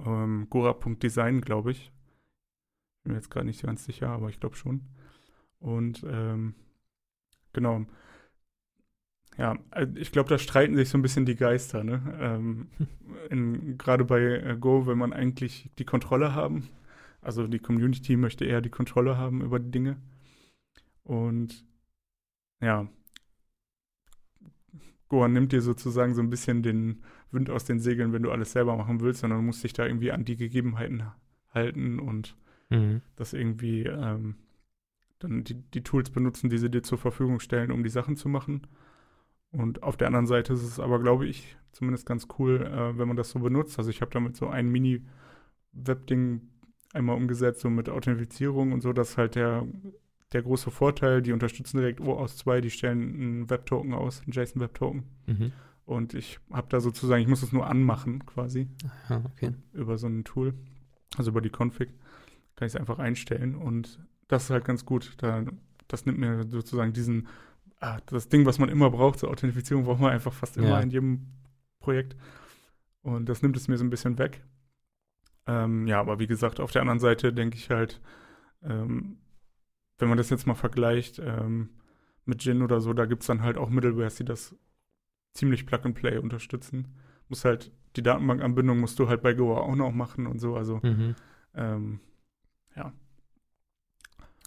Ähm, 0.06 0.48
Gora.design, 0.50 1.42
glaube 1.42 1.72
ich. 1.72 1.92
Bin 3.04 3.14
mir 3.14 3.18
jetzt 3.20 3.30
gerade 3.32 3.46
nicht 3.46 3.64
ganz 3.64 3.86
sicher, 3.86 4.10
aber 4.10 4.30
ich 4.30 4.40
glaube 4.40 4.56
schon. 4.56 4.82
Und 5.60 6.04
ähm, 6.08 6.56
genau. 7.54 7.86
Ja, 9.38 9.58
also 9.72 9.96
ich 9.96 10.12
glaube, 10.12 10.30
da 10.30 10.38
streiten 10.38 10.76
sich 10.76 10.90
so 10.90 10.98
ein 10.98 11.02
bisschen 11.02 11.26
die 11.26 11.36
Geister, 11.36 11.84
ne? 11.84 12.02
Ähm, 12.20 12.68
in- 13.30 13.78
Gerade 13.78 14.06
bei 14.06 14.20
äh, 14.22 14.58
Go 14.60 14.86
will 14.86 14.96
man 14.96 15.14
eigentlich 15.14 15.70
die 15.80 15.86
Kontrolle 15.86 16.36
haben. 16.36 16.70
Also 17.22 17.48
die 17.48 17.60
Community 17.60 18.18
möchte 18.18 18.46
eher 18.46 18.62
die 18.62 18.70
Kontrolle 18.70 19.18
haben 19.18 19.42
über 19.42 19.60
die 19.60 19.72
Dinge. 19.72 19.98
Und 21.04 21.66
ja, 22.62 22.88
Goa 25.10 25.28
nimmt 25.28 25.52
dir 25.52 25.62
sozusagen 25.62 26.16
so 26.16 26.22
ein 26.22 26.30
bisschen 26.30 26.64
den 26.64 27.04
Wind 27.32 27.50
aus 27.50 27.66
den 27.66 27.80
Segeln, 27.80 28.14
wenn 28.14 28.24
du 28.24 28.32
alles 28.32 28.54
selber 28.54 28.76
machen 28.78 29.02
willst, 29.02 29.22
sondern 29.22 29.40
du 29.40 29.46
musst 29.46 29.64
dich 29.64 29.74
da 29.74 29.86
irgendwie 29.86 30.12
an 30.12 30.26
die 30.26 30.38
Gegebenheiten 30.38 31.04
halten 31.54 32.00
und 32.00 32.36
Mhm. 32.70 33.02
das 33.18 33.34
irgendwie 33.34 33.84
ähm, 33.84 34.36
dann 35.24 35.44
die, 35.44 35.56
die 35.56 35.84
Tools 35.84 36.10
benutzen, 36.10 36.50
die 36.50 36.58
sie 36.58 36.70
dir 36.70 36.84
zur 36.84 36.98
Verfügung 36.98 37.40
stellen, 37.40 37.72
um 37.72 37.84
die 37.84 37.90
Sachen 37.90 38.16
zu 38.16 38.30
machen. 38.30 38.68
Und 39.52 39.84
auf 39.84 39.98
der 39.98 40.08
anderen 40.08 40.28
Seite 40.28 40.54
ist 40.54 40.64
es 40.64 40.80
aber, 40.80 41.00
glaube 41.00 41.28
ich, 41.28 41.58
zumindest 41.72 42.06
ganz 42.06 42.28
cool, 42.40 42.62
äh, 42.66 42.98
wenn 42.98 43.08
man 43.08 43.18
das 43.18 43.32
so 43.32 43.40
benutzt. 43.40 43.78
Also 43.78 43.90
ich 43.90 44.02
habe 44.02 44.12
damit 44.12 44.36
so 44.36 44.48
ein 44.48 44.70
Mini-Web-Ding 44.70 46.42
einmal 46.94 47.16
umgesetzt, 47.16 47.62
so 47.62 47.70
mit 47.70 47.90
Authentifizierung 47.90 48.72
und 48.72 48.82
so. 48.82 48.94
Das 48.94 49.12
ist 49.12 49.18
halt 49.18 49.36
der, 49.36 49.66
der 50.32 50.42
große 50.42 50.72
Vorteil. 50.72 51.22
Die 51.22 51.34
unterstützen 51.34 51.78
direkt 51.78 52.02
OAuth 52.02 52.30
2, 52.30 52.62
die 52.62 52.70
stellen 52.70 53.02
einen 53.02 53.50
Web-Token 53.50 53.94
aus, 53.94 54.22
einen 54.22 54.32
JSON-Web-Token. 54.32 55.04
Mhm. 55.28 55.52
Und 55.86 56.14
ich 56.14 56.40
habe 56.52 56.68
da 56.70 56.80
sozusagen, 56.80 57.22
ich 57.22 57.28
muss 57.28 57.44
es 57.44 57.52
nur 57.52 57.68
anmachen 57.68 58.26
quasi 58.26 58.68
Ja, 59.10 59.24
okay. 59.26 59.52
über 59.74 59.98
so 59.98 60.08
ein 60.08 60.24
Tool, 60.24 60.54
also 61.18 61.32
über 61.32 61.42
die 61.42 61.50
Config, 61.50 61.90
kann 62.56 62.68
ich 62.68 62.74
es 62.74 62.76
einfach 62.76 63.00
einstellen 63.00 63.56
und 63.56 64.00
das 64.32 64.46
ist 64.46 64.50
halt 64.50 64.66
ganz 64.66 64.86
gut. 64.86 65.14
Da, 65.18 65.44
das 65.88 66.06
nimmt 66.06 66.18
mir 66.20 66.44
sozusagen 66.50 66.94
diesen, 66.94 67.28
ah, 67.80 68.00
das 68.08 68.30
Ding, 68.30 68.46
was 68.46 68.60
man 68.60 68.70
immer 68.70 68.90
braucht 68.90 69.20
zur 69.20 69.30
Authentifizierung, 69.30 69.84
braucht 69.86 70.00
man 70.00 70.12
einfach 70.12 70.34
fast 70.34 70.58
immer 70.58 70.68
Ja. 70.70 70.80
in 70.80 70.90
jedem 70.90 71.28
Projekt 71.80 72.16
und 73.02 73.28
das 73.28 73.42
nimmt 73.42 73.58
es 73.58 73.68
mir 73.68 73.78
so 73.78 73.84
ein 73.84 73.90
bisschen 73.90 74.18
weg. 74.18 74.44
Ähm, 75.48 75.88
ja, 75.88 76.00
aber 76.00 76.20
wie 76.20 76.28
gesagt, 76.28 76.60
auf 76.60 76.72
der 76.72 76.82
anderen 76.82 77.00
Seite 77.00 77.34
denke 77.34 77.58
ich 77.58 77.70
halt, 77.72 78.00
ähm, 78.64 79.18
wenn 79.98 80.08
man 80.10 80.18
das 80.18 80.30
jetzt 80.30 80.46
mal 80.48 80.54
vergleicht 80.56 81.20
ähm, 81.20 81.72
mit 82.26 82.42
Gin 82.42 82.62
oder 82.62 82.80
so, 82.80 82.94
da 82.94 83.06
gibt 83.06 83.24
es 83.24 83.28
dann 83.28 83.42
halt 83.42 83.58
auch 83.58 83.70
Middlewares, 83.70 84.16
die 84.16 84.26
das 84.26 84.56
ziemlich 85.34 85.66
Plug-and-Play 85.66 86.20
unterstützen. 86.20 86.96
Muss 87.28 87.44
halt, 87.46 87.72
die 87.96 88.04
Datenbankanbindung 88.04 88.80
musst 88.80 89.00
du 89.00 89.10
halt 89.10 89.22
bei 89.24 89.34
Goa 89.34 89.62
auch 89.62 89.76
noch 89.76 89.92
machen 89.92 90.28
und 90.28 90.40
so. 90.40 90.56
Also, 90.56 90.80
Mhm. 90.84 91.16
ähm, 91.56 92.00
ja. 92.76 92.94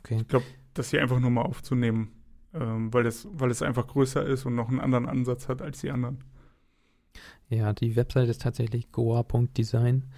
Okay. 0.04 0.18
Ich 0.20 0.28
glaube, 0.28 0.44
das 0.74 0.90
hier 0.90 1.00
einfach 1.00 1.18
nur 1.18 1.30
mal 1.30 1.42
aufzunehmen, 1.42 2.12
ähm, 2.52 2.92
weil, 2.92 3.04
das, 3.04 3.26
weil 3.32 3.50
es 3.50 3.62
einfach 3.62 3.86
größer 3.86 4.24
ist 4.26 4.44
und 4.44 4.54
noch 4.54 4.68
einen 4.68 4.80
anderen 4.80 5.06
Ansatz 5.06 5.48
hat 5.48 5.62
als 5.62 5.80
die 5.80 5.90
anderen. 5.90 6.22
Ja, 7.48 7.72
die 7.72 7.96
Website 7.96 8.28
ist 8.28 8.42
tatsächlich 8.42 8.92
goa.design 8.92 10.10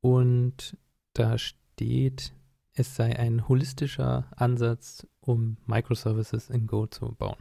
und 0.00 0.76
da 1.12 1.38
steht, 1.38 2.32
es 2.74 2.96
sei 2.96 3.16
ein 3.16 3.48
holistischer 3.48 4.26
Ansatz, 4.34 5.06
um 5.20 5.58
Microservices 5.66 6.50
in 6.50 6.66
Go 6.66 6.86
zu 6.86 7.12
bauen. 7.12 7.36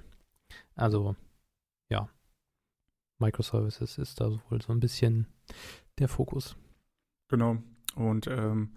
Also, 0.76 1.16
ja, 1.90 2.10
Microservices 3.18 3.98
ist 3.98 4.22
da 4.22 4.30
wohl 4.50 4.62
so 4.62 4.72
ein 4.72 4.80
bisschen 4.80 5.28
der 5.98 6.10
Fokus. 6.10 6.56
Genau. 7.30 7.58
Und 7.96 8.28
ähm, 8.28 8.74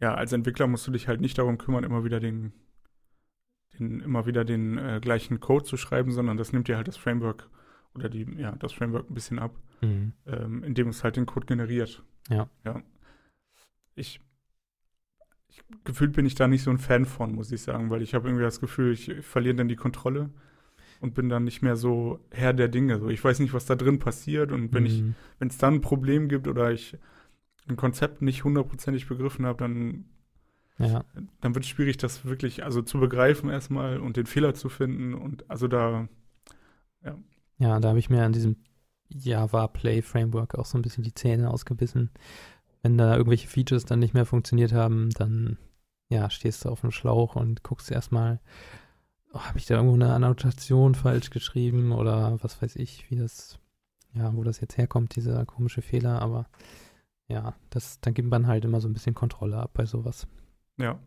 ja, 0.00 0.14
als 0.14 0.32
Entwickler 0.32 0.66
musst 0.66 0.86
du 0.86 0.90
dich 0.92 1.08
halt 1.08 1.20
nicht 1.20 1.38
darum 1.38 1.58
kümmern, 1.58 1.84
immer 1.84 2.04
wieder 2.04 2.20
den, 2.20 2.52
den 3.78 4.00
immer 4.00 4.26
wieder 4.26 4.44
den 4.44 4.78
äh, 4.78 5.00
gleichen 5.00 5.40
Code 5.40 5.64
zu 5.64 5.76
schreiben, 5.76 6.12
sondern 6.12 6.36
das 6.36 6.52
nimmt 6.52 6.68
dir 6.68 6.76
halt 6.76 6.88
das 6.88 6.96
Framework 6.96 7.48
oder 7.94 8.08
die, 8.08 8.26
ja, 8.36 8.52
das 8.52 8.72
Framework 8.72 9.10
ein 9.10 9.14
bisschen 9.14 9.38
ab. 9.38 9.56
Mhm. 9.80 10.12
ähm, 10.26 10.64
indem 10.64 10.88
es 10.88 11.04
halt 11.04 11.16
den 11.16 11.26
Code 11.26 11.46
generiert. 11.46 12.02
Ja. 12.28 12.50
Ja. 12.64 12.82
Ich, 13.94 14.20
ich 15.48 15.62
gefühlt 15.84 16.12
bin 16.12 16.26
ich 16.26 16.34
da 16.34 16.48
nicht 16.48 16.62
so 16.64 16.70
ein 16.70 16.78
Fan 16.78 17.04
von, 17.04 17.32
muss 17.34 17.52
ich 17.52 17.62
sagen, 17.62 17.88
weil 17.90 18.02
ich 18.02 18.14
habe 18.14 18.28
irgendwie 18.28 18.42
das 18.44 18.60
Gefühl, 18.60 18.92
ich, 18.92 19.08
ich 19.08 19.24
verliere 19.24 19.54
dann 19.54 19.68
die 19.68 19.76
Kontrolle 19.76 20.30
und 21.00 21.14
bin 21.14 21.28
dann 21.28 21.44
nicht 21.44 21.62
mehr 21.62 21.76
so 21.76 22.18
Herr 22.32 22.52
der 22.54 22.66
Dinge. 22.68 22.98
So, 22.98 23.08
ich 23.08 23.22
weiß 23.22 23.38
nicht, 23.38 23.52
was 23.52 23.66
da 23.66 23.76
drin 23.76 24.00
passiert 24.00 24.50
und 24.50 24.72
wenn 24.74 24.84
ich, 24.86 25.00
Mhm. 25.00 25.14
wenn 25.38 25.48
es 25.48 25.58
dann 25.58 25.74
ein 25.74 25.80
Problem 25.80 26.28
gibt 26.28 26.48
oder 26.48 26.72
ich 26.72 26.96
ein 27.68 27.76
Konzept 27.76 28.22
nicht 28.22 28.44
hundertprozentig 28.44 29.06
begriffen 29.08 29.46
habe, 29.46 29.58
dann, 29.58 30.04
Ja, 30.78 31.04
dann 31.40 31.54
wird 31.54 31.64
es 31.64 31.70
schwierig, 31.70 31.96
das 31.96 32.24
wirklich 32.24 32.64
also 32.64 32.82
zu 32.82 32.98
begreifen 32.98 33.50
erstmal 33.50 33.98
und 34.00 34.16
den 34.16 34.26
Fehler 34.26 34.54
zu 34.54 34.68
finden 34.68 35.14
und 35.14 35.50
also 35.50 35.68
da 35.68 36.08
ja, 37.58 37.80
da 37.80 37.88
habe 37.88 37.98
ich 37.98 38.10
mir 38.10 38.24
an 38.24 38.32
diesem 38.32 38.56
Java 39.08 39.66
Play 39.68 40.02
Framework 40.02 40.54
auch 40.54 40.66
so 40.66 40.78
ein 40.78 40.82
bisschen 40.82 41.04
die 41.04 41.14
Zähne 41.14 41.50
ausgebissen. 41.50 42.10
Wenn 42.82 42.96
da 42.96 43.16
irgendwelche 43.16 43.48
Features 43.48 43.84
dann 43.84 43.98
nicht 43.98 44.14
mehr 44.14 44.26
funktioniert 44.26 44.72
haben, 44.72 45.10
dann 45.10 45.58
ja, 46.08 46.30
stehst 46.30 46.64
du 46.64 46.68
auf 46.68 46.82
dem 46.82 46.92
Schlauch 46.92 47.36
und 47.36 47.62
guckst 47.62 47.90
erstmal, 47.90 48.40
oh, 49.32 49.40
habe 49.40 49.58
ich 49.58 49.66
da 49.66 49.74
irgendwo 49.74 49.94
eine 49.94 50.12
Annotation 50.12 50.94
falsch 50.94 51.30
geschrieben 51.30 51.92
oder 51.92 52.38
was 52.42 52.62
weiß 52.62 52.76
ich, 52.76 53.10
wie 53.10 53.16
das, 53.16 53.58
ja, 54.14 54.34
wo 54.34 54.44
das 54.44 54.60
jetzt 54.60 54.78
herkommt, 54.78 55.16
dieser 55.16 55.44
komische 55.44 55.82
Fehler, 55.82 56.22
aber 56.22 56.46
ja, 57.28 57.54
das, 57.70 58.00
dann 58.00 58.14
gibt 58.14 58.30
man 58.30 58.46
halt 58.46 58.64
immer 58.64 58.80
so 58.80 58.88
ein 58.88 58.92
bisschen 58.94 59.14
Kontrolle 59.14 59.58
ab 59.58 59.72
bei 59.74 59.86
sowas. 59.86 60.26
Ja. 60.78 60.98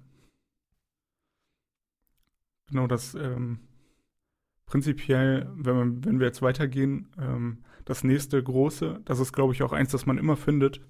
Genau, 2.67 2.87
das 2.87 3.15
ähm, 3.15 3.59
prinzipiell, 4.65 5.49
wenn, 5.55 5.75
man, 5.75 6.05
wenn 6.05 6.19
wir 6.19 6.27
jetzt 6.27 6.41
weitergehen, 6.41 7.09
ähm, 7.19 7.63
das 7.85 8.03
nächste 8.03 8.41
große, 8.41 9.01
das 9.05 9.19
ist, 9.19 9.33
glaube 9.33 9.53
ich, 9.53 9.63
auch 9.63 9.73
eins, 9.73 9.91
das 9.91 10.05
man 10.05 10.17
immer 10.17 10.37
findet, 10.37 10.81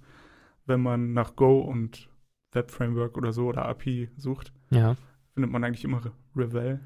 wenn 0.66 0.82
man 0.82 1.14
nach 1.14 1.36
Go 1.36 1.62
und 1.62 2.10
Web 2.54 2.72
Framework 2.72 3.18
oder 3.18 3.34
so 3.34 3.48
oder 3.48 3.66
API 3.66 4.10
sucht, 4.18 4.54
Ja, 4.72 4.96
findet 5.34 5.52
man 5.52 5.64
eigentlich 5.64 5.84
immer 5.86 6.04
Re- 6.06 6.12
Revel. 6.36 6.82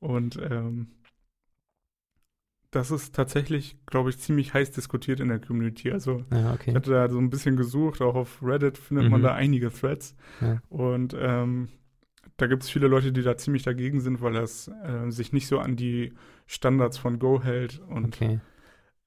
Und 0.00 0.38
ähm, 0.42 0.88
das 2.70 2.90
ist 2.90 3.14
tatsächlich, 3.14 3.76
glaube 3.86 4.10
ich, 4.10 4.18
ziemlich 4.18 4.52
heiß 4.52 4.70
diskutiert 4.72 5.20
in 5.20 5.28
der 5.28 5.40
Community. 5.40 5.90
Also 5.90 6.24
ja, 6.30 6.52
ich 6.54 6.60
okay. 6.60 6.74
hatte 6.74 6.90
da 6.90 7.08
so 7.08 7.18
ein 7.18 7.30
bisschen 7.30 7.56
gesucht, 7.56 8.02
auch 8.02 8.14
auf 8.14 8.42
Reddit 8.42 8.76
findet 8.78 9.08
man 9.10 9.20
Mhm. 9.20 9.24
da 9.24 9.34
einige 9.34 9.70
Threads. 9.72 10.14
Ja. 10.40 10.60
Und 10.68 11.16
ähm, 11.18 11.68
da 12.36 12.46
gibt 12.46 12.62
es 12.62 12.70
viele 12.70 12.86
Leute, 12.88 13.10
die 13.12 13.22
da 13.22 13.36
ziemlich 13.36 13.62
dagegen 13.62 14.00
sind, 14.00 14.20
weil 14.20 14.34
das 14.34 14.68
äh, 14.84 15.10
sich 15.10 15.32
nicht 15.32 15.46
so 15.48 15.58
an 15.58 15.76
die 15.76 16.12
Standards 16.46 16.98
von 16.98 17.18
Go 17.18 17.42
hält. 17.42 17.80
Und 17.88 18.14
Okay. 18.14 18.40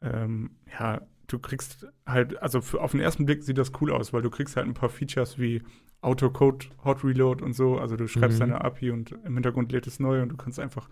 ähm, 0.01 0.51
ja, 0.79 1.01
du 1.27 1.39
kriegst 1.39 1.87
halt, 2.05 2.41
also 2.41 2.61
für, 2.61 2.81
auf 2.81 2.91
den 2.91 2.99
ersten 2.99 3.25
Blick 3.25 3.43
sieht 3.43 3.57
das 3.59 3.71
cool 3.79 3.91
aus, 3.91 4.11
weil 4.11 4.21
du 4.23 4.29
kriegst 4.31 4.57
halt 4.57 4.67
ein 4.67 4.73
paar 4.73 4.89
Features 4.89 5.37
wie 5.39 5.61
Autocode, 6.01 6.67
Hot 6.83 7.03
Reload 7.03 7.43
und 7.43 7.53
so. 7.53 7.77
Also 7.77 7.95
du 7.95 8.07
schreibst 8.07 8.37
Mhm. 8.39 8.41
deine 8.41 8.61
API 8.65 8.89
und 8.91 9.11
im 9.23 9.35
Hintergrund 9.35 9.71
lädt 9.71 9.85
es 9.87 9.99
neu 9.99 10.21
und 10.23 10.29
du 10.29 10.35
kannst 10.37 10.59
einfach, 10.59 10.89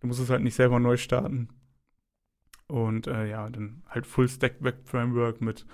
du 0.00 0.08
musst 0.08 0.20
es 0.20 0.28
halt 0.28 0.42
nicht 0.42 0.54
selber 0.56 0.80
neu 0.80 0.96
starten. 0.96 1.48
Und 2.66 3.06
äh, 3.06 3.28
ja, 3.28 3.48
dann 3.50 3.82
halt 3.88 4.06
Full 4.06 4.28
Stack 4.28 4.56
Web 4.60 4.88
Framework 4.88 5.40
mit 5.40 5.66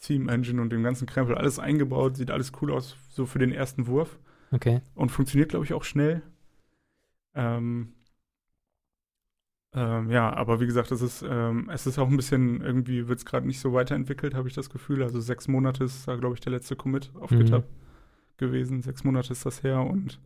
Theme 0.00 0.30
Engine 0.32 0.60
und 0.62 0.70
dem 0.70 0.82
ganzen 0.82 1.06
Krempel, 1.06 1.36
alles 1.36 1.58
eingebaut, 1.58 2.16
sieht 2.16 2.30
alles 2.30 2.52
cool 2.60 2.72
aus, 2.72 2.96
so 3.10 3.26
für 3.26 3.38
den 3.38 3.52
ersten 3.52 3.86
Wurf 3.86 4.18
Okay. 4.52 4.80
und 4.94 5.10
funktioniert, 5.10 5.50
glaube 5.50 5.64
ich, 5.64 5.72
auch 5.72 5.84
schnell. 5.84 6.22
Ähm, 7.34 7.94
ähm, 9.74 10.10
ja, 10.10 10.32
aber 10.32 10.60
wie 10.60 10.66
gesagt, 10.66 10.90
es 10.92 11.02
ist, 11.02 11.22
ähm, 11.28 11.68
es 11.72 11.86
ist 11.86 11.98
auch 11.98 12.08
ein 12.08 12.16
bisschen, 12.16 12.60
irgendwie 12.62 13.08
wird 13.08 13.18
es 13.18 13.24
gerade 13.26 13.46
nicht 13.46 13.60
so 13.60 13.72
weiterentwickelt, 13.72 14.34
habe 14.34 14.48
ich 14.48 14.54
das 14.54 14.70
Gefühl. 14.70 15.02
Also 15.02 15.20
sechs 15.20 15.48
Monate 15.48 15.84
ist 15.84 16.06
da, 16.08 16.16
glaube 16.16 16.34
ich, 16.34 16.40
der 16.40 16.52
letzte 16.52 16.76
Commit 16.76 17.10
auf 17.14 17.30
Mhm. 17.30 17.38
GitHub 17.38 17.64
gewesen. 18.38 18.82
Sechs 18.82 19.04
Monate 19.04 19.32
ist 19.32 19.44
das 19.46 19.62
her 19.62 19.80
und 19.80 20.20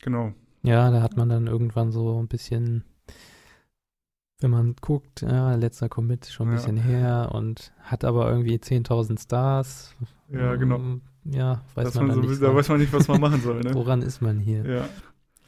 genau. 0.00 0.32
Ja, 0.62 0.90
da 0.90 1.02
hat 1.02 1.16
man 1.16 1.28
dann 1.28 1.46
irgendwann 1.46 1.92
so 1.92 2.20
ein 2.20 2.28
bisschen 2.28 2.84
wenn 4.40 4.50
man 4.50 4.76
guckt, 4.80 5.22
ja, 5.22 5.54
letzter 5.56 5.88
Commit 5.88 6.26
schon 6.26 6.48
ein 6.48 6.52
Ja. 6.52 6.56
bisschen 6.56 6.76
her 6.76 7.30
und 7.34 7.72
hat 7.80 8.04
aber 8.04 8.30
irgendwie 8.30 8.56
10.000 8.58 9.18
Stars. 9.20 9.94
Ja, 10.30 10.54
genau. 10.56 10.78
Mm, 10.78 11.02
Ja, 11.24 11.62
weiß 11.74 11.94
man, 11.94 12.06
man 12.08 12.16
so, 12.16 12.20
nicht. 12.22 12.42
da 12.42 12.54
weiß 12.54 12.68
man 12.68 12.78
nicht, 12.78 12.92
was 12.92 13.08
man 13.08 13.20
machen 13.20 13.40
soll, 13.40 13.60
ne? 13.62 13.74
Woran 13.74 14.02
ist 14.02 14.20
man 14.20 14.38
hier? 14.38 14.64
Ja, 14.64 14.88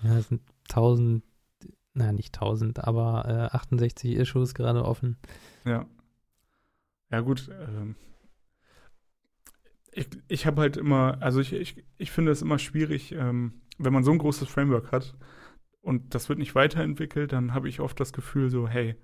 Ja, 0.02 0.18
es 0.18 0.28
sind 0.28 0.42
1000, 0.68 1.22
na 1.94 2.12
nicht 2.12 2.34
1000, 2.34 2.82
aber 2.84 3.50
äh, 3.52 3.56
68 3.56 4.16
Issues 4.16 4.54
gerade 4.54 4.84
offen. 4.84 5.16
ja. 5.64 5.86
Ja, 7.12 7.20
gut. 7.22 7.50
Ähm, 7.50 7.96
ich 9.92 10.06
ich 10.28 10.46
habe 10.46 10.60
halt 10.60 10.76
immer, 10.76 11.18
also 11.20 11.40
ich, 11.40 11.52
ich, 11.52 11.84
ich 11.98 12.10
finde 12.12 12.30
es 12.30 12.40
immer 12.42 12.58
schwierig, 12.60 13.10
ähm, 13.12 13.62
wenn 13.78 13.92
man 13.92 14.04
so 14.04 14.12
ein 14.12 14.18
großes 14.18 14.48
Framework 14.48 14.92
hat 14.92 15.16
und 15.82 16.14
das 16.14 16.28
wird 16.28 16.38
nicht 16.38 16.54
weiterentwickelt, 16.54 17.32
dann 17.32 17.54
habe 17.54 17.68
ich 17.68 17.80
oft 17.80 17.98
das 18.00 18.12
Gefühl 18.12 18.50
so, 18.50 18.68
hey, 18.68 18.96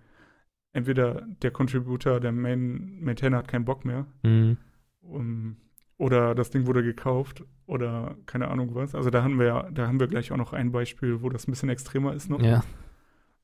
entweder 0.73 1.23
der 1.43 1.51
Contributor, 1.51 2.21
der 2.21 2.33
Main 2.33 3.01
Maintainer 3.01 3.39
hat 3.39 3.49
keinen 3.49 3.65
Bock 3.65 3.85
mehr 3.85 4.07
Mhm. 4.23 4.57
um, 5.01 5.57
oder 5.99 6.35
das 6.35 6.51
Ding 6.51 6.67
wurde 6.67 6.83
gekauft 6.83 7.43
oder 7.67 8.17
keine 8.27 8.49
Ahnung 8.49 8.75
was. 8.75 8.95
Also 8.95 9.09
da 9.09 9.23
haben 9.23 9.39
wir 9.39 9.71
da 9.73 9.87
haben 9.87 9.99
wir 10.01 10.09
gleich 10.09 10.31
auch 10.33 10.37
noch 10.37 10.53
ein 10.53 10.71
Beispiel, 10.73 11.23
wo 11.23 11.31
das 11.31 11.49
ein 11.49 11.53
bisschen 11.53 11.71
extremer 11.71 12.13
ist 12.15 12.29
noch. 12.29 12.41
Ja, 12.43 12.63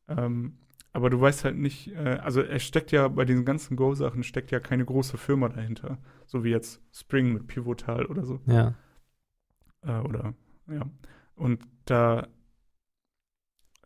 Ähm, 0.08 0.58
aber 0.92 1.08
du 1.08 1.18
weißt 1.20 1.44
halt 1.44 1.56
nicht, 1.56 1.88
äh, 1.94 2.18
also 2.22 2.42
es 2.42 2.62
steckt 2.64 2.92
ja 2.92 3.08
bei 3.08 3.24
diesen 3.24 3.46
ganzen 3.46 3.76
Go-Sachen 3.76 4.22
steckt 4.22 4.50
ja 4.50 4.60
keine 4.60 4.84
große 4.84 5.16
Firma 5.16 5.48
dahinter, 5.48 5.96
so 6.26 6.44
wie 6.44 6.50
jetzt 6.50 6.82
Spring 6.92 7.32
mit 7.32 7.46
Pivotal 7.46 8.04
oder 8.06 8.24
so. 8.26 8.40
ja, 8.46 8.74
Äh, 9.82 10.00
oder 10.00 10.34
ja. 10.68 10.82
Und 11.34 11.62
da, 11.86 12.28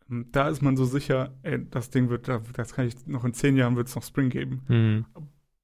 da 0.09 0.49
ist 0.49 0.63
man 0.63 0.77
so 0.77 0.85
sicher, 0.85 1.35
ey, 1.43 1.65
das 1.71 1.91
Ding 1.91 2.09
wird, 2.11 2.29
da- 2.29 2.41
das 2.55 2.75
kann 2.75 2.87
ich 2.87 3.07
noch 3.07 3.25
in 3.25 3.35
zehn 3.35 3.57
Jahren 3.57 3.77
wird 3.77 3.89
es 3.89 3.97
noch 3.97 4.03
Spring 4.03 4.29
geben. 4.31 4.63
mhm. 4.69 5.05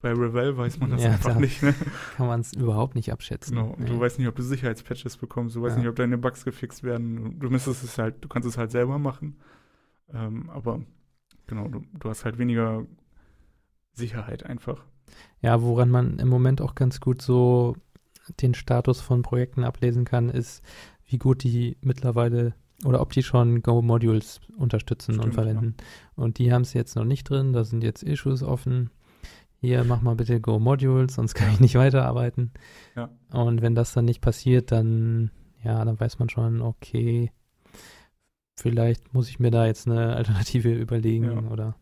Bei 0.01 0.11
Revell 0.13 0.57
weiß 0.57 0.81
man 0.81 0.91
das 0.91 1.05
Ja, 1.05 1.11
einfach 1.13 1.31
klar. 1.31 1.41
nicht. 1.41 1.63
Ne? 1.63 1.73
kann 2.17 2.27
man 2.27 2.41
es 2.41 2.53
überhaupt 2.55 2.97
nicht 2.97 3.13
abschätzen. 3.13 3.55
Genau. 3.57 3.77
Nee. 3.79 3.85
du 3.87 4.01
weißt 4.01 4.19
nicht, 4.19 4.27
ob 4.27 4.35
du 4.35 4.43
Sicherheitspatches 4.43 5.17
bekommst, 5.17 5.55
du 5.55 5.63
weißt 5.63 5.77
Ja. 5.77 5.79
nicht, 5.83 5.89
ob 5.89 5.95
deine 5.95 6.19
Bugs 6.19 6.45
gefixt 6.45 6.83
werden. 6.83 7.39
Du 7.39 7.49
müsstest 7.51 7.85
es 7.85 7.99
halt, 7.99 8.17
du 8.25 8.27
kannst 8.29 8.49
es 8.49 8.59
halt 8.59 8.73
selber 8.73 8.99
machen. 8.99 9.37
Ähm, 10.13 10.51
aber 10.51 10.81
genau, 11.47 11.69
du, 11.69 11.83
du 12.01 12.09
hast 12.11 12.25
halt 12.25 12.39
weniger 12.39 12.85
Sicherheit 13.93 14.45
einfach. 14.45 14.85
Ja, 15.41 15.63
woran 15.63 15.89
man 15.91 16.19
im 16.19 16.29
Moment 16.29 16.61
auch 16.61 16.75
ganz 16.75 16.99
gut 17.01 17.23
so 17.23 17.77
den 18.41 18.55
Status 18.55 19.01
von 19.01 19.23
Projekten 19.23 19.63
ablesen 19.63 20.05
kann, 20.05 20.31
ist, 20.31 20.63
wie 21.07 21.19
gut 21.19 21.43
die 21.45 21.77
mittlerweile 21.81 22.55
oder 22.85 23.01
ob 23.01 23.13
die 23.13 23.23
schon 23.23 23.63
Go-Modules 23.63 24.41
unterstützen 24.57 25.13
und 25.17 25.21
Stimmt, 25.21 25.35
verwenden. 25.35 25.75
Und 26.17 26.39
die 26.39 26.53
haben 26.53 26.63
es 26.63 26.73
jetzt 26.75 26.97
noch 26.97 27.05
nicht 27.05 27.29
drin, 27.31 27.53
da 27.53 27.65
sind 27.65 27.85
jetzt 27.85 28.03
Issues 28.03 28.43
offen. 28.43 28.91
Hier, 29.61 29.85
mach 29.85 30.03
mal 30.03 30.17
bitte 30.17 30.41
Go-Modules, 30.41 31.15
sonst 31.15 31.35
kann 31.35 31.51
ich 31.53 31.61
nicht 31.61 31.77
weiterarbeiten. 31.77 32.51
Ja. 32.97 33.11
Und 33.33 33.63
wenn 33.63 33.75
das 33.77 33.93
dann 33.93 34.05
nicht 34.07 34.21
passiert, 34.21 34.73
dann, 34.73 35.31
ja, 35.63 35.85
dann 35.85 36.01
weiß 36.01 36.19
man 36.19 36.29
schon, 36.29 36.61
okay, 36.61 37.31
vielleicht 38.57 39.15
muss 39.15 39.29
ich 39.29 39.39
mir 39.39 39.51
da 39.51 39.67
jetzt 39.67 39.87
eine 39.87 40.15
Alternative 40.17 40.73
überlegen 40.75 41.25
Ja. 41.25 41.51
oder. 41.51 41.77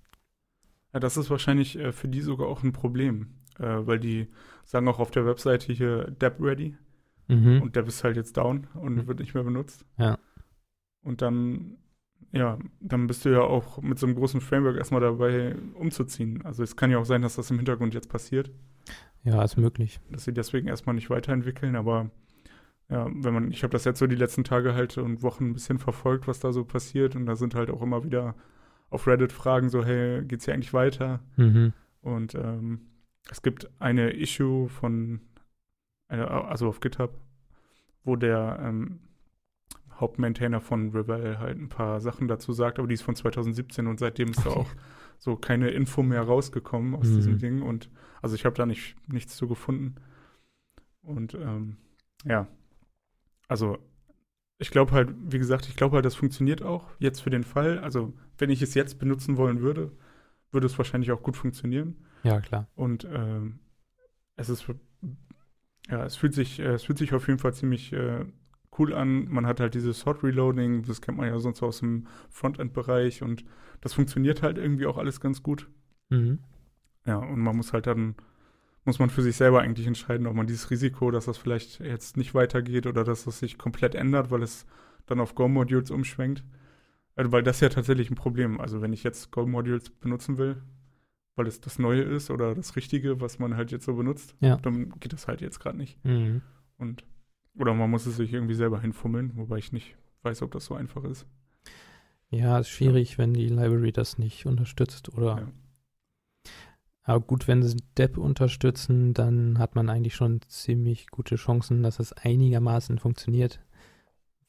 Ja, 0.93 1.01
das 1.01 1.17
ist 1.17 1.31
wahrscheinlich 1.31 1.79
äh, 1.79 1.93
für 1.93 2.09
die 2.09 2.21
sogar 2.21 2.49
auch 2.49 2.63
ein 2.63 2.73
Problem, 2.73 3.29
äh, 3.59 3.65
weil 3.87 3.99
die 4.01 4.29
sagen 4.65 4.89
auch 4.89 4.99
auf 4.99 5.11
der 5.11 5.25
Webseite 5.27 5.73
hier 5.73 6.11
Deb 6.11 6.35
ready 6.41 6.77
Mhm. 7.29 7.63
und 7.63 7.77
Deb 7.77 7.87
ist 7.87 8.03
halt 8.03 8.17
jetzt 8.17 8.37
down 8.37 8.67
und 8.75 8.95
Mhm. 8.97 9.07
wird 9.07 9.21
nicht 9.21 9.35
mehr 9.35 9.45
benutzt. 9.45 9.85
Ja. 9.99 10.19
Und 11.03 11.23
dann, 11.23 11.79
ja, 12.33 12.59
dann 12.81 13.07
bist 13.07 13.25
du 13.25 13.31
ja 13.31 13.41
auch 13.41 13.81
mit 13.83 13.99
so 13.99 14.07
einem 14.07 14.17
großen 14.17 14.41
Framework 14.41 14.77
erstmal 14.77 15.01
dabei 15.01 15.57
umzuziehen. 15.75 16.45
Also 16.45 16.63
es 16.63 16.77
kann 16.77 16.91
ja 16.91 16.99
auch 16.99 17.05
sein, 17.05 17.23
dass 17.23 17.37
das 17.37 17.51
im 17.51 17.57
Hintergrund 17.57 17.95
jetzt 17.95 18.09
passiert. 18.09 18.51
ja, 19.25 19.43
ist 19.43 19.57
möglich. 19.57 20.01
dass 20.11 20.25
sie 20.25 20.33
deswegen 20.33 20.69
erstmal 20.69 20.95
nicht 20.95 21.11
weiterentwickeln, 21.11 21.77
aber 21.77 22.11
ja, 22.89 23.09
wenn 23.13 23.35
man, 23.35 23.51
ich 23.53 23.63
habe 23.63 23.73
das 23.73 23.85
jetzt 23.85 24.01
so 24.01 24.07
die 24.07 24.17
letzten 24.17 24.43
Tage 24.43 24.75
halt 24.75 24.99
und 24.99 25.23
Wochen 25.23 25.51
ein 25.51 25.53
bisschen 25.53 25.79
verfolgt, 25.79 26.27
was 26.27 26.41
da 26.41 26.53
so 26.53 26.65
passiert 26.65 27.15
und 27.15 27.27
da 27.27 27.37
sind 27.37 27.55
halt 27.55 27.71
auch 27.71 27.83
immer 27.83 28.05
wieder 28.05 28.35
auf 28.91 29.07
Reddit 29.07 29.33
Fragen 29.33 29.69
so, 29.69 29.85
hey, 29.85 30.25
geht's 30.25 30.45
hier 30.45 30.55
eigentlich 30.55 30.75
weiter? 30.75 31.21
Mhm. 31.37 31.73
Und 32.03 32.35
ähm, 32.35 32.81
es 33.31 33.43
gibt 33.43 33.71
eine 33.79 34.11
Issue 34.11 34.69
von, 34.69 35.21
eine, 36.09 36.29
also 36.29 36.67
auf 36.69 36.81
GitHub, 36.81 37.17
wo 38.03 38.17
der 38.17 38.59
ähm, 38.63 38.99
Hauptmaintainer 40.01 40.61
von 40.61 40.91
Revell 40.91 41.39
halt 41.39 41.59
ein 41.59 41.69
paar 41.69 42.01
Sachen 42.01 42.29
dazu 42.29 42.53
sagt, 42.53 42.79
aber 42.79 42.89
die 42.89 42.95
ist 42.95 43.03
von 43.03 43.15
2017 43.17 43.87
und 43.87 43.99
seitdem 44.01 44.31
ist 44.31 44.45
da 44.47 44.51
Okay. 44.51 44.61
auch 44.61 44.71
so 45.19 45.37
keine 45.37 45.71
Info 45.71 46.03
mehr 46.03 46.23
rausgekommen 46.23 46.95
aus 46.95 47.09
Mhm. 47.09 47.15
diesem 47.17 47.39
Ding 47.39 47.63
und 47.63 47.91
also 48.23 48.35
ich 48.35 48.45
habe 48.45 48.57
da 48.57 48.67
nicht 48.67 48.97
nichts 49.09 49.37
zu 49.37 49.49
gefunden 49.49 49.97
und 51.03 51.35
ähm, 51.35 51.77
ja, 52.25 52.47
also 53.49 53.79
ich 54.59 54.71
glaube 54.71 54.93
halt, 54.93 55.11
wie 55.33 55.39
gesagt, 55.39 55.69
ich 55.69 55.77
glaube 55.77 55.97
halt, 55.97 56.05
das 56.05 56.15
funktioniert 56.17 56.63
auch 56.63 56.87
jetzt 56.99 57.21
für 57.23 57.31
den 57.31 57.45
Fall. 57.45 57.79
Also 57.79 58.13
wenn 58.39 58.51
ich 58.51 58.61
es 58.61 58.75
jetzt 58.75 58.99
benutzen 58.99 59.39
wollen 59.39 59.61
würde, 59.63 59.93
würde 60.53 60.67
es 60.67 60.77
wahrscheinlich 60.77 61.13
auch 61.13 61.23
gut 61.23 61.37
funktionieren. 61.37 62.05
Ja, 62.23 62.41
klar. 62.41 62.69
Und 62.75 63.05
ähm, 63.11 63.61
es 64.37 64.51
ist, 64.51 64.67
ja, 65.89 66.05
es 66.05 66.17
fühlt 66.17 66.35
sich, 66.35 66.61
äh, 66.61 66.75
es 66.75 66.85
fühlt 66.85 66.99
sich 66.99 67.13
auf 67.15 67.27
jeden 67.27 67.39
Fall 67.39 67.55
ziemlich 67.55 67.93
äh, 67.93 68.25
cool 68.79 68.95
an. 68.95 69.29
Man 69.29 69.47
hat 69.47 69.61
halt 69.61 69.75
dieses 69.75 70.07
Hot 70.07 70.23
Reloading, 70.23 70.83
das 70.83 71.01
kennt 71.01 71.19
man 71.19 71.27
ja 71.27 71.39
sonst 71.39 71.63
aus 71.63 71.81
dem 71.81 72.07
Frontend-Bereich 72.31 73.23
und 73.23 73.45
das 73.81 73.95
funktioniert 73.95 74.43
halt 74.43 74.59
irgendwie 74.59 74.87
auch 74.87 74.99
alles 74.99 75.21
ganz 75.21 75.43
gut. 75.43 75.69
Mhm. 76.09 76.39
Ja, 77.07 77.17
und 77.17 77.41
man 77.41 77.57
muss 77.57 77.73
halt 77.73 77.87
dann, 77.87 78.15
muss 78.85 78.99
man 78.99 79.11
für 79.11 79.23
sich 79.23 79.37
selber 79.37 79.61
eigentlich 79.63 79.87
entscheiden, 79.87 80.27
ob 80.27 80.35
man 80.35 80.47
dieses 80.47 80.71
Risiko, 80.71 81.11
dass 81.11 81.25
das 81.27 81.39
vielleicht 81.39 81.81
jetzt 81.81 82.17
nicht 82.17 82.35
weitergeht 82.35 82.87
oder 82.87 83.05
dass 83.05 83.25
das 83.25 83.39
sich 83.39 83.59
komplett 83.59 83.95
ändert, 83.95 84.31
weil 84.31 84.43
es 84.43 84.67
dann 85.07 85.21
auf 85.21 85.35
Go-Modules 85.35 85.91
umschwenkt. 85.91 86.45
Also, 87.17 87.33
weil 87.33 87.43
das 87.43 87.57
ist 87.57 87.61
ja 87.63 87.69
tatsächlich 87.71 88.11
ein 88.11 88.15
Problem. 88.17 88.61
Also 88.61 88.81
wenn 88.81 88.93
ich 88.93 89.03
jetzt 89.03 89.31
Go-Modules 89.33 89.91
benutzen 89.91 90.39
will, 90.39 90.63
weil 91.37 91.47
es 91.47 91.61
das 91.61 91.79
Neue 91.79 92.03
ist 92.03 92.31
oder 92.31 92.55
das 92.55 92.77
Richtige, 92.77 93.21
was 93.21 93.39
man 93.39 93.57
halt 93.57 93.71
jetzt 93.73 93.85
so 93.87 93.95
benutzt, 93.95 94.35
Ja. 94.41 94.57
dann 94.57 94.91
geht 95.01 95.13
das 95.13 95.27
halt 95.27 95.41
jetzt 95.41 95.59
gerade 95.59 95.77
nicht. 95.79 96.03
Mhm. 96.05 96.43
Und 96.77 97.05
oder 97.59 97.75
man 97.75 97.91
muss 97.91 98.07
es 98.07 98.17
sich 98.17 98.33
irgendwie 98.33 98.55
selber 98.55 98.81
hinfummeln, 98.81 99.37
wobei 99.37 99.59
ich 99.59 99.73
nicht 99.73 99.97
weiß, 100.23 100.43
ob 100.43 100.53
das 100.53 100.65
so 100.65 100.75
einfach 100.75 101.05
ist. 101.05 101.27
Ja, 102.31 102.59
ist 102.59 102.69
schwierig, 102.69 103.19
wenn 103.19 103.35
die 103.35 103.49
Library 103.49 103.93
das 103.93 104.19
nicht 104.19 104.47
unterstützt 104.47 105.13
oder. 105.13 105.39
Ja. 105.39 105.49
Aber 107.03 107.21
gut, 107.21 107.49
wenn 107.49 107.63
sie 107.63 107.79
Depp 107.99 108.19
unterstützen, 108.19 109.15
dann 109.15 109.59
hat 109.59 109.75
man 109.75 109.89
eigentlich 109.89 110.15
schon 110.15 110.41
ziemlich 110.47 111.09
gute 111.09 111.37
Chancen, 111.37 111.83
dass 111.83 111.99
es 111.99 112.13
einigermaßen 112.13 112.99
funktioniert, 112.99 113.59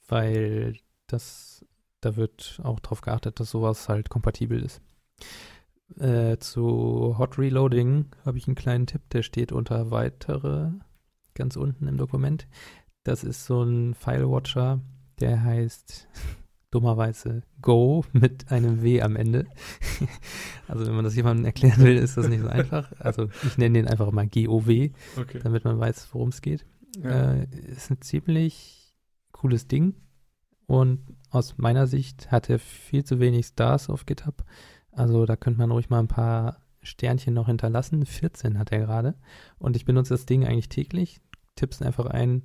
weil 0.08 0.78
das, 1.08 1.66
da 2.02 2.16
wird 2.16 2.60
auch 2.64 2.80
darauf 2.80 3.02
geachtet, 3.02 3.40
dass 3.40 3.50
sowas 3.50 3.90
halt 3.90 4.10
kompatibel 4.10 4.62
ist. 4.62 4.82
Äh, 5.98 6.38
zu 6.38 7.16
Hot 7.18 7.40
Reloading 7.40 8.08
habe 8.26 8.38
ich 8.38 8.48
einen 8.48 8.56
kleinen 8.56 8.86
Tipp, 8.86 9.10
der 9.10 9.24
steht 9.24 9.52
unter 9.52 9.90
weitere 9.90 10.70
ganz 11.34 11.56
unten 11.56 11.88
im 11.88 11.98
Dokument. 11.98 12.48
Das 13.04 13.24
ist 13.24 13.46
so 13.46 13.64
ein 13.64 13.94
File-Watcher, 13.96 14.80
der 15.20 15.44
heißt 15.44 16.08
dummerweise 16.72 17.44
Go 17.62 18.06
mit 18.14 18.52
einem 18.52 18.82
W 18.84 19.02
am 19.02 19.16
Ende. 19.16 19.46
also 20.68 20.86
wenn 20.86 20.96
man 20.96 21.04
das 21.06 21.16
jemandem 21.16 21.46
erklären 21.46 21.82
will, 21.82 21.98
ist 21.98 22.18
das 22.18 22.28
nicht 22.28 22.42
so 22.42 22.48
einfach. 22.48 22.92
Also 23.00 23.30
ich 23.44 23.58
nenne 23.58 23.80
den 23.80 23.88
einfach 23.88 24.12
mal 24.12 24.28
GOW, 24.28 24.90
Okay. 25.18 25.40
damit 25.44 25.66
man 25.66 25.80
weiß, 25.80 26.10
worum 26.14 26.30
es 26.30 26.42
geht. 26.42 26.66
Ja. 27.02 27.34
Äh, 27.34 27.48
ist 27.68 27.90
ein 27.90 28.02
ziemlich 28.02 28.94
cooles 29.32 29.68
Ding 29.68 29.96
und 30.68 31.00
aus 31.30 31.58
meiner 31.58 31.88
Sicht 31.88 32.32
hat 32.32 32.50
er 32.50 32.60
viel 32.60 33.04
zu 33.04 33.20
wenig 33.20 33.48
Stars 33.48 33.90
auf 33.90 34.06
GitHub. 34.06 34.44
Also 34.92 35.26
da 35.26 35.36
könnte 35.36 35.60
man 35.60 35.72
ruhig 35.72 35.90
mal 35.90 36.00
ein 36.00 36.08
paar 36.08 36.62
Sternchen 36.82 37.34
noch 37.34 37.48
hinterlassen. 37.48 38.06
14 38.06 38.58
hat 38.60 38.72
er 38.72 38.80
gerade. 38.80 39.16
Und 39.58 39.76
ich 39.76 39.86
benutze 39.86 40.14
das 40.14 40.26
Ding 40.26 40.46
eigentlich 40.46 40.70
täglich. 40.70 41.22
Tippst 41.56 41.82
einfach 41.84 42.06
ein, 42.08 42.44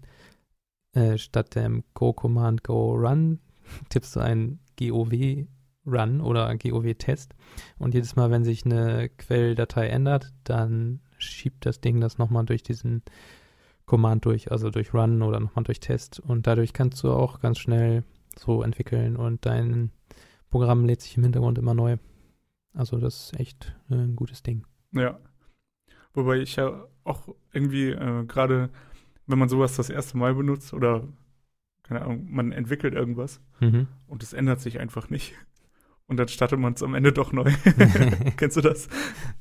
äh, 0.96 1.18
statt 1.18 1.54
dem 1.54 1.84
Go-Command 1.94 2.64
Go 2.64 2.94
Run, 2.94 3.40
tippst 3.88 4.16
du 4.16 4.20
ein 4.20 4.58
GOW 4.78 5.46
Run 5.86 6.20
oder 6.20 6.54
GOW 6.56 6.94
Test. 6.94 7.34
Und 7.78 7.94
jedes 7.94 8.16
Mal, 8.16 8.30
wenn 8.30 8.44
sich 8.44 8.64
eine 8.64 9.08
Quelldatei 9.08 9.88
ändert, 9.88 10.32
dann 10.44 11.00
schiebt 11.18 11.64
das 11.64 11.80
Ding 11.80 12.00
das 12.00 12.18
nochmal 12.18 12.44
durch 12.44 12.62
diesen 12.62 13.02
Command 13.84 14.24
durch, 14.24 14.50
also 14.50 14.70
durch 14.70 14.92
Run 14.92 15.22
oder 15.22 15.38
nochmal 15.38 15.64
durch 15.64 15.80
Test. 15.80 16.18
Und 16.18 16.46
dadurch 16.46 16.72
kannst 16.72 17.02
du 17.04 17.12
auch 17.12 17.40
ganz 17.40 17.58
schnell 17.58 18.02
so 18.36 18.62
entwickeln 18.62 19.16
und 19.16 19.46
dein 19.46 19.90
Programm 20.50 20.84
lädt 20.84 21.02
sich 21.02 21.16
im 21.16 21.22
Hintergrund 21.22 21.58
immer 21.58 21.74
neu. 21.74 21.96
Also 22.74 22.98
das 22.98 23.32
ist 23.32 23.40
echt 23.40 23.74
äh, 23.90 23.94
ein 23.94 24.16
gutes 24.16 24.42
Ding. 24.42 24.66
Ja. 24.92 25.18
Wobei 26.12 26.38
ich 26.38 26.56
ja 26.56 26.86
auch 27.04 27.28
irgendwie 27.52 27.90
äh, 27.90 28.24
gerade, 28.24 28.70
wenn 29.26 29.38
man 29.38 29.48
sowas 29.48 29.76
das 29.76 29.90
erste 29.90 30.16
Mal 30.16 30.34
benutzt 30.34 30.72
oder, 30.72 31.06
keine 31.82 32.02
Ahnung, 32.02 32.26
man 32.30 32.52
entwickelt 32.52 32.94
irgendwas 32.94 33.40
Mhm. 33.60 33.88
und 34.06 34.22
es 34.22 34.32
ändert 34.32 34.60
sich 34.60 34.78
einfach 34.78 35.10
nicht. 35.10 35.34
und 36.06 36.16
dann 36.18 36.28
startet 36.28 36.58
man 36.58 36.74
es 36.74 36.82
am 36.82 36.94
Ende 36.94 37.12
doch 37.12 37.32
neu. 37.32 37.50
Kennst 38.36 38.56
du 38.56 38.60
das? 38.60 38.88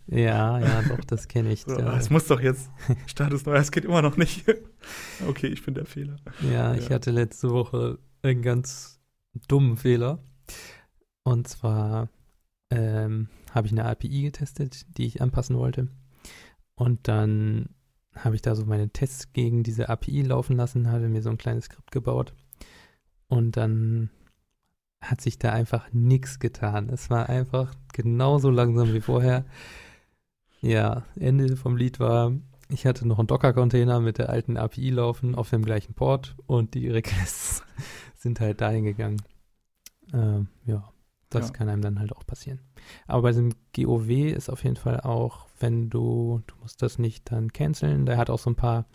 Ja, 0.08 0.60
ja, 0.60 0.82
doch, 0.84 1.04
das 1.06 1.28
kenne 1.28 1.52
ich. 1.52 1.62
So, 1.62 1.78
es 1.78 2.10
muss 2.10 2.28
doch 2.28 2.42
jetzt, 2.42 2.70
start 3.06 3.34
es 3.34 3.46
neu, 3.46 3.56
es 3.56 3.72
geht 3.72 3.86
immer 3.86 4.02
noch 4.02 4.18
nicht. 4.18 4.46
okay, 5.28 5.48
ich 5.48 5.64
bin 5.64 5.74
der 5.76 5.86
Fehler. 5.86 6.18
Ja, 6.42 6.74
ja, 6.74 6.76
ich 6.76 6.90
hatte 6.90 7.12
letzte 7.12 7.50
Woche 7.52 8.00
einen 8.24 8.42
ganz 8.42 9.00
dummen 9.48 9.78
Fehler. 9.78 10.20
Und 11.24 11.48
zwar 11.48 12.10
ähm, 12.72 13.30
habe 13.52 13.68
ich 13.68 13.74
eine 13.74 13.86
API 13.86 14.24
getestet, 14.24 14.86
die 14.98 15.06
ich 15.06 15.22
anpassen 15.22 15.58
wollte. 15.58 15.88
Und 16.76 17.08
dann 17.08 17.70
habe 18.16 18.36
ich 18.36 18.42
da 18.42 18.56
so 18.56 18.66
meine 18.66 18.90
Tests 18.90 19.34
gegen 19.34 19.64
diese 19.64 19.90
API 19.90 20.22
laufen 20.22 20.56
lassen, 20.56 20.92
habe 20.92 21.10
mir 21.10 21.22
so 21.22 21.30
ein 21.30 21.38
kleines 21.38 21.66
Skript 21.66 21.92
gebaut. 21.92 22.34
Und 23.28 23.58
dann 23.58 24.10
hat 25.02 25.22
sich 25.22 25.38
da 25.38 25.52
einfach 25.52 25.92
nichts 25.92 26.40
getan. 26.40 26.90
Es 26.90 27.10
war 27.10 27.30
einfach 27.30 27.74
genauso 27.94 28.50
langsam 28.50 28.94
wie 28.94 29.02
vorher. 29.02 29.46
Ja, 30.62 31.04
Ende 31.16 31.58
vom 31.58 31.78
Lied 31.78 32.00
war, 32.00 32.32
ich 32.70 32.86
hatte 32.86 33.08
noch 33.08 33.20
einen 33.20 33.28
Docker-Container 33.28 34.00
mit 34.00 34.18
der 34.18 34.30
alten 34.30 34.58
API 34.58 34.90
laufen 34.90 35.36
auf 35.36 35.50
dem 35.50 35.64
gleichen 35.64 35.94
Port 35.94 36.36
und 36.48 36.74
die 36.74 36.90
Requests 36.90 37.64
sind 38.16 38.40
halt 38.40 38.62
dahin 38.62 38.86
gegangen. 38.86 39.22
Ähm, 40.14 40.48
ja, 40.66 40.90
das 41.30 41.48
ja. 41.48 41.54
kann 41.54 41.70
einem 41.70 41.82
dann 41.82 42.00
halt 42.00 42.16
auch 42.16 42.26
passieren. 42.26 42.60
Aber 43.08 43.24
bei 43.24 43.30
diesem 43.30 43.54
GOW 43.76 44.10
ist 44.10 44.50
auf 44.50 44.64
jeden 44.64 44.76
Fall 44.76 45.02
auch, 45.02 45.48
wenn 45.60 45.90
du, 45.90 46.42
du 46.48 46.56
musst 46.62 46.82
das 46.82 47.00
nicht 47.00 47.32
dann 47.32 47.52
canceln, 47.52 48.06
der 48.06 48.18
hat 48.18 48.30
auch 48.30 48.40
so 48.40 48.50
ein 48.50 48.56
paar 48.56 48.86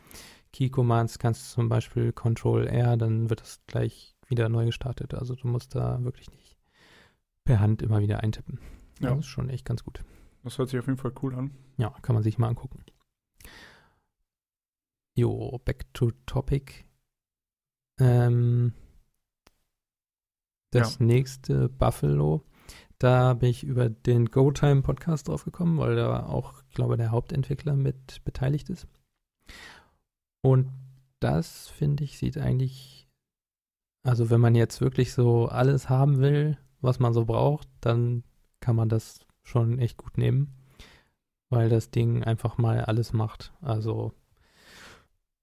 Key-Commands, 0.53 1.19
kannst 1.19 1.43
du 1.43 1.55
zum 1.55 1.69
Beispiel 1.69 2.13
Control-R, 2.13 2.97
dann 2.97 3.31
wird 3.31 3.41
das 3.41 3.61
gleich 3.67 4.17
wieder 4.29 4.49
neu 4.49 4.67
gestartet. 4.67 5.15
Also 5.15 5.35
du 5.35 5.49
musst 5.49 5.75
da 5.75 6.03
wirklich 6.03 6.31
nicht 6.31 6.59
per 7.45 7.61
Hand 7.61 7.83
immer 7.83 8.01
wieder 8.01 8.21
eintippen. 8.21 8.61
Ja. 9.01 9.11
Das 9.11 9.21
ist 9.21 9.27
schon 9.27 9.49
echt 9.49 9.65
ganz 9.65 9.85
gut. 9.85 10.03
Das 10.43 10.59
hört 10.59 10.69
sich 10.69 10.79
auf 10.79 10.87
jeden 10.87 10.99
Fall 10.99 11.13
cool 11.23 11.35
an. 11.35 11.51
Ja, 11.77 11.91
kann 12.03 12.15
man 12.15 12.23
sich 12.23 12.39
mal 12.39 12.49
angucken. 12.49 12.85
Jo, 15.15 15.61
back 15.65 15.93
to 15.93 16.13
topic. 16.27 16.85
Ähm, 17.99 18.73
das 20.71 20.99
ja. 20.99 21.07
nächste 21.07 21.69
Buffalo, 21.69 22.45
da 22.99 23.35
bin 23.35 23.49
ich 23.49 23.65
über 23.65 23.89
den 23.89 24.27
GoTime 24.27 24.83
Podcast 24.83 25.29
drauf 25.29 25.45
gekommen, 25.45 25.79
weil 25.79 25.97
da 25.97 26.27
auch, 26.27 26.63
ich 26.69 26.75
glaube, 26.75 26.97
der 26.97 27.11
Hauptentwickler 27.11 27.75
mit 27.75 28.23
beteiligt 28.25 28.69
ist. 28.71 28.87
Und 30.43 30.71
das, 31.19 31.69
finde 31.69 32.05
ich, 32.05 32.19
sieht 32.19 32.39
eigentlich, 32.39 33.09
also 34.03 34.31
wenn 34.31 34.41
man 34.41 34.55
jetzt 34.55 34.81
wirklich 34.81 35.13
so 35.13 35.47
alles 35.47 35.89
haben 35.89 36.19
will, 36.19 36.59
was 36.81 36.99
man 36.99 37.13
so 37.13 37.25
braucht, 37.25 37.69
dann 37.81 38.23
kann 38.61 38.77
man 38.77 38.89
das 38.89 39.27
schon 39.43 39.79
echt 39.79 39.97
gut 39.97 40.19
nehmen, 40.19 40.55
weil 41.51 41.69
das 41.69 41.91
Ding 41.91 42.23
einfach 42.23 42.59
mal 42.59 42.85
alles 42.85 43.13
macht. 43.13 43.53
Also 43.61 44.13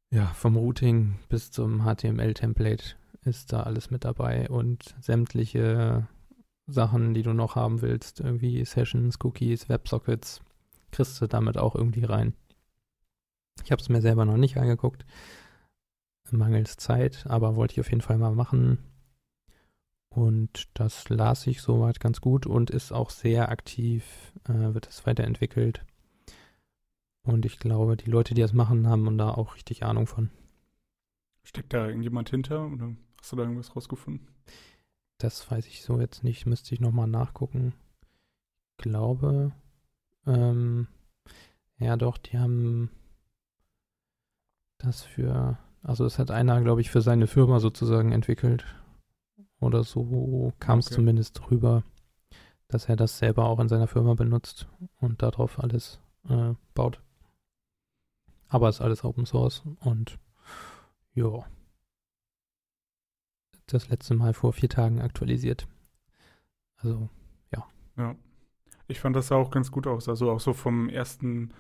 ja, 0.10 0.28
vom 0.28 0.56
Routing 0.56 1.20
bis 1.28 1.52
zum 1.52 1.84
HTML-Template 1.84 2.96
ist 3.28 3.54
da 3.54 3.64
alles 3.64 3.92
mit 3.92 4.06
dabei 4.06 4.50
und 4.50 4.96
sämtliche 5.00 6.08
Sachen, 6.66 7.14
die 7.14 7.24
du 7.24 7.34
noch 7.34 7.56
haben 7.56 7.82
willst, 7.82 8.20
irgendwie 8.20 8.64
Sessions, 8.66 9.18
Cookies, 9.24 9.70
Websockets, 9.70 10.42
kriegst 10.92 11.22
du 11.22 11.28
damit 11.28 11.58
auch 11.58 11.76
irgendwie 11.76 12.04
rein. 12.04 12.34
Ich 13.64 13.72
habe 13.72 13.82
es 13.82 13.90
mir 13.90 14.02
selber 14.02 14.26
noch 14.26 14.38
nicht 14.38 14.58
angeguckt, 14.58 15.06
mangels 16.32 16.78
Zeit, 16.78 17.26
aber 17.28 17.56
wollte 17.56 17.74
ich 17.74 17.80
auf 17.80 17.90
jeden 17.90 18.02
Fall 18.02 18.18
mal 18.18 18.34
machen. 18.34 18.80
Und 20.10 20.68
das 20.74 21.10
las 21.10 21.46
ich 21.48 21.62
soweit 21.62 22.00
ganz 22.00 22.22
gut 22.22 22.46
und 22.46 22.70
ist 22.70 22.92
auch 22.92 23.12
sehr 23.12 23.50
aktiv, 23.50 24.34
äh, 24.46 24.74
wird 24.74 24.88
es 24.88 25.06
weiterentwickelt. 25.06 25.86
Und 27.24 27.46
ich 27.46 27.60
glaube, 27.60 27.98
die 27.98 28.10
Leute, 28.10 28.34
die 28.34 28.42
das 28.42 28.54
machen, 28.54 28.88
haben 28.88 29.18
da 29.18 29.30
auch 29.30 29.56
richtig 29.56 29.84
Ahnung 29.84 30.08
von. 30.08 30.30
Steckt 31.44 31.74
da 31.74 31.88
irgendjemand 31.88 32.30
hinter 32.30 32.68
oder 32.68 32.96
hast 33.20 33.32
du 33.32 33.36
da 33.36 33.44
irgendwas 33.44 33.76
rausgefunden? 33.76 34.28
Das 35.18 35.50
weiß 35.50 35.66
ich 35.68 35.84
so 35.84 36.00
jetzt 36.00 36.24
nicht, 36.24 36.46
müsste 36.46 36.74
ich 36.74 36.82
nochmal 36.82 37.08
nachgucken. 37.08 37.74
Ich 38.72 38.84
glaube, 38.84 39.52
ähm, 40.26 40.88
ja 41.80 41.96
doch, 41.96 42.18
die 42.18 42.38
haben 42.38 42.90
das 44.78 45.04
für, 45.04 45.58
also 45.82 46.04
das 46.04 46.20
hat 46.20 46.32
einer, 46.32 46.62
glaube 46.62 46.82
ich, 46.82 46.92
für 46.92 47.02
seine 47.02 47.28
Firma 47.28 47.60
sozusagen 47.60 48.12
entwickelt. 48.12 48.66
Oder 49.60 49.84
so 49.84 50.54
kam 50.60 50.80
es 50.80 50.88
okay. 50.88 50.96
zumindest 50.96 51.50
rüber, 51.50 51.84
dass 52.68 52.86
er 52.90 52.96
das 52.96 53.18
selber 53.18 53.46
auch 53.46 53.60
in 53.60 53.70
seiner 53.70 53.88
Firma 53.88 54.14
benutzt 54.14 54.68
und 55.00 55.22
darauf 55.24 55.60
alles 55.60 56.00
äh, 56.30 56.54
baut. 56.76 57.02
Aber 58.50 58.70
es 58.70 58.76
ist 58.78 58.82
alles 58.82 59.04
Open 59.04 59.26
Source 59.26 59.64
und 59.80 60.20
ja. 61.14 61.46
Das 63.68 63.90
letzte 63.90 64.16
Mal 64.16 64.34
vor 64.34 64.54
vier 64.54 64.70
Tagen 64.70 65.02
aktualisiert. 65.02 65.68
Also, 66.78 67.10
ja. 67.54 67.66
Ja. 67.98 68.16
Ich 68.88 69.00
fand 69.00 69.16
das 69.16 69.32
auch 69.32 69.52
ganz 69.52 69.72
gut 69.72 69.88
aus. 69.88 70.08
Also 70.08 70.32
auch 70.32 70.40
so 70.40 70.54
vom 70.54 70.90
ersten 70.90 71.54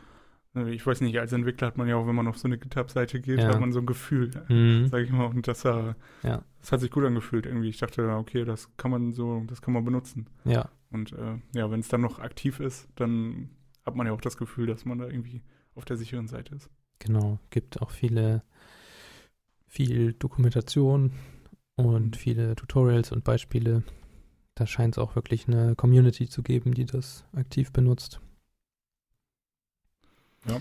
Ne, 0.58 0.74
ich 0.74 0.86
weiß 0.86 1.02
nicht, 1.02 1.20
als 1.20 1.34
Entwickler 1.34 1.68
hat 1.68 1.78
man 1.78 1.88
ja 1.88 1.96
auch, 1.96 2.08
wenn 2.08 2.16
man 2.16 2.28
auf 2.28 2.38
so 2.38 2.48
eine 2.48 2.58
GitHub-Seite 2.58 3.22
geht, 3.22 3.40
ja. 3.40 3.48
hat 3.48 3.60
man 3.60 3.72
so 3.72 3.80
ein 3.80 3.86
Gefühl, 3.86 4.32
mhm. 4.48 4.88
sag 4.88 5.04
ich 5.04 5.12
mal. 5.12 5.26
Und 5.26 5.48
das, 5.48 5.66
äh, 5.66 5.94
ja. 6.24 6.44
das 6.60 6.72
hat 6.72 6.80
sich 6.80 6.90
gut 6.90 7.06
angefühlt 7.06 7.46
irgendwie. 7.46 7.70
Ich 7.70 7.78
dachte, 7.78 8.10
okay, 8.10 8.44
das 8.44 8.76
kann 8.76 8.90
man 8.90 9.14
so, 9.14 9.44
das 9.48 9.62
kann 9.62 9.74
man 9.74 9.86
benutzen. 9.86 10.28
Ja. 10.46 10.70
Und 10.90 11.14
äh, 11.14 11.36
ja, 11.54 11.70
wenn 11.70 11.80
es 11.80 11.90
dann 11.90 12.02
noch 12.02 12.20
aktiv 12.20 12.60
ist, 12.60 12.88
dann 12.96 13.50
hat 13.86 13.96
man 13.96 14.08
ja 14.08 14.14
auch 14.14 14.22
das 14.22 14.38
Gefühl, 14.38 14.66
dass 14.66 14.86
man 14.86 14.98
da 14.98 15.06
irgendwie 15.06 15.44
auf 15.76 15.86
der 15.86 15.98
sicheren 15.98 16.28
Seite 16.28 16.56
ist. 16.56 16.70
Genau, 17.00 17.40
gibt 17.52 17.82
auch 17.82 17.92
viele, 17.92 18.42
viel 19.68 20.14
Dokumentation 20.14 21.12
und 21.78 22.08
mhm. 22.08 22.14
viele 22.14 22.56
Tutorials 22.56 23.12
und 23.12 23.24
Beispiele. 23.24 23.84
Da 24.56 24.66
scheint 24.66 24.96
es 24.96 24.98
auch 24.98 25.16
wirklich 25.16 25.48
eine 25.48 25.76
Community 25.76 26.28
zu 26.28 26.42
geben, 26.44 26.74
die 26.74 26.86
das 26.86 27.24
aktiv 27.34 27.72
benutzt. 27.72 28.20
Ja. 30.48 30.60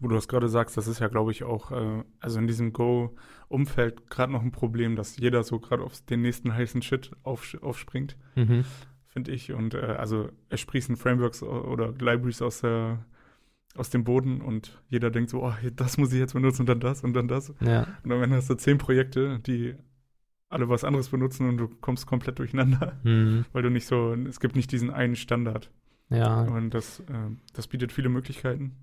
Wo 0.00 0.08
du 0.08 0.14
das 0.14 0.28
gerade 0.28 0.48
sagst, 0.48 0.76
das 0.76 0.86
ist 0.86 1.00
ja, 1.00 1.08
glaube 1.08 1.32
ich, 1.32 1.42
auch, 1.42 1.70
äh, 1.72 2.04
also 2.20 2.38
in 2.38 2.46
diesem 2.46 2.72
Go-Umfeld 2.72 4.08
gerade 4.08 4.32
noch 4.32 4.42
ein 4.42 4.52
Problem, 4.52 4.96
dass 4.96 5.16
jeder 5.16 5.42
so 5.42 5.58
gerade 5.58 5.82
auf 5.82 6.00
den 6.02 6.22
nächsten 6.22 6.54
heißen 6.54 6.82
Shit 6.82 7.10
auf, 7.24 7.56
aufspringt, 7.60 8.16
mhm. 8.36 8.64
finde 9.06 9.32
ich. 9.32 9.52
Und 9.52 9.74
äh, 9.74 9.80
also 9.80 10.30
es 10.48 10.60
sprießen 10.60 10.96
Frameworks 10.96 11.42
oder 11.42 11.92
Libraries 11.92 12.40
aus 12.40 12.60
der 12.60 13.04
aus 13.74 13.88
dem 13.88 14.04
Boden 14.04 14.42
und 14.42 14.82
jeder 14.88 15.10
denkt 15.10 15.30
so, 15.30 15.42
oh, 15.42 15.54
das 15.74 15.96
muss 15.96 16.12
ich 16.12 16.18
jetzt 16.18 16.34
benutzen 16.34 16.62
und 16.62 16.68
dann 16.68 16.80
das 16.80 17.02
und 17.02 17.14
dann 17.14 17.26
das. 17.26 17.54
Ja. 17.60 17.86
Und 18.04 18.12
am 18.12 18.22
Ende 18.22 18.36
hast 18.36 18.50
du 18.50 18.54
zehn 18.54 18.76
Projekte, 18.76 19.38
die 19.40 19.74
alle 20.52 20.68
was 20.68 20.84
anderes 20.84 21.08
benutzen 21.08 21.48
und 21.48 21.56
du 21.56 21.68
kommst 21.68 22.06
komplett 22.06 22.38
durcheinander, 22.38 22.98
mhm. 23.02 23.44
weil 23.52 23.62
du 23.62 23.70
nicht 23.70 23.86
so, 23.86 24.14
es 24.14 24.40
gibt 24.40 24.56
nicht 24.56 24.70
diesen 24.72 24.90
einen 24.90 25.16
Standard. 25.16 25.70
Ja. 26.08 26.42
Und 26.42 26.70
das, 26.70 27.00
äh, 27.00 27.30
das 27.54 27.68
bietet 27.68 27.92
viele 27.92 28.08
Möglichkeiten. 28.08 28.76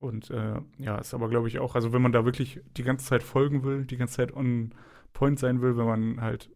Und 0.00 0.30
äh, 0.30 0.60
ja, 0.78 0.98
ist 0.98 1.14
aber, 1.14 1.28
glaube 1.28 1.48
ich, 1.48 1.58
auch, 1.58 1.74
also 1.74 1.92
wenn 1.92 2.02
man 2.02 2.12
da 2.12 2.24
wirklich 2.24 2.60
die 2.76 2.84
ganze 2.84 3.06
Zeit 3.06 3.22
folgen 3.22 3.64
will, 3.64 3.84
die 3.84 3.96
ganze 3.96 4.14
Zeit 4.14 4.34
on 4.34 4.72
point 5.12 5.38
sein 5.38 5.60
will, 5.60 5.76
wenn 5.76 5.86
man 5.86 6.20
halt 6.20 6.50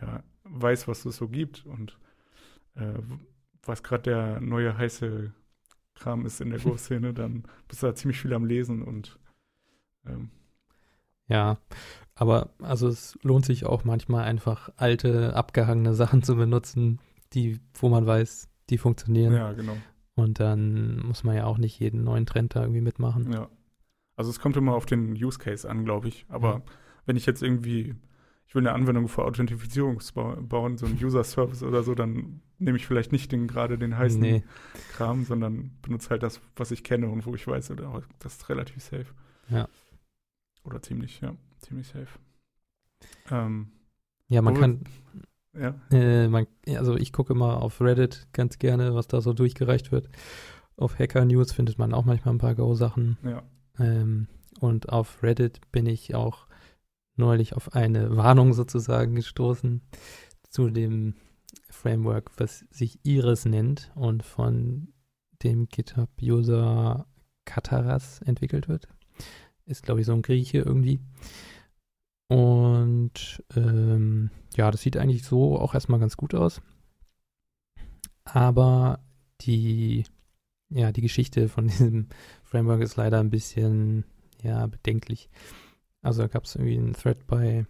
ja, 0.00 0.22
weiß, 0.44 0.88
was 0.88 1.04
es 1.04 1.16
so 1.16 1.28
gibt 1.28 1.66
und 1.66 1.98
äh, 2.76 2.94
was 3.62 3.82
gerade 3.82 4.02
der 4.04 4.40
neue 4.40 4.76
heiße 4.78 5.32
Kram 5.94 6.24
ist 6.24 6.40
in 6.40 6.50
der 6.50 6.58
Go-Szene, 6.62 7.12
dann 7.12 7.44
bist 7.68 7.82
du 7.82 7.88
da 7.88 7.94
ziemlich 7.94 8.20
viel 8.20 8.32
am 8.32 8.46
Lesen 8.46 8.82
und 8.82 9.18
ähm, 10.06 10.30
ja, 11.28 11.58
aber 12.14 12.50
also 12.60 12.88
es 12.88 13.16
lohnt 13.22 13.44
sich 13.44 13.64
auch 13.64 13.84
manchmal 13.84 14.24
einfach 14.24 14.70
alte, 14.76 15.36
abgehangene 15.36 15.94
Sachen 15.94 16.22
zu 16.22 16.34
benutzen, 16.34 16.98
die, 17.32 17.60
wo 17.74 17.88
man 17.88 18.06
weiß, 18.06 18.48
die 18.70 18.78
funktionieren. 18.78 19.34
Ja, 19.34 19.52
genau. 19.52 19.76
Und 20.14 20.40
dann 20.40 20.98
muss 21.06 21.22
man 21.22 21.36
ja 21.36 21.44
auch 21.44 21.58
nicht 21.58 21.78
jeden 21.78 22.02
neuen 22.02 22.26
Trend 22.26 22.56
da 22.56 22.62
irgendwie 22.62 22.80
mitmachen. 22.80 23.30
Ja. 23.32 23.48
Also 24.16 24.30
es 24.30 24.40
kommt 24.40 24.56
immer 24.56 24.74
auf 24.74 24.84
den 24.84 25.12
Use 25.12 25.38
Case 25.38 25.68
an, 25.68 25.84
glaube 25.84 26.08
ich. 26.08 26.26
Aber 26.28 26.54
ja. 26.54 26.62
wenn 27.06 27.14
ich 27.14 27.24
jetzt 27.24 27.40
irgendwie, 27.40 27.94
ich 28.48 28.54
will 28.56 28.66
eine 28.66 28.72
Anwendung 28.72 29.06
für 29.06 29.24
Authentifizierung 29.24 30.00
bauen, 30.48 30.76
so 30.76 30.86
ein 30.86 30.98
User 31.00 31.22
Service 31.22 31.62
oder 31.62 31.84
so, 31.84 31.94
dann 31.94 32.40
nehme 32.58 32.78
ich 32.78 32.86
vielleicht 32.86 33.12
nicht 33.12 33.30
den, 33.30 33.46
gerade 33.46 33.78
den 33.78 33.96
heißen 33.96 34.20
nee. 34.20 34.42
Kram, 34.96 35.24
sondern 35.24 35.70
benutze 35.82 36.10
halt 36.10 36.24
das, 36.24 36.40
was 36.56 36.72
ich 36.72 36.82
kenne 36.82 37.08
und 37.08 37.24
wo 37.26 37.36
ich 37.36 37.46
weiß, 37.46 37.70
oder, 37.70 38.02
das 38.18 38.38
ist 38.38 38.48
relativ 38.48 38.82
safe. 38.82 39.06
Ja. 39.48 39.68
Oder 40.68 40.82
ziemlich, 40.82 41.20
ja, 41.20 41.34
ziemlich 41.60 41.86
safe. 41.88 42.18
Ähm, 43.30 43.72
ja, 44.28 44.42
man 44.42 44.54
kann, 44.54 44.84
ja. 45.54 45.74
Äh, 45.90 46.28
man, 46.28 46.46
also 46.66 46.96
ich 46.96 47.12
gucke 47.12 47.32
immer 47.32 47.62
auf 47.62 47.80
Reddit 47.80 48.28
ganz 48.34 48.58
gerne, 48.58 48.94
was 48.94 49.08
da 49.08 49.22
so 49.22 49.32
durchgereicht 49.32 49.92
wird. 49.92 50.10
Auf 50.76 50.98
Hacker 50.98 51.24
News 51.24 51.52
findet 51.52 51.78
man 51.78 51.94
auch 51.94 52.04
manchmal 52.04 52.34
ein 52.34 52.38
paar 52.38 52.54
Go-Sachen. 52.54 53.16
Ja. 53.24 53.42
Ähm, 53.78 54.28
und 54.60 54.90
auf 54.90 55.22
Reddit 55.22 55.70
bin 55.72 55.86
ich 55.86 56.14
auch 56.14 56.46
neulich 57.16 57.56
auf 57.56 57.74
eine 57.74 58.14
Warnung 58.16 58.52
sozusagen 58.52 59.14
gestoßen 59.14 59.80
zu 60.50 60.68
dem 60.68 61.14
Framework, 61.70 62.30
was 62.36 62.66
sich 62.70 63.00
Iris 63.04 63.46
nennt 63.46 63.90
und 63.94 64.22
von 64.22 64.92
dem 65.42 65.68
GitHub-User 65.68 67.06
Kataras 67.46 68.20
entwickelt 68.20 68.68
wird. 68.68 68.88
Ist, 69.68 69.82
glaube 69.82 70.00
ich, 70.00 70.06
so 70.06 70.12
ein 70.12 70.22
Grieche 70.22 70.58
irgendwie. 70.58 70.98
Und 72.28 73.42
ähm, 73.54 74.30
ja, 74.56 74.70
das 74.70 74.82
sieht 74.82 74.96
eigentlich 74.96 75.24
so 75.24 75.58
auch 75.58 75.74
erstmal 75.74 76.00
ganz 76.00 76.16
gut 76.16 76.34
aus. 76.34 76.60
Aber 78.24 79.00
die, 79.42 80.04
ja, 80.70 80.92
die 80.92 81.02
Geschichte 81.02 81.48
von 81.48 81.66
diesem 81.68 82.08
Framework 82.44 82.82
ist 82.82 82.96
leider 82.96 83.20
ein 83.20 83.30
bisschen, 83.30 84.04
ja, 84.42 84.66
bedenklich. 84.66 85.28
Also 86.02 86.22
da 86.22 86.28
gab 86.28 86.44
es 86.44 86.54
irgendwie 86.56 86.78
einen 86.78 86.92
Thread 86.94 87.26
bei, 87.26 87.66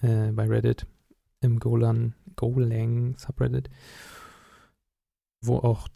äh, 0.00 0.32
bei 0.32 0.46
Reddit 0.46 0.86
im 1.40 1.58
Golan, 1.58 2.14
Golang 2.36 3.16
Subreddit, 3.18 3.68
wo 5.42 5.58
auch 5.58 5.88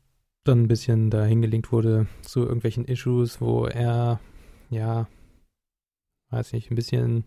dann 0.45 0.63
ein 0.63 0.69
bisschen 0.69 1.11
da 1.11 1.25
hingelinkt 1.25 1.73
wurde 1.73 2.07
zu 2.23 2.41
irgendwelchen 2.41 2.85
Issues, 2.85 3.41
wo 3.41 3.67
er, 3.67 4.21
ja, 4.71 5.09
weiß 6.31 6.53
nicht, 6.53 6.71
ein 6.71 6.77
bisschen 6.77 7.25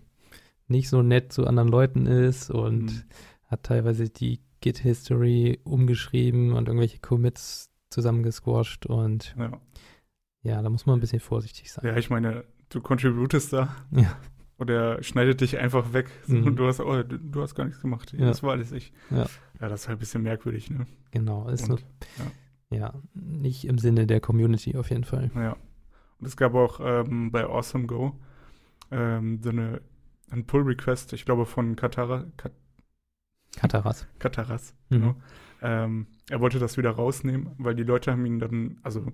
nicht 0.68 0.90
so 0.90 1.02
nett 1.02 1.32
zu 1.32 1.46
anderen 1.46 1.70
Leuten 1.70 2.08
ist 2.08 2.50
und 2.50 2.86
mhm. 2.86 3.04
hat 3.46 3.64
teilweise 3.64 4.10
die 4.10 4.40
Git-History 4.62 5.60
umgeschrieben 5.64 6.54
und 6.54 6.68
irgendwelche 6.68 7.00
Commits 7.00 7.70
zusammengesquashed 7.90 8.86
und 8.86 9.36
ja. 9.38 9.62
ja, 10.42 10.62
da 10.62 10.70
muss 10.70 10.86
man 10.86 10.98
ein 10.98 11.02
bisschen 11.02 11.20
vorsichtig 11.20 11.72
sein. 11.72 11.86
Ja, 11.86 11.98
ich 11.98 12.10
meine, 12.10 12.46
du 12.70 12.82
contributest 12.82 13.54
da. 13.54 13.76
Ja. 13.92 14.18
Und 14.56 14.70
er 14.70 15.02
schneidet 15.04 15.42
dich 15.42 15.58
einfach 15.58 15.94
weg. 15.94 16.12
Mhm. 16.28 16.46
Und 16.46 16.56
du 16.56 16.68
hast, 16.68 16.80
oh, 16.80 17.04
du, 17.04 17.18
du, 17.18 17.42
hast 17.42 17.56
gar 17.56 17.66
nichts 17.66 17.82
gemacht. 17.82 18.14
Ja. 18.14 18.28
Das 18.28 18.44
war 18.44 18.52
alles 18.52 18.72
ich. 18.72 18.94
Ja. 19.10 19.26
ja, 19.60 19.68
das 19.68 19.82
ist 19.82 19.88
halt 19.88 19.98
ein 19.98 20.00
bisschen 20.00 20.22
merkwürdig, 20.22 20.70
ne? 20.70 20.86
Genau. 21.12 21.50
Ist 21.50 21.70
und, 21.70 21.80
so, 21.80 21.86
ja. 22.70 22.78
ja. 22.78 22.94
nicht 23.14 23.66
im 23.66 23.80
Sinne 23.80 24.06
der 24.06 24.22
Community 24.22 24.78
auf 24.78 24.92
jeden 24.92 25.04
Fall. 25.04 25.32
Ja. 25.36 25.58
Es 26.26 26.38
gab 26.38 26.54
auch 26.54 26.80
ähm, 26.82 27.32
bei 27.32 27.46
Awesome 27.46 27.88
Go 27.88 28.20
ähm, 28.92 29.42
so 29.42 29.50
eine 29.50 29.82
ein 30.34 30.46
Pull-Request, 30.46 31.14
ich 31.14 31.26
glaube 31.26 31.46
von 31.46 31.76
Katara, 31.76 32.26
Kat 32.38 32.52
Kataras. 33.56 34.08
Kataras, 34.18 34.76
mhm. 34.90 34.96
genau. 34.96 35.16
Ähm, 35.62 36.08
er 36.30 36.42
wollte 36.42 36.58
das 36.58 36.76
wieder 36.78 36.90
rausnehmen, 36.90 37.52
weil 37.60 37.76
die 37.76 37.84
Leute 37.84 38.12
haben 38.12 38.26
ihn 38.26 38.40
dann, 38.40 38.80
also 38.82 39.06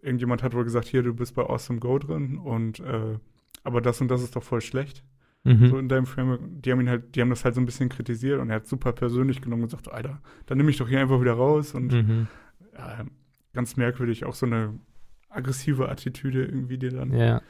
irgendjemand 0.00 0.42
hat 0.42 0.54
wohl 0.54 0.64
gesagt, 0.64 0.88
hier, 0.88 1.02
du 1.02 1.12
bist 1.12 1.34
bei 1.34 1.42
Awesome 1.42 1.78
Go 1.78 1.98
drin 1.98 2.38
und 2.38 2.80
äh, 2.80 3.18
aber 3.62 3.80
das 3.80 4.00
und 4.00 4.08
das 4.08 4.22
ist 4.22 4.34
doch 4.34 4.42
voll 4.42 4.62
schlecht. 4.62 5.04
Mhm. 5.44 5.68
So 5.68 5.78
in 5.78 5.88
deinem 5.88 6.06
Framework. 6.06 6.40
Die 6.62 6.72
haben 6.72 6.80
ihn 6.80 6.88
halt, 6.88 7.14
die 7.14 7.20
haben 7.20 7.30
das 7.30 7.44
halt 7.44 7.54
so 7.54 7.60
ein 7.60 7.66
bisschen 7.66 7.88
kritisiert 7.88 8.40
und 8.40 8.48
er 8.48 8.56
hat 8.56 8.66
super 8.66 8.92
persönlich 8.92 9.42
genommen 9.42 9.64
und 9.64 9.70
gesagt, 9.70 9.92
Alter, 9.92 10.22
dann 10.46 10.56
nehme 10.56 10.70
ich 10.70 10.78
doch 10.78 10.88
hier 10.88 11.00
einfach 11.00 11.20
wieder 11.20 11.34
raus 11.34 11.74
und 11.74 11.92
mhm. 11.92 12.28
ja, 12.72 13.04
ganz 13.52 13.76
merkwürdig, 13.76 14.24
auch 14.24 14.34
so 14.34 14.46
eine 14.46 14.72
aggressive 15.32 15.88
Attitüde 15.88 16.44
irgendwie, 16.44 16.78
die 16.78 16.90
dann 16.90 17.12
ja. 17.12 17.42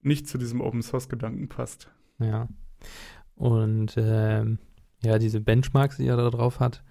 nicht 0.00 0.28
zu 0.28 0.38
diesem 0.38 0.60
Open 0.60 0.82
Source 0.82 1.08
Gedanken 1.08 1.48
passt. 1.48 1.90
Ja. 2.18 2.48
Und 3.34 3.94
ähm, 3.96 4.58
ja, 5.02 5.18
diese 5.18 5.40
Benchmarks, 5.40 5.96
die 5.96 6.06
er 6.06 6.16
da 6.16 6.30
drauf 6.30 6.60
hat, 6.60 6.82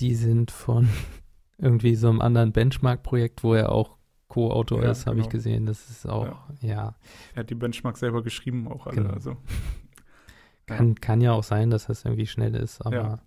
die 0.00 0.14
sind 0.14 0.50
von 0.50 0.88
irgendwie 1.58 1.94
so 1.94 2.08
einem 2.08 2.20
anderen 2.20 2.52
Benchmark-Projekt, 2.52 3.42
wo 3.42 3.54
er 3.54 3.72
auch 3.72 3.96
Co-Autor 4.28 4.82
ja, 4.82 4.90
ist, 4.90 5.06
habe 5.06 5.16
genau. 5.16 5.26
ich 5.26 5.32
gesehen. 5.32 5.66
Das 5.66 5.88
ist 5.88 6.06
auch, 6.06 6.26
ja. 6.60 6.68
ja. 6.68 6.94
Er 7.34 7.40
hat 7.40 7.50
die 7.50 7.54
Benchmark 7.54 7.96
selber 7.96 8.22
geschrieben, 8.22 8.68
auch 8.68 8.86
alle. 8.86 8.96
Genau. 8.96 9.14
Also. 9.14 9.36
Kann, 10.66 10.88
ja. 10.88 10.94
kann 11.00 11.20
ja 11.22 11.32
auch 11.32 11.44
sein, 11.44 11.70
dass 11.70 11.86
das 11.86 12.04
irgendwie 12.04 12.26
schnell 12.26 12.54
ist, 12.54 12.84
aber. 12.84 13.22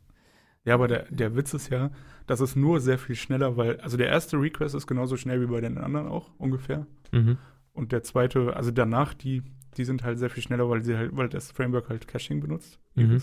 Ja, 0.63 0.75
aber 0.75 0.87
der, 0.87 1.05
der 1.09 1.35
Witz 1.35 1.53
ist 1.53 1.69
ja, 1.69 1.91
dass 2.27 2.39
es 2.39 2.55
nur 2.55 2.79
sehr 2.79 2.97
viel 2.97 3.15
schneller, 3.15 3.57
weil, 3.57 3.79
also 3.79 3.97
der 3.97 4.07
erste 4.07 4.37
Request 4.37 4.75
ist 4.75 4.87
genauso 4.87 5.17
schnell 5.17 5.41
wie 5.41 5.47
bei 5.47 5.61
den 5.61 5.77
anderen 5.77 6.07
auch 6.07 6.29
ungefähr. 6.37 6.85
Mhm. 7.11 7.37
Und 7.73 7.91
der 7.91 8.03
zweite, 8.03 8.55
also 8.55 8.71
danach, 8.71 9.13
die, 9.13 9.41
die 9.77 9.85
sind 9.85 10.03
halt 10.03 10.19
sehr 10.19 10.29
viel 10.29 10.43
schneller, 10.43 10.69
weil 10.69 10.83
sie 10.83 10.95
halt, 10.95 11.15
weil 11.15 11.29
das 11.29 11.51
Framework 11.51 11.89
halt 11.89 12.07
Caching 12.07 12.41
benutzt. 12.41 12.79
Mhm. 12.95 13.21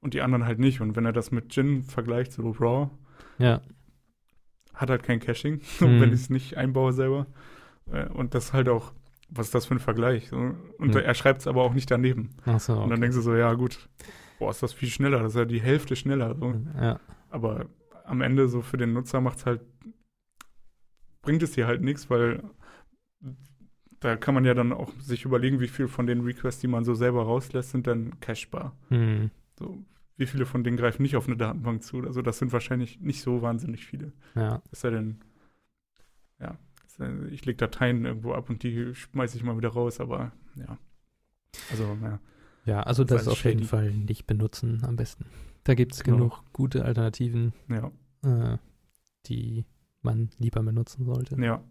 Und 0.00 0.14
die 0.14 0.20
anderen 0.20 0.44
halt 0.44 0.58
nicht. 0.58 0.80
Und 0.80 0.96
wenn 0.96 1.06
er 1.06 1.12
das 1.12 1.30
mit 1.30 1.50
Gin 1.50 1.82
vergleicht, 1.82 2.32
so 2.32 2.50
Raw, 2.50 2.90
ja 3.38 3.60
hat 4.74 4.90
halt 4.90 5.02
kein 5.02 5.20
Caching, 5.20 5.60
mhm. 5.80 6.00
wenn 6.00 6.08
ich 6.10 6.20
es 6.20 6.30
nicht 6.30 6.56
einbaue 6.56 6.92
selber. 6.92 7.26
Äh, 7.90 8.06
und 8.08 8.34
das 8.34 8.52
halt 8.52 8.68
auch, 8.68 8.92
was 9.30 9.46
ist 9.46 9.54
das 9.54 9.66
für 9.66 9.74
ein 9.74 9.80
Vergleich? 9.80 10.32
Und 10.32 10.56
mhm. 10.78 10.96
er 10.96 11.14
schreibt 11.14 11.40
es 11.40 11.46
aber 11.46 11.62
auch 11.62 11.74
nicht 11.74 11.90
daneben. 11.90 12.30
Ach 12.44 12.60
so, 12.60 12.74
okay. 12.74 12.82
Und 12.82 12.90
dann 12.90 13.00
denkst 13.00 13.16
du 13.16 13.22
so, 13.22 13.34
ja 13.34 13.52
gut, 13.54 13.88
boah, 14.38 14.50
ist 14.50 14.62
das 14.62 14.72
viel 14.72 14.88
schneller, 14.88 15.20
das 15.20 15.32
ist 15.32 15.38
ja 15.38 15.44
die 15.44 15.60
Hälfte 15.60 15.96
schneller. 15.96 16.34
So. 16.34 16.54
Ja. 16.80 17.00
Aber 17.30 17.66
am 18.04 18.20
Ende 18.20 18.48
so 18.48 18.62
für 18.62 18.76
den 18.76 18.92
Nutzer 18.92 19.20
macht 19.20 19.38
es 19.38 19.46
halt, 19.46 19.60
bringt 21.22 21.42
es 21.42 21.52
dir 21.52 21.66
halt 21.66 21.82
nichts, 21.82 22.10
weil 22.10 22.42
da 24.00 24.16
kann 24.16 24.34
man 24.34 24.44
ja 24.44 24.52
dann 24.52 24.72
auch 24.72 24.92
sich 25.00 25.24
überlegen, 25.24 25.60
wie 25.60 25.68
viel 25.68 25.88
von 25.88 26.06
den 26.06 26.20
Requests, 26.20 26.60
die 26.60 26.68
man 26.68 26.84
so 26.84 26.94
selber 26.94 27.22
rauslässt, 27.22 27.70
sind 27.70 27.86
dann 27.86 28.20
cachebar. 28.20 28.76
Mhm. 28.90 29.30
So, 29.58 29.78
wie 30.16 30.26
viele 30.26 30.44
von 30.44 30.62
denen 30.62 30.76
greifen 30.76 31.02
nicht 31.02 31.16
auf 31.16 31.26
eine 31.26 31.36
Datenbank 31.36 31.82
zu? 31.82 32.02
Also 32.02 32.20
das 32.20 32.38
sind 32.38 32.52
wahrscheinlich 32.52 33.00
nicht 33.00 33.22
so 33.22 33.40
wahnsinnig 33.40 33.86
viele. 33.86 34.12
Ja. 34.34 34.62
Ist 34.70 34.84
ja 34.84 34.90
denn, 34.90 35.20
ja, 36.38 36.58
ich 37.30 37.44
lege 37.44 37.56
Dateien 37.56 38.04
irgendwo 38.04 38.34
ab 38.34 38.50
und 38.50 38.62
die 38.62 38.94
schmeiße 38.94 39.36
ich 39.36 39.42
mal 39.42 39.56
wieder 39.56 39.70
raus, 39.70 40.00
aber 40.00 40.32
ja. 40.54 40.78
Also, 41.70 41.96
ja. 42.02 42.20
Ja, 42.64 42.82
also 42.82 43.04
das, 43.04 43.24
das 43.24 43.32
auf 43.32 43.44
jeden 43.44 43.64
Fall 43.64 43.92
nicht 43.92 44.26
benutzen 44.26 44.82
am 44.84 44.96
besten. 44.96 45.26
Da 45.64 45.74
gibt 45.74 45.92
es 45.92 46.02
genau. 46.02 46.16
genug 46.16 46.42
gute 46.52 46.84
Alternativen, 46.84 47.52
ja. 47.68 47.90
äh, 48.22 48.58
die 49.26 49.64
man 50.02 50.30
lieber 50.38 50.62
benutzen 50.62 51.04
sollte. 51.04 51.40
Ja. 51.40 51.62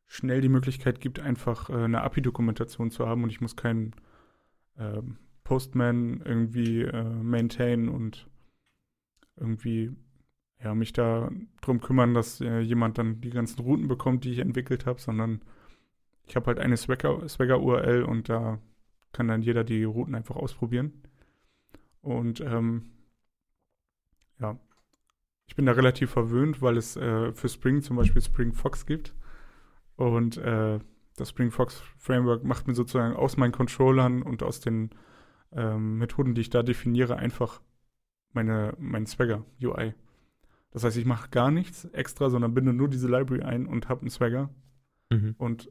schnell 0.06 0.40
die 0.40 0.48
Möglichkeit 0.48 1.02
gibt, 1.02 1.20
einfach 1.20 1.70
äh, 1.70 1.74
eine 1.74 2.02
API-Dokumentation 2.02 2.92
zu 2.92 3.06
haben 3.06 3.24
und 3.24 3.30
ich 3.30 3.42
muss 3.42 3.58
keinen 3.58 3.94
äh, 4.78 5.02
Postman 5.44 6.22
irgendwie 6.24 6.84
äh, 6.84 7.04
maintain 7.04 7.90
und 7.90 8.30
irgendwie 9.36 9.92
ja, 10.64 10.74
mich 10.74 10.94
da 10.94 11.30
drum 11.60 11.82
kümmern, 11.82 12.14
dass 12.14 12.40
äh, 12.40 12.60
jemand 12.62 12.98
dann 12.98 13.20
die 13.20 13.32
ganzen 13.32 13.60
Routen 13.60 13.90
bekommt, 13.90 14.24
die 14.24 14.32
ich 14.32 14.40
entwickelt 14.40 14.86
habe, 14.86 15.02
sondern 15.02 15.42
ich 16.26 16.38
habe 16.38 16.46
halt 16.46 16.60
eine 16.60 16.78
Swagger-URL 16.78 18.04
und 18.04 18.30
da 18.30 18.60
kann 19.12 19.28
dann 19.28 19.42
jeder 19.42 19.66
die 19.66 19.84
Routen 19.84 20.16
einfach 20.16 20.38
ausprobieren. 20.38 20.94
Und 22.02 22.40
ähm, 22.40 22.92
ja, 24.40 24.58
ich 25.54 25.56
bin 25.56 25.68
da 25.68 25.74
relativ 25.74 26.10
verwöhnt, 26.10 26.64
weil 26.64 26.78
es 26.78 26.95
äh, 26.95 27.32
für 27.32 27.47
Spring 27.47 27.84
zum 27.84 27.95
Beispiel 27.95 28.24
Spring 28.24 28.54
Fox 28.54 28.88
gibt. 28.88 29.14
Und 29.95 30.38
äh, 30.38 30.80
das 31.16 31.30
Spring 31.30 31.51
Fox 31.51 31.80
Framework 31.95 32.43
macht 32.43 32.68
mir 32.68 32.74
sozusagen 32.74 33.16
aus 33.16 33.38
meinen 33.38 33.51
Controllern 33.51 34.24
und 34.24 34.41
aus 34.41 34.62
den 34.62 34.89
ähm, 35.51 35.99
Methoden, 35.99 36.34
die 36.34 36.41
ich 36.41 36.49
da 36.49 36.64
definiere, 36.64 37.18
einfach 37.18 37.62
meine, 38.32 38.74
mein 38.80 39.06
Swagger 39.06 39.45
UI. 39.62 39.93
Das 40.72 40.86
heißt, 40.86 40.97
ich 40.97 41.06
mache 41.06 41.30
gar 41.30 41.51
nichts 41.51 41.86
extra, 41.86 42.32
sondern 42.32 42.56
binde 42.56 42.74
nur 42.74 42.89
diese 42.89 43.08
Library 43.08 43.43
ein 43.43 43.68
und 43.68 43.89
habe 43.89 44.01
einen 44.01 44.10
Swagger. 44.10 44.49
Mhm. 45.12 45.36
Und 45.38 45.70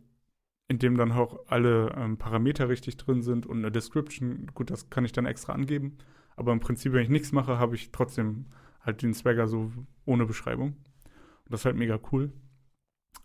in 0.68 0.78
dem 0.78 0.96
dann 0.96 1.10
auch 1.10 1.40
alle 1.48 1.92
ähm, 1.96 2.18
Parameter 2.18 2.68
richtig 2.68 2.98
drin 2.98 3.22
sind 3.22 3.46
und 3.46 3.58
eine 3.58 3.72
Description. 3.72 4.46
Gut, 4.54 4.70
das 4.70 4.90
kann 4.90 5.04
ich 5.04 5.10
dann 5.10 5.26
extra 5.26 5.54
angeben. 5.54 5.98
Aber 6.36 6.52
im 6.52 6.60
Prinzip, 6.60 6.92
wenn 6.92 7.02
ich 7.02 7.08
nichts 7.08 7.32
mache, 7.32 7.58
habe 7.58 7.74
ich 7.74 7.90
trotzdem 7.90 8.46
halt 8.82 9.02
den 9.02 9.14
Swagger 9.14 9.48
so 9.48 9.72
ohne 10.04 10.26
Beschreibung. 10.26 10.68
Und 10.68 11.50
das 11.50 11.60
ist 11.60 11.64
halt 11.66 11.76
mega 11.76 11.98
cool. 12.12 12.32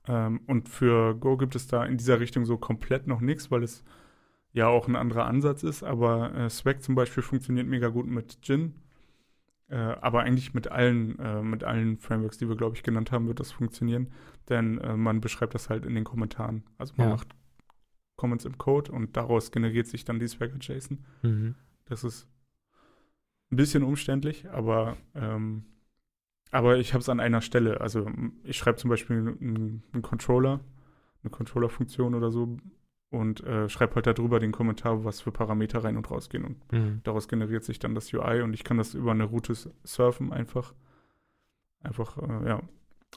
Ähm, 0.07 0.41
und 0.47 0.69
für 0.69 1.15
Go 1.15 1.37
gibt 1.37 1.55
es 1.55 1.67
da 1.67 1.85
in 1.85 1.97
dieser 1.97 2.19
Richtung 2.19 2.45
so 2.45 2.57
komplett 2.57 3.07
noch 3.07 3.21
nichts, 3.21 3.51
weil 3.51 3.63
es 3.63 3.83
ja 4.53 4.67
auch 4.67 4.87
ein 4.87 4.95
anderer 4.95 5.25
Ansatz 5.25 5.63
ist. 5.63 5.83
Aber 5.83 6.33
äh, 6.35 6.49
Swag 6.49 6.81
zum 6.81 6.95
Beispiel 6.95 7.23
funktioniert 7.23 7.67
mega 7.67 7.89
gut 7.89 8.07
mit 8.07 8.41
Gin. 8.41 8.75
Äh, 9.69 9.75
aber 9.75 10.21
eigentlich 10.21 10.53
mit 10.53 10.71
allen, 10.71 11.19
äh, 11.19 11.41
mit 11.41 11.63
allen 11.63 11.97
Frameworks, 11.97 12.37
die 12.37 12.47
wir, 12.47 12.55
glaube 12.55 12.75
ich, 12.77 12.83
genannt 12.83 13.11
haben, 13.11 13.27
wird 13.27 13.39
das 13.39 13.51
funktionieren. 13.51 14.11
Denn 14.49 14.77
äh, 14.79 14.95
man 14.95 15.19
beschreibt 15.19 15.55
das 15.55 15.69
halt 15.69 15.85
in 15.85 15.93
den 15.93 16.05
Kommentaren. 16.05 16.63
Also 16.77 16.93
man 16.95 17.07
ja. 17.07 17.13
macht 17.15 17.35
Comments 18.15 18.45
im 18.45 18.57
Code 18.57 18.91
und 18.91 19.17
daraus 19.17 19.51
generiert 19.51 19.87
sich 19.87 20.05
dann 20.05 20.19
die 20.19 20.27
Swagger-JSON. 20.27 21.05
Mhm. 21.21 21.55
Das 21.85 22.03
ist 22.03 22.27
ein 23.51 23.55
bisschen 23.55 23.83
umständlich, 23.83 24.49
aber, 24.49 24.97
ähm, 25.15 25.63
aber 26.51 26.77
ich 26.77 26.93
habe 26.93 27.01
es 27.01 27.09
an 27.09 27.19
einer 27.19 27.41
Stelle. 27.41 27.81
Also 27.81 28.09
ich 28.43 28.57
schreibe 28.57 28.77
zum 28.77 28.89
Beispiel 28.89 29.17
einen, 29.17 29.83
einen, 29.93 30.01
Controller, 30.01 30.59
eine 31.23 31.31
Controller-Funktion 31.31 32.13
oder 32.15 32.31
so 32.31 32.57
und 33.09 33.43
äh, 33.45 33.69
schreibe 33.69 33.95
halt 33.95 34.07
darüber 34.07 34.39
den 34.39 34.51
Kommentar, 34.51 35.05
was 35.05 35.21
für 35.21 35.31
Parameter 35.31 35.83
rein 35.83 35.97
und 35.97 36.09
rausgehen. 36.11 36.43
Und 36.43 36.71
Mhm. 36.71 37.01
daraus 37.03 37.27
generiert 37.27 37.63
sich 37.63 37.79
dann 37.79 37.95
das 37.95 38.13
UI 38.13 38.41
und 38.41 38.53
ich 38.53 38.63
kann 38.63 38.77
das 38.77 38.93
über 38.93 39.11
eine 39.11 39.23
Route 39.23 39.53
surfen 39.83 40.33
einfach. 40.33 40.73
Einfach, 41.83 42.17
äh, 42.17 42.49
ja. 42.49 42.61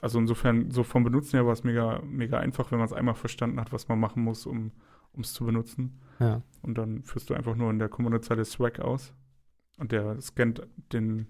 Also 0.00 0.20
insofern, 0.20 0.70
so 0.70 0.84
vom 0.84 1.02
Benutzen 1.02 1.36
her 1.36 1.46
war 1.46 1.52
es 1.52 1.64
mega, 1.64 2.00
mega 2.04 2.38
einfach, 2.38 2.70
wenn 2.70 2.78
man 2.78 2.86
es 2.86 2.92
einmal 2.92 3.16
verstanden 3.16 3.58
hat, 3.58 3.72
was 3.72 3.88
man 3.88 3.98
machen 3.98 4.22
muss, 4.22 4.46
um 4.46 4.70
es 5.18 5.32
zu 5.32 5.44
benutzen. 5.44 6.00
Ja. 6.20 6.42
Und 6.62 6.78
dann 6.78 7.02
führst 7.02 7.28
du 7.28 7.34
einfach 7.34 7.56
nur 7.56 7.70
in 7.70 7.80
der 7.80 7.88
Kommandozeile 7.88 8.44
Swag 8.44 8.78
aus 8.78 9.12
und 9.80 9.92
der 9.92 10.20
scannt 10.20 10.62
den, 10.92 11.26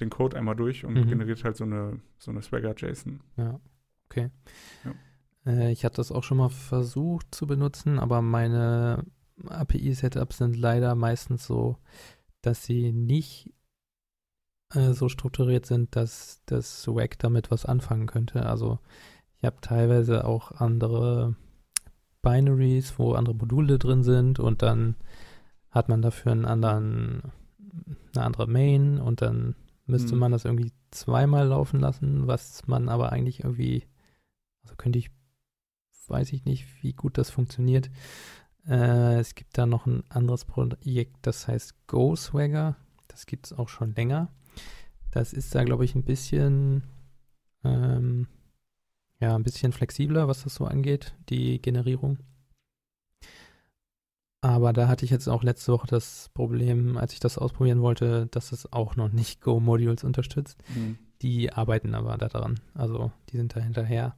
den 0.00 0.10
Code 0.10 0.36
einmal 0.36 0.56
durch 0.56 0.84
und 0.84 0.94
Mhm. 0.94 1.08
generiert 1.08 1.44
halt 1.44 1.56
so 1.56 1.64
eine, 1.64 2.00
so 2.18 2.30
eine 2.30 2.42
Swagger-JSON. 2.42 3.20
Ja, 3.36 3.58
okay. 4.10 4.30
Ja. 4.84 4.94
Äh, 5.52 5.72
ich 5.72 5.84
hatte 5.84 5.96
das 5.96 6.12
auch 6.12 6.24
schon 6.24 6.38
mal 6.38 6.50
versucht 6.50 7.34
zu 7.34 7.46
benutzen, 7.46 7.98
aber 7.98 8.20
meine 8.22 9.04
API-Setups 9.48 10.38
sind 10.38 10.56
leider 10.56 10.94
meistens 10.94 11.46
so, 11.46 11.78
dass 12.42 12.64
sie 12.64 12.92
nicht 12.92 13.52
äh, 14.74 14.92
so 14.92 15.08
strukturiert 15.08 15.66
sind, 15.66 15.94
dass 15.96 16.42
das 16.46 16.82
Swag 16.82 17.18
damit 17.18 17.50
was 17.50 17.64
anfangen 17.66 18.06
könnte. 18.06 18.46
Also 18.46 18.78
ich 19.38 19.44
habe 19.44 19.56
teilweise 19.60 20.24
auch 20.24 20.52
andere 20.52 21.36
Binaries, 22.22 22.98
wo 22.98 23.12
andere 23.12 23.34
Module 23.36 23.78
drin 23.78 24.02
sind 24.02 24.40
und 24.40 24.62
dann 24.62 24.96
hat 25.70 25.88
man 25.88 26.02
dafür 26.02 26.32
einen 26.32 26.46
anderen, 26.46 27.30
eine 28.14 28.24
andere 28.24 28.46
Main 28.46 28.98
und 29.00 29.22
dann 29.22 29.54
müsste 29.86 30.14
Mhm. 30.14 30.20
man 30.20 30.32
das 30.32 30.44
irgendwie 30.44 30.72
zweimal 30.90 31.46
laufen 31.48 31.80
lassen, 31.80 32.26
was 32.26 32.66
man 32.66 32.88
aber 32.88 33.12
eigentlich 33.12 33.44
irgendwie, 33.44 33.84
also 34.62 34.74
könnte 34.76 34.98
ich, 34.98 35.10
weiß 36.08 36.32
ich 36.32 36.44
nicht, 36.44 36.66
wie 36.82 36.92
gut 36.92 37.18
das 37.18 37.30
funktioniert. 37.30 37.90
Äh, 38.66 39.18
es 39.20 39.34
gibt 39.34 39.56
da 39.58 39.66
noch 39.66 39.86
ein 39.86 40.04
anderes 40.08 40.44
Projekt, 40.44 41.16
das 41.22 41.46
heißt 41.48 41.86
GoSwagger. 41.86 42.76
Das 43.08 43.26
gibt 43.26 43.46
es 43.46 43.52
auch 43.52 43.68
schon 43.68 43.94
länger. 43.94 44.32
Das 45.10 45.32
ist 45.32 45.54
da, 45.54 45.64
glaube 45.64 45.84
ich, 45.84 45.94
ein 45.94 46.04
bisschen, 46.04 46.82
ähm, 47.64 48.26
ja, 49.20 49.34
ein 49.34 49.44
bisschen 49.44 49.72
flexibler, 49.72 50.28
was 50.28 50.42
das 50.42 50.54
so 50.56 50.64
angeht, 50.66 51.14
die 51.28 51.60
Generierung. 51.62 52.18
Aber 54.46 54.72
da 54.72 54.86
hatte 54.86 55.04
ich 55.04 55.10
jetzt 55.10 55.26
auch 55.26 55.42
letzte 55.42 55.72
Woche 55.72 55.88
das 55.88 56.30
Problem, 56.32 56.96
als 56.96 57.12
ich 57.12 57.18
das 57.18 57.36
ausprobieren 57.36 57.80
wollte, 57.82 58.28
dass 58.28 58.52
es 58.52 58.72
auch 58.72 58.94
noch 58.94 59.10
nicht 59.10 59.40
Go-Modules 59.40 60.04
unterstützt. 60.04 60.62
Die 61.20 61.52
arbeiten 61.52 61.96
aber 61.96 62.16
daran. 62.16 62.60
Also 62.72 63.10
die 63.28 63.38
sind 63.38 63.56
da 63.56 63.60
hinterher. 63.60 64.16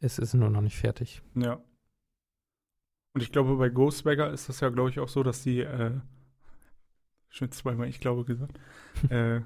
Es 0.00 0.20
ist 0.20 0.34
nur 0.34 0.48
noch 0.48 0.60
nicht 0.60 0.76
fertig. 0.76 1.22
Ja. 1.34 1.60
Und 3.14 3.22
ich 3.22 3.32
glaube, 3.32 3.56
bei 3.56 3.68
Ghostbagger 3.68 4.30
ist 4.30 4.48
das 4.48 4.60
ja, 4.60 4.68
glaube 4.68 4.90
ich, 4.90 5.00
auch 5.00 5.08
so, 5.08 5.24
dass 5.24 5.42
die, 5.42 5.58
äh, 5.58 5.98
schon 7.28 7.50
zweimal, 7.50 7.88
ich 7.88 7.98
glaube, 7.98 8.24
gesagt, 8.24 8.60
äh, 9.10 9.40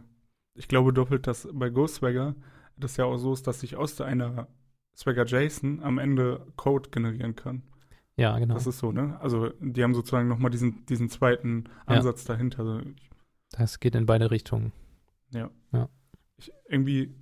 ich 0.54 0.68
glaube 0.68 0.92
doppelt, 0.92 1.26
dass 1.26 1.48
bei 1.50 1.70
Ghostbagger 1.70 2.34
das 2.76 2.98
ja 2.98 3.06
auch 3.06 3.16
so 3.16 3.32
ist, 3.32 3.46
dass 3.46 3.60
sich 3.60 3.76
aus 3.76 3.98
einer 4.02 4.46
Swagger 4.94 5.24
JSON 5.24 5.82
am 5.82 5.96
Ende 5.96 6.46
Code 6.56 6.90
generieren 6.90 7.34
kann. 7.34 7.62
Ja, 8.16 8.38
genau. 8.38 8.54
Das 8.54 8.66
ist 8.66 8.78
so, 8.78 8.92
ne? 8.92 9.18
Also 9.20 9.50
die 9.60 9.82
haben 9.82 9.94
sozusagen 9.94 10.28
nochmal 10.28 10.50
diesen, 10.50 10.84
diesen 10.86 11.08
zweiten 11.08 11.64
Ja. 11.88 11.96
Ansatz 11.96 12.24
dahinter. 12.24 12.60
Also 12.60 12.80
ich, 12.80 13.10
Das 13.52 13.80
geht 13.80 13.94
in 13.94 14.06
beide 14.06 14.30
Richtungen. 14.30 14.72
ich, 16.36 16.52
irgendwie, 16.68 17.14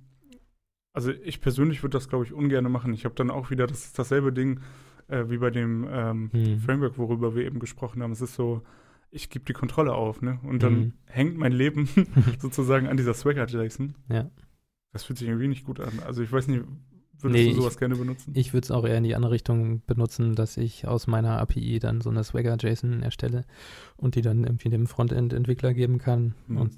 also 0.93 1.11
ich 1.11 1.41
persönlich 1.41 1.81
würde 1.83 1.93
das, 1.97 2.09
glaube 2.09 2.25
ich, 2.25 2.33
ungern 2.33 2.69
machen. 2.71 2.93
Ich 2.93 3.05
habe 3.05 3.15
dann 3.15 3.29
auch 3.31 3.49
wieder, 3.51 3.67
das 3.67 3.85
ist 3.85 3.99
dasselbe 3.99 4.33
Ding 4.33 4.59
äh, 5.07 5.29
wie 5.29 5.37
bei 5.37 5.49
dem 5.49 5.87
ähm, 5.89 6.29
Hm. 6.33 6.59
Framework, 6.59 6.97
worüber 6.97 7.35
wir 7.35 7.45
eben 7.45 7.59
gesprochen 7.59 8.01
haben. 8.03 8.11
Es 8.11 8.21
ist 8.21 8.35
so, 8.35 8.61
ich 9.11 9.29
gebe 9.29 9.45
die 9.45 9.53
Kontrolle 9.53 9.93
auf, 9.93 10.21
ne? 10.21 10.39
Und 10.43 10.63
dann 10.63 10.73
Mhm. 10.79 10.93
hängt 11.05 11.37
mein 11.37 11.51
Leben 11.51 11.87
sozusagen 12.39 12.87
an 12.87 12.97
dieser 12.97 13.13
Swagger-JSON. 13.13 13.95
Ja. 14.09 14.29
Das 14.93 15.03
fühlt 15.05 15.19
sich 15.19 15.27
irgendwie 15.27 15.47
nicht 15.47 15.65
gut 15.65 15.79
an. 15.79 15.99
Also 16.05 16.21
ich 16.21 16.31
weiß 16.31 16.47
nicht, 16.49 16.63
würdest 17.23 17.37
Nee, 17.39 17.45
du 17.45 17.51
ich- 17.51 17.55
sowas 17.57 17.77
gerne 17.77 17.95
benutzen? 17.95 18.31
Ich 18.35 18.53
würde 18.53 18.65
es 18.65 18.71
auch 18.71 18.85
eher 18.85 18.97
in 18.97 19.03
die 19.03 19.15
andere 19.15 19.31
Richtung 19.31 19.81
benutzen, 19.85 20.35
dass 20.35 20.57
ich 20.57 20.87
aus 20.87 21.07
meiner 21.07 21.39
API 21.39 21.79
dann 21.79 22.01
so 22.01 22.09
eine 22.09 22.23
Swagger-JSON 22.23 23.03
erstelle 23.03 23.45
und 23.97 24.15
die 24.15 24.21
dann 24.21 24.43
irgendwie 24.43 24.69
dem 24.69 24.87
Frontend-Entwickler 24.87 25.73
geben 25.73 25.97
kann 25.97 26.35
Mhm. 26.47 26.57
und 26.57 26.73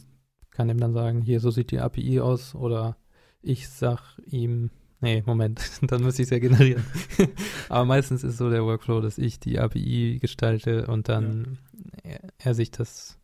kann 0.51 0.69
ihm 0.69 0.79
dann 0.79 0.93
sagen, 0.93 1.21
hier, 1.21 1.39
so 1.39 1.49
sieht 1.51 1.71
die 1.71 1.79
API 1.79 2.19
aus 2.19 2.53
oder 2.55 2.97
ich 3.41 3.67
sag 3.69 4.17
ihm, 4.25 4.69
nee, 5.01 5.23
Moment, 5.25 5.59
dann 5.81 6.03
müsste 6.03 6.21
ich 6.21 6.27
es 6.27 6.29
ja 6.31 6.39
generieren. 6.39 6.83
Aber 7.69 7.85
meistens 7.85 8.23
ist 8.23 8.37
so 8.37 8.49
der 8.49 8.63
Workflow, 8.63 9.01
dass 9.01 9.17
ich 9.17 9.39
die 9.39 9.59
API 9.59 10.19
gestalte 10.21 10.87
und 10.87 11.09
dann 11.09 11.57
er, 12.03 12.19
er 12.37 12.53
sich 12.53 12.71
das 12.71 13.19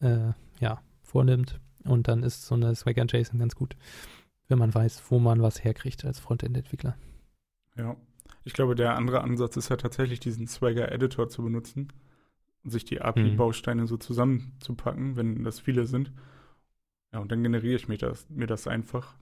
äh, 0.00 0.32
ja, 0.60 0.80
vornimmt 1.02 1.58
und 1.84 2.06
dann 2.06 2.22
ist 2.22 2.46
so 2.46 2.54
eine 2.54 2.74
Swagger-JSON 2.74 3.38
ganz 3.38 3.54
gut, 3.54 3.76
wenn 4.48 4.58
man 4.58 4.74
weiß, 4.74 5.04
wo 5.10 5.18
man 5.18 5.42
was 5.42 5.62
herkriegt 5.64 6.04
als 6.04 6.18
Frontend-Entwickler. 6.20 6.96
Ja. 7.76 7.96
Ich 8.44 8.52
glaube, 8.54 8.74
der 8.74 8.96
andere 8.96 9.20
Ansatz 9.22 9.56
ist 9.56 9.68
ja 9.68 9.76
tatsächlich, 9.76 10.20
diesen 10.20 10.46
Swagger-Editor 10.46 11.28
zu 11.28 11.42
benutzen 11.42 11.92
und 12.64 12.70
sich 12.70 12.84
die 12.84 13.00
API-Bausteine 13.02 13.86
so 13.86 13.96
zusammenzupacken, 13.96 15.16
wenn 15.16 15.44
das 15.44 15.60
viele 15.60 15.86
sind. 15.86 16.12
Ja, 17.12 17.20
und 17.20 17.30
dann 17.32 17.42
generiere 17.42 17.76
ich 17.76 17.88
mir 17.88 17.98
das, 17.98 18.28
mir 18.30 18.46
das 18.46 18.66
einfach. 18.66 19.14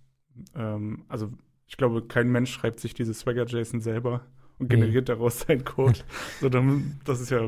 Ähm, 0.54 1.04
also 1.08 1.32
ich 1.66 1.76
glaube, 1.76 2.02
kein 2.06 2.28
Mensch 2.30 2.52
schreibt 2.52 2.80
sich 2.80 2.94
diese 2.94 3.14
Swagger-JSON 3.14 3.80
selber 3.80 4.26
und 4.58 4.70
Nee. 4.70 4.76
generiert 4.76 5.08
daraus 5.08 5.40
seinen 5.40 5.64
Code. 5.64 5.98
so, 6.40 6.48
dann, 6.48 7.00
das 7.04 7.20
ist 7.20 7.30
ja, 7.30 7.40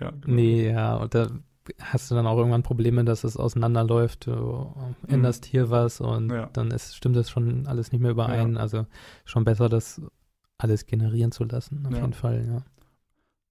ja, 0.00 0.10
genau. 0.10 0.34
Nee, 0.34 0.70
ja, 0.70 0.96
und 0.96 1.14
da 1.14 1.30
hast 1.80 2.10
du 2.10 2.14
dann 2.14 2.26
auch 2.26 2.36
irgendwann 2.38 2.62
Probleme, 2.62 3.04
dass 3.04 3.24
es 3.24 3.36
auseinanderläuft. 3.36 4.26
Du 4.26 4.74
änderst 5.06 5.44
hier 5.44 5.70
was 5.70 6.00
und 6.00 6.26
Mhm. 6.26 6.32
Ja. 6.34 6.50
dann 6.52 6.70
ist, 6.70 6.96
stimmt 6.96 7.16
das 7.16 7.30
schon 7.30 7.66
alles 7.66 7.92
nicht 7.92 8.00
mehr 8.00 8.10
überein. 8.10 8.56
Also 8.56 8.86
schon 9.24 9.44
besser, 9.44 9.68
das 9.68 10.00
alles 10.58 10.86
generieren 10.86 11.30
zu 11.32 11.44
lassen, 11.44 11.84
auf 11.86 11.92
Ja. 11.92 12.00
jeden 12.00 12.12
Fall, 12.14 12.44
ja. 12.46 12.62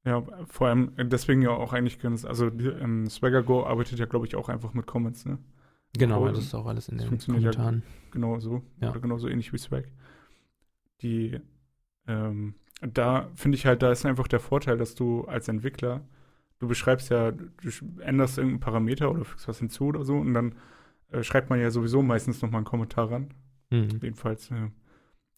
Ja, 0.05 0.24
vor 0.47 0.68
allem 0.68 0.91
deswegen 1.09 1.41
ja 1.41 1.49
auch 1.49 1.74
eigentlich 1.74 1.99
ganz, 1.99 2.24
also 2.24 2.49
die, 2.49 2.68
ähm, 2.68 3.09
Swagger 3.09 3.43
Go 3.43 3.65
arbeitet 3.65 3.99
ja, 3.99 4.05
glaube 4.05 4.26
ich, 4.26 4.36
auch 4.36 4.47
einfach 4.49 4.74
mit 4.74 4.86
Comments, 4.88 5.26
ne? 5.26 5.38
Genau, 5.97 6.22
Cool. 6.24 6.30
das 6.34 6.39
ist 6.39 6.55
auch 6.55 6.65
alles 6.65 6.88
in 6.89 6.97
den 6.97 7.07
funktioniert 7.07 7.43
ja 7.43 7.51
Kommentaren. 7.51 7.84
Genau 8.11 8.39
so. 8.39 8.61
Ja. 8.80 8.91
Oder 8.91 8.99
genauso 9.01 9.28
ähnlich 9.28 9.51
wie 9.51 9.57
Swag. 9.57 9.86
Die, 11.01 11.39
ähm, 12.07 12.55
da 12.82 13.30
finde 13.36 13.57
ich 13.57 13.65
halt, 13.65 13.82
da 13.82 13.91
ist 13.91 14.05
einfach 14.05 14.28
der 14.28 14.39
Vorteil, 14.39 14.78
dass 14.78 14.95
du 14.95 15.26
als 15.26 15.47
Entwickler, 15.47 16.01
du 16.60 16.68
beschreibst 16.68 17.10
ja, 17.10 17.32
du 17.32 17.49
änderst 17.99 18.38
irgendeinen 18.38 18.60
Parameter 18.60 19.12
oder 19.12 19.26
fügst 19.26 19.47
was 19.47 19.60
hinzu 19.60 19.86
oder 19.86 20.03
so 20.03 20.18
und 20.18 20.34
dann 20.34 20.55
äh, 21.12 21.24
schreibt 21.24 21.49
man 21.49 21.60
ja 21.60 21.72
sowieso 21.72 22.01
meistens 22.01 22.41
nochmal 22.41 22.60
einen 22.60 22.66
Kommentar 22.66 23.12
ran. 23.12 23.34
Mhm. 23.70 23.99
Jedenfalls 24.01 24.51
äh, 24.51 24.70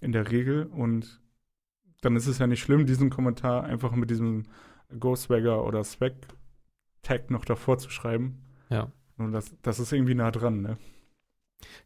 in 0.01 0.11
der 0.11 0.32
Regel. 0.32 0.65
Und 0.65 1.22
dann 2.01 2.15
ist 2.15 2.28
es 2.28 2.39
ja 2.39 2.47
nicht 2.47 2.61
schlimm, 2.61 2.86
diesen 2.86 3.09
Kommentar 3.09 3.63
einfach 3.63 3.91
mit 3.91 4.09
diesem 4.09 4.45
Go-Swagger 4.97 5.65
oder 5.65 5.84
Swag-Tag 5.84 7.30
noch 7.30 7.45
davor 7.45 7.78
zu 7.78 7.89
schreiben. 7.89 8.41
Ja. 8.70 8.91
Und 9.17 9.34
das, 9.34 9.53
das 9.61 9.80
ist 9.80 9.91
irgendwie 9.91 10.15
nah 10.15 10.32
dran, 10.32 10.61
ne? 10.61 10.78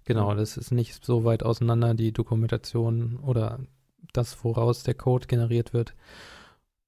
Genau, 0.05 0.35
das 0.35 0.55
ist 0.55 0.71
nicht 0.71 1.03
so 1.03 1.23
weit 1.23 1.41
auseinander, 1.41 1.95
die 1.95 2.11
Dokumentation 2.11 3.17
oder 3.17 3.59
das, 4.13 4.43
woraus 4.43 4.83
der 4.83 4.93
Code 4.93 5.25
generiert 5.25 5.73
wird. 5.73 5.95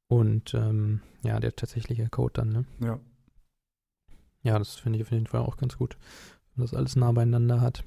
Und 0.07 0.53
ähm, 0.53 1.01
ja, 1.23 1.39
der 1.39 1.55
tatsächliche 1.55 2.07
Code 2.09 2.33
dann, 2.33 2.49
ne? 2.49 2.65
Ja. 2.79 2.99
Ja, 4.43 4.59
das 4.59 4.75
finde 4.75 4.99
ich 4.99 5.05
auf 5.05 5.11
jeden 5.11 5.25
Fall 5.25 5.41
auch 5.41 5.57
ganz 5.57 5.77
gut, 5.77 5.97
wenn 6.53 6.63
das 6.63 6.75
alles 6.75 6.95
nah 6.95 7.11
beieinander 7.11 7.61
hat. 7.61 7.83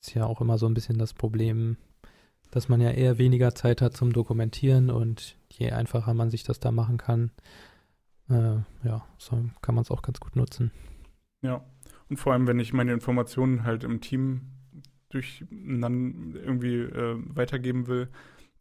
Ist 0.00 0.14
ja 0.14 0.26
auch 0.26 0.40
immer 0.40 0.58
so 0.58 0.66
ein 0.66 0.74
bisschen 0.74 0.98
das 0.98 1.14
Problem, 1.14 1.76
dass 2.50 2.68
man 2.68 2.80
ja 2.80 2.90
eher 2.90 3.18
weniger 3.18 3.54
Zeit 3.54 3.82
hat 3.82 3.96
zum 3.96 4.12
Dokumentieren 4.12 4.90
und 4.90 5.36
je 5.50 5.72
einfacher 5.72 6.14
man 6.14 6.30
sich 6.30 6.44
das 6.44 6.60
da 6.60 6.70
machen 6.70 6.98
kann, 6.98 7.32
äh, 8.28 8.58
ja, 8.84 9.04
so 9.18 9.44
kann 9.60 9.74
man 9.74 9.82
es 9.82 9.90
auch 9.90 10.02
ganz 10.02 10.20
gut 10.20 10.36
nutzen. 10.36 10.70
Ja. 11.42 11.64
Und 12.08 12.18
vor 12.18 12.32
allem, 12.32 12.46
wenn 12.46 12.60
ich 12.60 12.72
meine 12.72 12.92
Informationen 12.92 13.64
halt 13.64 13.82
im 13.82 14.00
Team 14.00 14.42
durcheinander 15.08 16.40
irgendwie 16.40 16.76
äh, 16.76 17.16
weitergeben 17.34 17.86
will, 17.86 18.08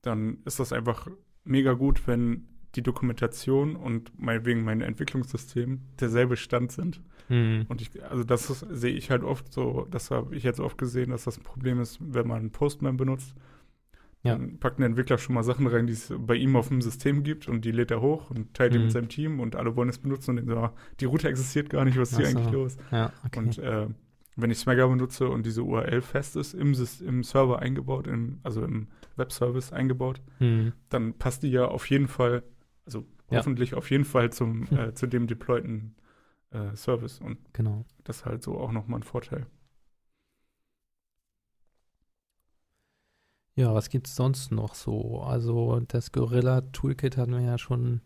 dann 0.02 0.42
ist 0.46 0.60
das 0.60 0.74
einfach 0.74 1.08
mega 1.44 1.74
gut, 1.74 2.08
wenn 2.08 2.48
die 2.76 2.82
Dokumentation 2.82 3.76
und 3.76 4.12
meinetwegen 4.20 4.64
mein 4.64 4.82
Entwicklungssystem 4.82 5.82
derselbe 6.00 6.38
Stand 6.38 6.72
sind. 6.72 7.02
Mhm. 7.30 7.66
Und 7.70 7.82
ich, 7.82 8.04
also 8.04 8.24
das 8.24 8.50
ist- 8.50 8.66
sehe 8.72 8.94
ich 8.96 9.12
halt 9.12 9.24
oft 9.24 9.52
so, 9.54 9.88
das 9.92 10.10
habe 10.12 10.36
ich 10.36 10.44
jetzt 10.44 10.60
oft 10.60 10.78
gesehen, 10.78 11.12
dass 11.12 11.26
das 11.26 11.38
ein 11.38 11.44
Problem 11.44 11.80
ist, 11.80 12.00
wenn 12.02 12.28
man 12.28 12.50
Postman 12.52 12.98
benutzt. 12.98 13.36
Ja. 14.24 14.38
Dann 14.38 14.58
packt 14.58 14.80
ein 14.80 14.84
Entwickler 14.84 15.18
schon 15.18 15.36
mal 15.36 15.44
Sachen 15.44 15.68
rein, 15.68 15.86
die 15.86 15.94
es 15.94 16.12
bei 16.18 16.36
ihm 16.36 16.56
auf 16.56 16.70
dem 16.70 16.82
System 16.82 17.24
gibt 17.24 17.48
und 17.50 17.66
die 17.66 17.72
lädt 17.72 17.92
er 17.92 18.02
hoch 18.02 18.30
und 18.32 18.54
teilt 18.54 18.74
die 18.74 18.78
Mhm. 18.78 18.86
mit 18.86 18.92
seinem 18.94 19.10
Team 19.10 19.40
und 19.42 19.56
alle 19.58 19.76
wollen 19.76 19.90
es 19.90 19.98
benutzen 20.00 20.32
und 20.32 20.36
denken 20.38 20.52
so, 20.52 20.58
ah, 20.58 20.74
die 21.02 21.06
Route 21.06 21.28
existiert 21.28 21.70
gar 21.70 21.84
nicht, 21.86 21.98
was 21.98 22.12
ist 22.14 22.18
hier 22.20 22.28
so. 22.28 22.38
eigentlich 22.40 22.54
los? 22.54 22.78
Ja, 22.92 23.12
okay. 23.26 23.40
Und 23.40 23.58
äh, 23.60 23.88
wenn 24.36 24.52
ich 24.52 24.58
Swagger 24.60 24.88
benutze 24.88 25.30
und 25.30 25.46
diese 25.46 25.64
URL 25.64 26.02
fest 26.02 26.36
ist, 26.36 26.54
im, 26.54 26.74
im 27.06 27.24
Server 27.24 27.60
eingebaut, 27.60 28.08
im, 28.08 28.40
also 28.44 28.64
im 28.64 28.88
Webservice 29.16 29.72
eingebaut, 29.74 30.22
Mhm. 30.40 30.74
dann 30.90 31.14
passt 31.18 31.44
die 31.44 31.50
ja 31.52 31.66
auf 31.66 31.90
jeden 31.90 32.08
Fall, 32.08 32.44
also 32.86 33.06
Ja. 33.30 33.40
hoffentlich 33.40 33.74
auf 33.76 33.90
jeden 33.92 34.06
Fall 34.06 34.32
zum, 34.32 34.64
äh, 34.72 34.94
zu 34.94 35.08
dem 35.08 35.28
deployten 35.28 35.96
äh, 36.52 36.76
Service. 36.76 37.20
Und 37.20 37.38
Genau. 37.54 37.86
das 38.04 38.18
ist 38.18 38.26
halt 38.26 38.44
so 38.44 38.58
auch 38.58 38.72
nochmal 38.72 39.00
ein 39.00 39.04
Vorteil. 39.04 39.46
Ja, 43.56 43.74
was 43.76 43.90
gibt's 43.90 44.16
sonst 44.16 44.52
noch 44.52 44.74
so? 44.74 45.22
Also 45.22 45.80
das 45.82 46.12
Gorilla 46.12 46.62
Toolkit 46.62 47.18
hatten 47.18 47.34
wir 47.34 47.42
ja 47.42 47.58
schon 47.60 48.02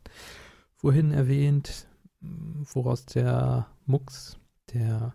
vorhin 0.75 1.11
erwähnt, 1.11 1.87
woraus 2.19 3.05
der 3.05 3.67
MUX, 3.85 4.37
der 4.73 5.13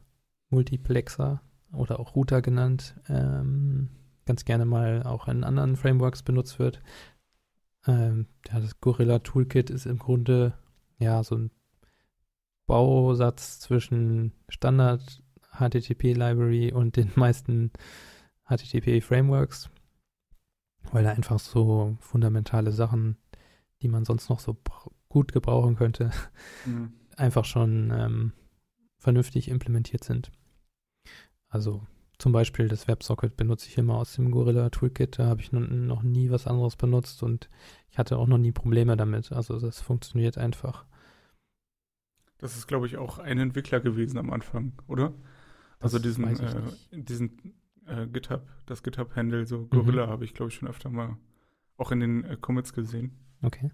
Multiplexer 0.53 1.42
oder 1.72 1.98
auch 1.98 2.14
Router 2.14 2.42
genannt, 2.42 2.94
ähm, 3.09 3.88
ganz 4.26 4.44
gerne 4.44 4.64
mal 4.64 5.03
auch 5.03 5.26
in 5.28 5.44
anderen 5.44 5.76
Frameworks 5.76 6.22
benutzt 6.22 6.59
wird. 6.59 6.80
Ähm, 7.86 8.26
ja, 8.48 8.61
das 8.61 8.80
Gorilla 8.80 9.18
Toolkit 9.18 9.70
ist 9.70 9.86
im 9.86 9.98
Grunde 9.98 10.55
ja 10.98 11.24
so 11.24 11.36
ein 11.36 11.50
Bausatz 12.66 13.59
zwischen 13.59 14.32
Standard 14.48 15.22
HTTP 15.50 16.14
Library 16.14 16.72
und 16.72 16.96
den 16.96 17.11
meisten 17.16 17.72
HTTP 18.46 19.03
Frameworks 19.03 19.70
weil 20.90 21.05
er 21.05 21.12
einfach 21.12 21.38
so 21.38 21.96
fundamentale 22.00 22.72
Sachen, 22.72 23.16
die 23.82 23.88
man 23.88 24.05
sonst 24.05 24.28
noch 24.28 24.40
so 24.40 24.57
gut 25.09 25.32
gebrauchen 25.32 25.76
könnte, 25.76 26.11
Mhm. 26.64 26.92
einfach 27.16 27.44
schon 27.44 27.92
ähm, 27.94 28.32
vernünftig 28.98 29.48
implementiert 29.48 30.05
sind. 30.05 30.30
Also 31.53 31.86
zum 32.18 32.32
Beispiel 32.32 32.68
das 32.68 32.88
WebSocket 32.88 33.36
benutze 33.36 33.68
ich 33.68 33.76
immer 33.76 33.96
aus 33.96 34.14
dem 34.14 34.30
Gorilla 34.30 34.70
Toolkit, 34.70 35.18
da 35.18 35.26
habe 35.26 35.40
ich 35.42 35.53
noch 35.53 36.03
nie 36.03 36.30
was 36.30 36.46
anderes 36.46 36.76
benutzt 36.76 37.22
und 37.22 37.50
ich 37.90 37.98
hatte 37.98 38.16
auch 38.16 38.26
noch 38.26 38.38
nie 38.38 38.53
Probleme 38.53 38.96
damit. 38.96 39.32
Also 39.32 39.59
das 39.61 39.80
funktioniert 39.80 40.38
einfach. 40.38 40.86
Das 42.38 42.57
ist, 42.57 42.66
glaube 42.66 42.86
ich, 42.86 42.96
auch 42.96 43.18
ein 43.18 43.38
Entwickler 43.38 43.80
gewesen 43.80 44.18
am 44.18 44.30
Anfang, 44.30 44.72
oder? 44.88 45.12
Also 45.78 45.98
Das 45.98 46.03
diesen, 46.05 46.24
weiß 46.24 46.40
ich 46.40 46.55
äh, 46.96 47.03
diesen 47.03 47.55
äh, 47.86 48.07
GitHub, 48.07 48.48
das 48.66 48.82
GitHub-Handle, 48.82 49.40
Mhm. 49.42 49.46
so 49.46 49.66
Gorilla, 49.66 50.07
habe 50.07 50.24
ich, 50.24 50.32
glaube 50.32 50.50
ich, 50.50 50.55
schon 50.57 50.68
öfter 50.68 50.88
mal 50.90 51.16
auch 51.76 51.90
in 51.92 52.00
den 52.00 52.24
äh, 52.24 52.36
Commits 52.40 52.72
gesehen. 52.72 53.12
Okay. 53.42 53.70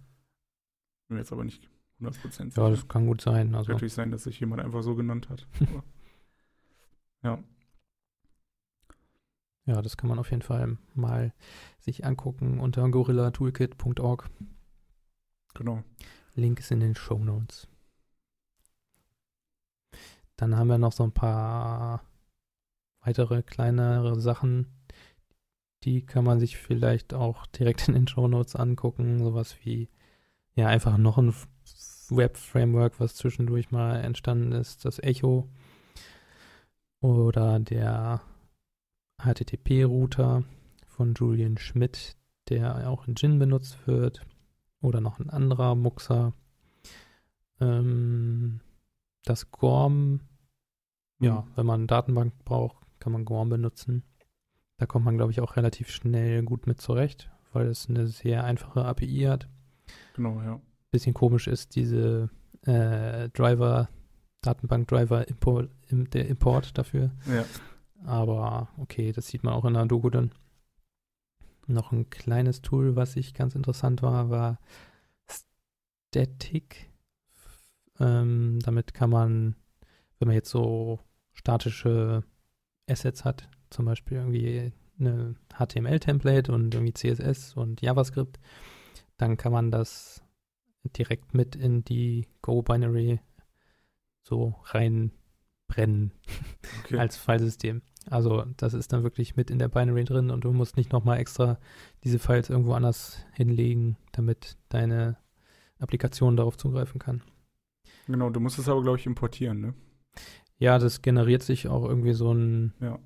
Bin 1.07 1.15
mir 1.15 1.19
jetzt 1.19 1.33
aber 1.33 1.45
nicht 1.45 1.71
100% 2.01 2.45
Ja, 2.45 2.51
sicher. 2.51 2.71
das 2.71 2.89
kann 2.89 3.07
gut 3.07 3.21
sein. 3.21 3.49
Kann 3.49 3.55
Also 3.55 3.73
natürlich 3.73 3.93
sein, 3.95 4.11
dass 4.11 4.25
sich 4.25 4.41
jemand 4.41 4.63
einfach 4.63 4.83
so 4.83 4.95
genannt 4.97 5.29
hat. 5.29 5.47
Ja, 7.23 7.43
ja, 9.69 9.83
das 9.83 9.99
kann 9.99 10.09
man 10.09 10.19
auf 10.19 10.31
jeden 10.31 10.43
Fall 10.43 10.79
mal 10.95 11.35
sich 11.79 12.07
angucken 12.07 12.59
unter 12.59 12.89
gorillatoolkit.org. 12.89 14.31
genau. 15.55 15.85
Link 16.35 16.61
ist 16.61 16.71
in 16.71 16.81
den 16.81 16.95
Show 16.95 17.19
Notes. 17.19 17.69
Dann 20.37 20.57
haben 20.57 20.69
wir 20.69 20.79
noch 20.79 20.93
so 20.93 21.05
ein 21.05 21.13
paar 21.13 22.03
weitere 23.01 23.43
kleinere 23.43 24.19
Sachen. 24.19 24.69
Die 25.85 26.07
kann 26.07 26.25
man 26.25 26.41
sich 26.41 26.57
vielleicht 26.57 27.13
auch 27.13 27.45
direkt 27.47 27.89
in 27.89 27.95
den 27.95 28.09
Show 28.09 28.27
Notes 28.27 28.57
angucken. 28.57 29.19
Sowas 29.19 29.57
wie, 29.65 29.91
ja, 30.55 30.69
einfach 30.69 30.97
noch 30.97 31.19
ein 31.19 31.35
Web-Framework, 32.09 33.01
was 33.01 33.17
zwischendurch 33.17 33.71
mal 33.71 33.97
entstanden 33.97 34.53
ist, 34.53 34.87
das 34.87 34.99
Echo. 34.99 35.47
Oder 37.01 37.61
der 37.61 38.23
HTTP-Router 39.23 40.45
von 40.87 41.15
Julian 41.15 41.59
Schmidt, 41.59 42.17
der 42.49 42.89
auch 42.89 43.07
in 43.09 43.17
Gin 43.17 43.39
benutzt 43.39 43.87
wird 43.87 44.25
oder 44.81 45.01
noch 45.01 45.19
ein 45.19 45.31
anderer 45.31 45.75
Muxer. 45.75 46.33
Ähm, 47.61 48.61
das 49.25 49.51
Gorm, 49.51 50.21
ja, 51.21 51.41
Mhm. 51.43 51.53
wenn 51.57 51.67
man 51.67 51.81
eine 51.81 51.87
Datenbank 51.87 52.33
braucht, 52.45 52.77
kann 53.01 53.13
man 53.13 53.25
Gorm 53.25 53.49
benutzen. 53.49 54.05
Da 54.79 54.87
kommt 54.87 55.05
man, 55.05 55.17
glaube 55.17 55.33
ich, 55.33 55.41
auch 55.41 55.57
relativ 55.57 55.91
schnell 55.91 56.43
gut 56.45 56.67
mit 56.67 56.81
zurecht, 56.81 57.31
weil 57.53 57.67
es 57.67 57.89
eine 57.89 58.07
sehr 58.07 58.45
einfache 58.45 58.85
API 58.85 59.23
hat. 59.29 59.49
Genau, 60.15 60.41
ja. 60.43 60.61
Bisschen 60.91 61.15
komisch 61.15 61.49
ist 61.49 61.75
diese 61.75 62.31
äh, 62.63 63.29
Driver, 63.31 63.89
Datenbank-Driver, 64.43 65.27
Import, 65.29 65.71
im, 65.89 66.09
der 66.11 66.29
Import 66.29 66.79
dafür. 66.79 67.11
Ja, 67.27 67.45
Aber 68.05 68.69
okay, 68.77 69.13
das 69.13 69.29
sieht 69.29 69.43
man 69.43 69.55
auch 69.55 69.65
in 69.65 69.75
der 69.75 69.87
Doku 69.87 70.11
dann. 70.11 70.33
Noch 71.67 71.93
ein 71.93 72.09
kleines 72.09 72.63
Tool, 72.63 72.97
was 72.97 73.17
ich 73.17 73.35
ganz 73.35 73.55
interessant 73.55 74.03
war, 74.03 74.31
war 74.31 74.59
Static. 76.09 76.91
Ähm, 78.01 78.59
damit 78.61 78.95
kann 78.95 79.11
man, 79.11 79.57
wenn 80.19 80.29
man 80.29 80.35
jetzt 80.35 80.51
so 80.51 81.01
statische 81.33 82.25
Assets 82.89 83.25
hat, 83.25 83.49
zum 83.71 83.85
Beispiel 83.85 84.19
irgendwie 84.19 84.73
eine 84.99 85.37
HTML-Template 85.53 86.53
und 86.53 86.75
irgendwie 86.75 86.95
CSS 86.95 87.55
und 87.55 87.83
JavaScript, 87.83 88.39
dann 89.17 89.37
kann 89.37 89.53
man 89.53 89.71
das 89.71 90.23
direkt 90.97 91.35
mit 91.35 91.57
in 91.57 91.85
die 91.85 92.27
Go-Binary 92.43 93.21
so 94.23 94.55
reinbrennen 94.65 96.13
okay. 96.81 96.99
als 96.99 97.17
Filesystem. 97.17 97.83
Also 98.11 98.45
das 98.57 98.75
ist 98.75 98.93
dann 98.93 99.03
wirklich 99.03 99.37
mit 99.37 99.51
in 99.51 99.59
der 99.59 99.69
Binary 99.69 100.05
drin 100.05 100.31
und 100.31 100.45
du 100.45 100.53
musst 100.53 100.77
nicht 100.77 100.93
nochmal 100.93 101.19
extra 101.19 101.59
diese 102.05 102.19
Files 102.19 102.49
irgendwo 102.51 102.73
anders 102.73 103.19
hinlegen, 103.35 103.97
damit 104.13 104.57
deine 104.71 105.17
Applikation 105.79 106.37
darauf 106.37 106.57
zugreifen 106.57 106.99
kann. 106.99 107.23
genau, 108.07 108.31
du 108.31 108.41
musst 108.41 108.59
es 108.59 108.69
aber, 108.69 108.83
glaube 108.83 108.99
ich, 108.99 109.07
importieren, 109.07 109.61
ne? 109.61 109.75
Ja, 110.59 110.79
das 110.79 111.03
generiert 111.03 111.43
sich 111.43 111.69
auch 111.69 111.85
irgendwie 111.85 112.15
so 112.15 112.33
ein, 112.33 112.73
Ja. 112.81 112.99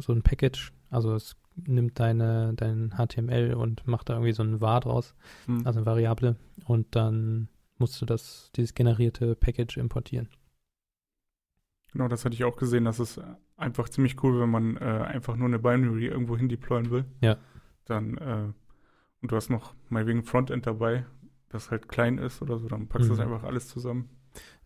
so 0.00 0.12
ein 0.12 0.22
Package. 0.22 0.72
Also 0.90 1.14
es 1.14 1.36
nimmt 1.56 1.98
deine, 2.00 2.54
dein 2.54 2.94
HTML 2.96 3.54
und 3.54 3.86
macht 3.86 4.08
da 4.08 4.14
irgendwie 4.14 4.32
so 4.32 4.42
ein 4.42 4.60
var 4.60 4.80
draus, 4.80 5.14
Hm. 5.46 5.66
also 5.66 5.80
eine 5.80 5.86
Variable. 5.86 6.36
Und 6.64 6.94
dann 6.96 7.48
musst 7.78 8.00
du 8.00 8.06
das, 8.06 8.50
dieses 8.56 8.74
generierte 8.74 9.34
Package 9.34 9.76
importieren. 9.76 10.28
Genau, 11.94 12.08
das 12.08 12.24
hatte 12.26 12.34
ich 12.34 12.44
auch 12.44 12.56
gesehen. 12.56 12.84
Das 12.84 13.00
ist 13.00 13.20
einfach 13.56 13.88
ziemlich 13.88 14.22
cool, 14.22 14.40
wenn 14.40 14.50
man 14.50 14.76
äh, 14.76 14.80
einfach 14.80 15.36
nur 15.36 15.46
eine 15.48 15.58
Binary 15.58 16.06
irgendwo 16.06 16.36
hin 16.36 16.48
deployen 16.48 16.90
will. 16.90 17.04
Ja. 17.22 17.36
Dann, 17.86 18.18
äh, 18.18 18.52
und 19.22 19.30
du 19.32 19.36
hast 19.36 19.48
noch 19.48 19.74
mal 19.88 20.06
wegen 20.06 20.22
Frontend 20.24 20.66
dabei, 20.66 21.06
das 21.48 21.70
halt 21.70 21.88
klein 21.88 22.18
ist 22.18 22.42
oder 22.42 22.58
so, 22.58 22.68
dann 22.68 22.88
packst 22.88 23.08
du 23.08 23.12
Mhm. 23.14 23.16
das 23.18 23.24
einfach 23.26 23.44
alles 23.44 23.68
zusammen. 23.68 24.10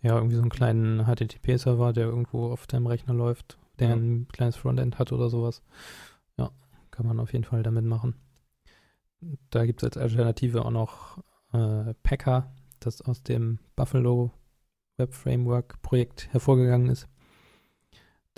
Ja, 0.00 0.16
irgendwie 0.16 0.36
so 0.36 0.40
einen 0.40 0.50
kleinen 0.50 1.04
HTTP-Server, 1.06 1.92
der 1.92 2.06
irgendwo 2.06 2.50
auf 2.50 2.66
deinem 2.66 2.86
Rechner 2.86 3.12
läuft, 3.14 3.58
der 3.78 3.88
Ja. 3.90 3.94
ein 3.96 4.26
kleines 4.32 4.56
Frontend 4.56 4.98
hat 4.98 5.12
oder 5.12 5.28
sowas. 5.28 5.62
Ja, 6.38 6.50
kann 6.90 7.06
man 7.06 7.20
auf 7.20 7.32
jeden 7.34 7.44
Fall 7.44 7.62
damit 7.62 7.84
machen. 7.84 8.14
Da 9.50 9.66
gibt 9.66 9.82
es 9.82 9.84
als 9.84 9.98
Alternative 9.98 10.64
auch 10.64 10.70
noch 10.70 11.18
äh, 11.52 11.92
Packer, 12.02 12.52
das 12.80 13.02
aus 13.02 13.22
dem 13.22 13.58
Buffalo 13.76 14.30
Web 14.96 15.12
Framework 15.14 15.80
Projekt 15.82 16.28
hervorgegangen 16.32 16.88
ist. 16.88 17.06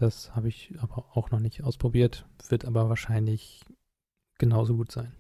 Das 0.01 0.35
habe 0.35 0.49
ich 0.49 0.75
aber 0.81 1.15
auch 1.15 1.31
noch 1.31 1.41
nicht 1.41 1.63
ausprobiert, 1.63 2.27
wird 2.49 2.65
aber 2.65 2.89
wahrscheinlich 2.89 3.63
genauso 4.39 4.75
gut 4.77 4.91
sein. 4.91 5.13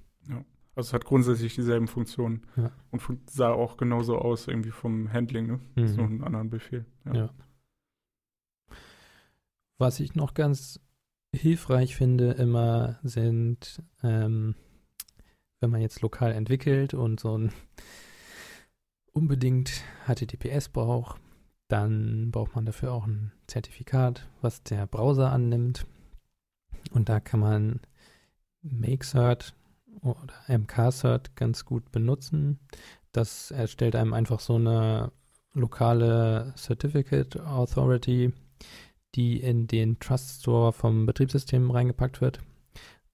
Also 0.74 0.88
es 0.88 0.92
hat 0.94 1.04
grundsätzlich 1.04 1.54
dieselben 1.54 1.86
Funktionen 1.86 2.46
Ja. 2.56 2.72
und 2.90 3.02
sah 3.28 3.52
auch 3.52 3.76
genauso 3.76 4.16
aus 4.16 4.48
irgendwie 4.48 4.70
vom 4.70 5.12
Handling, 5.12 5.46
ne? 5.48 5.60
Mhm. 5.76 5.86
So 5.88 6.00
einen 6.00 6.24
anderen 6.24 6.48
Befehl. 6.48 6.86
Ja. 7.12 7.28
Was 9.76 10.00
ich 10.00 10.14
noch 10.14 10.32
ganz 10.32 10.80
hilfreich 11.34 11.94
finde, 11.94 12.32
immer 12.32 12.98
sind, 13.02 13.82
ähm, 14.02 14.54
wenn 15.60 15.70
man 15.70 15.82
jetzt 15.82 16.00
lokal 16.00 16.32
entwickelt 16.32 16.94
und 16.94 17.20
so 17.20 17.36
ein 17.36 17.52
unbedingt 19.12 19.82
HTTPS 20.06 20.70
braucht, 20.70 21.20
dann 21.70 22.30
braucht 22.30 22.54
man 22.54 22.66
dafür 22.66 22.92
auch 22.92 23.06
ein 23.06 23.32
Zertifikat, 23.46 24.28
was 24.40 24.62
der 24.62 24.86
Browser 24.86 25.30
annimmt. 25.32 25.86
Und 26.90 27.08
da 27.08 27.20
kann 27.20 27.40
man 27.40 27.80
MakeCert 28.62 29.54
oder 30.02 30.34
MKCert 30.48 31.36
ganz 31.36 31.64
gut 31.64 31.90
benutzen. 31.92 32.58
Das 33.12 33.50
erstellt 33.50 33.96
einem 33.96 34.14
einfach 34.14 34.40
so 34.40 34.56
eine 34.56 35.12
lokale 35.52 36.54
Certificate 36.56 37.38
Authority, 37.40 38.32
die 39.14 39.40
in 39.40 39.66
den 39.66 39.98
Trust 39.98 40.40
Store 40.40 40.72
vom 40.72 41.06
Betriebssystem 41.06 41.70
reingepackt 41.70 42.20
wird. 42.20 42.40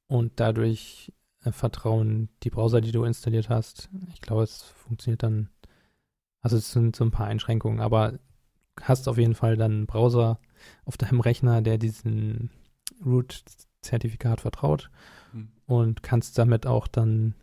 Und 0.06 0.32
dadurch 0.36 1.12
äh, 1.44 1.52
vertrauen 1.52 2.28
die 2.42 2.50
Browser, 2.50 2.80
die 2.80 2.92
du 2.92 3.04
installiert 3.04 3.48
hast. 3.48 3.88
Ich 4.12 4.20
glaube, 4.20 4.42
es 4.42 4.62
funktioniert 4.62 5.22
dann. 5.22 5.48
Also 6.42 6.56
es 6.56 6.70
sind 6.70 6.94
so 6.94 7.04
ein 7.04 7.10
paar 7.10 7.26
Einschränkungen, 7.26 7.80
aber 7.80 8.18
hast 8.82 9.08
auf 9.08 9.18
jeden 9.18 9.34
Fall 9.34 9.56
dann 9.56 9.72
einen 9.72 9.86
Browser, 9.86 10.38
auf 10.84 10.96
deinem 10.96 11.20
Rechner, 11.20 11.62
der 11.62 11.78
diesen 11.78 12.50
Root-Zertifikat 13.04 14.40
vertraut 14.40 14.90
Hm. 15.32 15.48
und 15.66 16.02
kannst 16.02 16.38
damit 16.38 16.66
auch 16.66 16.86
dann 16.86 17.34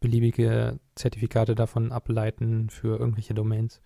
beliebige 0.00 0.80
Zertifikate 0.94 1.54
davon 1.54 1.92
ableiten 1.92 2.68
für 2.70 2.98
irgendwelche 2.98 3.34
Domains. 3.34 3.80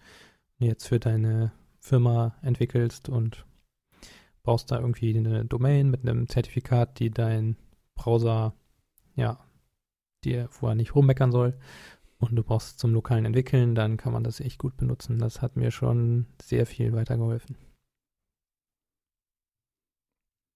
Du 0.58 0.66
jetzt 0.66 0.86
für 0.88 0.98
deine 0.98 1.52
Firma 1.80 2.36
entwickelst 2.42 3.08
und 3.08 3.46
brauchst 4.42 4.70
da 4.70 4.80
irgendwie 4.80 5.16
eine 5.16 5.44
Domain 5.44 5.90
mit 5.90 6.02
einem 6.02 6.28
Zertifikat, 6.28 6.98
die 6.98 7.10
dein 7.10 7.56
Browser, 7.94 8.54
ja, 9.14 9.38
dir, 10.24 10.48
wo 10.60 10.68
er 10.68 10.74
nicht 10.74 10.94
rummeckern 10.94 11.30
soll, 11.30 11.58
und 12.18 12.34
du 12.34 12.42
brauchst 12.42 12.70
es 12.70 12.76
zum 12.76 12.92
lokalen 12.92 13.24
Entwickeln, 13.24 13.74
dann 13.74 13.96
kann 13.96 14.12
man 14.12 14.24
das 14.24 14.40
echt 14.40 14.58
gut 14.58 14.76
benutzen. 14.76 15.18
Das 15.18 15.40
hat 15.42 15.56
mir 15.56 15.70
schon 15.70 16.26
sehr 16.42 16.66
viel 16.66 16.92
weitergeholfen. 16.92 17.56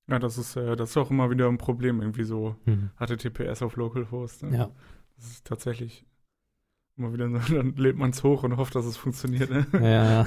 Ja, 0.09 0.19
das 0.19 0.37
ist, 0.37 0.57
äh, 0.57 0.77
das 0.77 0.91
ist 0.91 0.97
auch 0.97 1.11
immer 1.11 1.31
wieder 1.31 1.49
ein 1.49 1.59
Problem, 1.59 2.01
irgendwie 2.01 2.25
so 2.25 2.57
Mhm. 2.67 2.91
HTTPS 2.99 3.63
auf 3.63 3.77
Localhost. 3.77 4.43
Ne? 4.43 4.57
Ja. 4.57 4.71
Das 5.17 5.27
ist 5.27 5.47
tatsächlich 5.47 6.05
immer 6.97 7.13
wieder 7.13 7.29
so, 7.31 7.39
dann 7.57 7.77
lädt 7.77 7.97
man 7.97 8.11
es 8.11 8.23
hoch 8.25 8.43
und 8.43 8.57
hofft, 8.57 8.75
dass 8.75 8.85
es 8.85 8.97
funktioniert. 8.97 9.49
Ne? 9.51 9.67
Ja, 9.75 10.27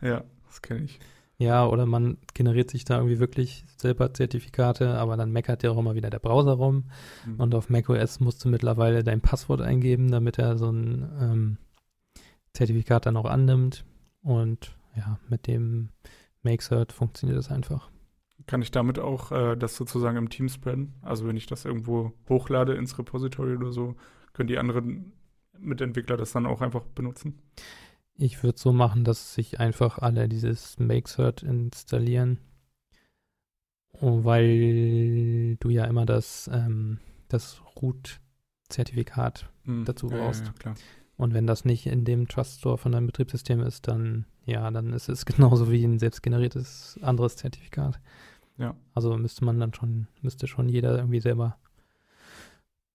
ja, 0.00 0.24
das 0.46 0.62
kenne 0.62 0.84
ich. 0.84 1.00
Ja, 1.38 1.66
oder 1.66 1.86
man 1.86 2.18
generiert 2.34 2.70
sich 2.70 2.84
da 2.84 2.96
irgendwie 2.96 3.20
wirklich 3.20 3.64
selber 3.76 4.12
Zertifikate, 4.12 4.94
aber 4.98 5.16
dann 5.16 5.30
meckert 5.30 5.62
ja 5.62 5.70
auch 5.70 5.78
immer 5.78 5.94
wieder 5.94 6.10
der 6.10 6.18
Browser 6.18 6.54
rum. 6.54 6.90
Hm. 7.24 7.38
Und 7.38 7.54
auf 7.54 7.70
macOS 7.70 8.18
musst 8.18 8.44
du 8.44 8.48
mittlerweile 8.48 9.04
dein 9.04 9.20
Passwort 9.20 9.60
eingeben, 9.60 10.10
damit 10.10 10.38
er 10.38 10.58
so 10.58 10.70
ein 10.70 11.08
ähm, 11.20 11.58
Zertifikat 12.54 13.06
dann 13.06 13.16
auch 13.16 13.26
annimmt. 13.26 13.84
Und 14.20 14.76
ja, 14.96 15.20
mit 15.28 15.46
dem 15.46 15.90
Makecert 16.42 16.92
funktioniert 16.92 17.38
das 17.38 17.52
einfach. 17.52 17.88
Kann 18.46 18.62
ich 18.62 18.72
damit 18.72 18.98
auch 18.98 19.30
äh, 19.30 19.56
das 19.56 19.76
sozusagen 19.76 20.16
im 20.16 20.30
Team 20.30 20.48
spreaden? 20.48 20.94
Also 21.02 21.28
wenn 21.28 21.36
ich 21.36 21.46
das 21.46 21.64
irgendwo 21.64 22.14
hochlade 22.28 22.74
ins 22.74 22.98
Repository 22.98 23.54
oder 23.54 23.70
so, 23.70 23.94
können 24.32 24.48
die 24.48 24.58
anderen 24.58 25.12
Mitentwickler 25.56 26.16
das 26.16 26.32
dann 26.32 26.46
auch 26.46 26.62
einfach 26.62 26.84
benutzen? 26.84 27.38
Ich 28.18 28.42
würde 28.42 28.58
so 28.58 28.72
machen, 28.72 29.04
dass 29.04 29.34
sich 29.34 29.60
einfach 29.60 29.98
alle 29.98 30.28
dieses 30.28 30.78
Makecert 30.78 31.42
installieren. 31.42 32.38
Oh, 33.92 34.24
weil 34.24 35.56
du 35.56 35.70
ja 35.70 35.84
immer 35.84 36.04
das, 36.04 36.50
ähm, 36.52 36.98
das 37.28 37.62
Root-Zertifikat 37.80 39.48
Hm. 39.64 39.84
Dazu 39.84 40.08
ja, 40.10 40.16
ja, 40.16 40.24
brauchst. 40.24 40.46
Ja, 40.46 40.52
klar. 40.52 40.74
Und 41.16 41.34
wenn 41.34 41.46
das 41.46 41.64
nicht 41.64 41.86
in 41.86 42.04
dem 42.04 42.28
Trust 42.28 42.60
Store 42.60 42.78
von 42.78 42.92
deinem 42.92 43.06
Betriebssystem 43.06 43.60
ist, 43.60 43.88
dann 43.88 44.26
ja, 44.48 44.70
dann 44.70 44.94
ist 44.94 45.10
es 45.10 45.26
genauso 45.26 45.70
wie 45.70 45.84
ein 45.84 45.98
selbstgeneriertes 45.98 46.98
anderes 47.02 47.36
Zertifikat. 47.36 48.00
Ja. 48.56 48.74
Also 48.94 49.16
müsste 49.16 49.44
man 49.44 49.60
dann 49.60 49.74
schon, 49.74 50.08
müsste 50.22 50.46
schon 50.46 50.68
jeder 50.68 50.96
irgendwie 50.96 51.20
selber 51.20 51.58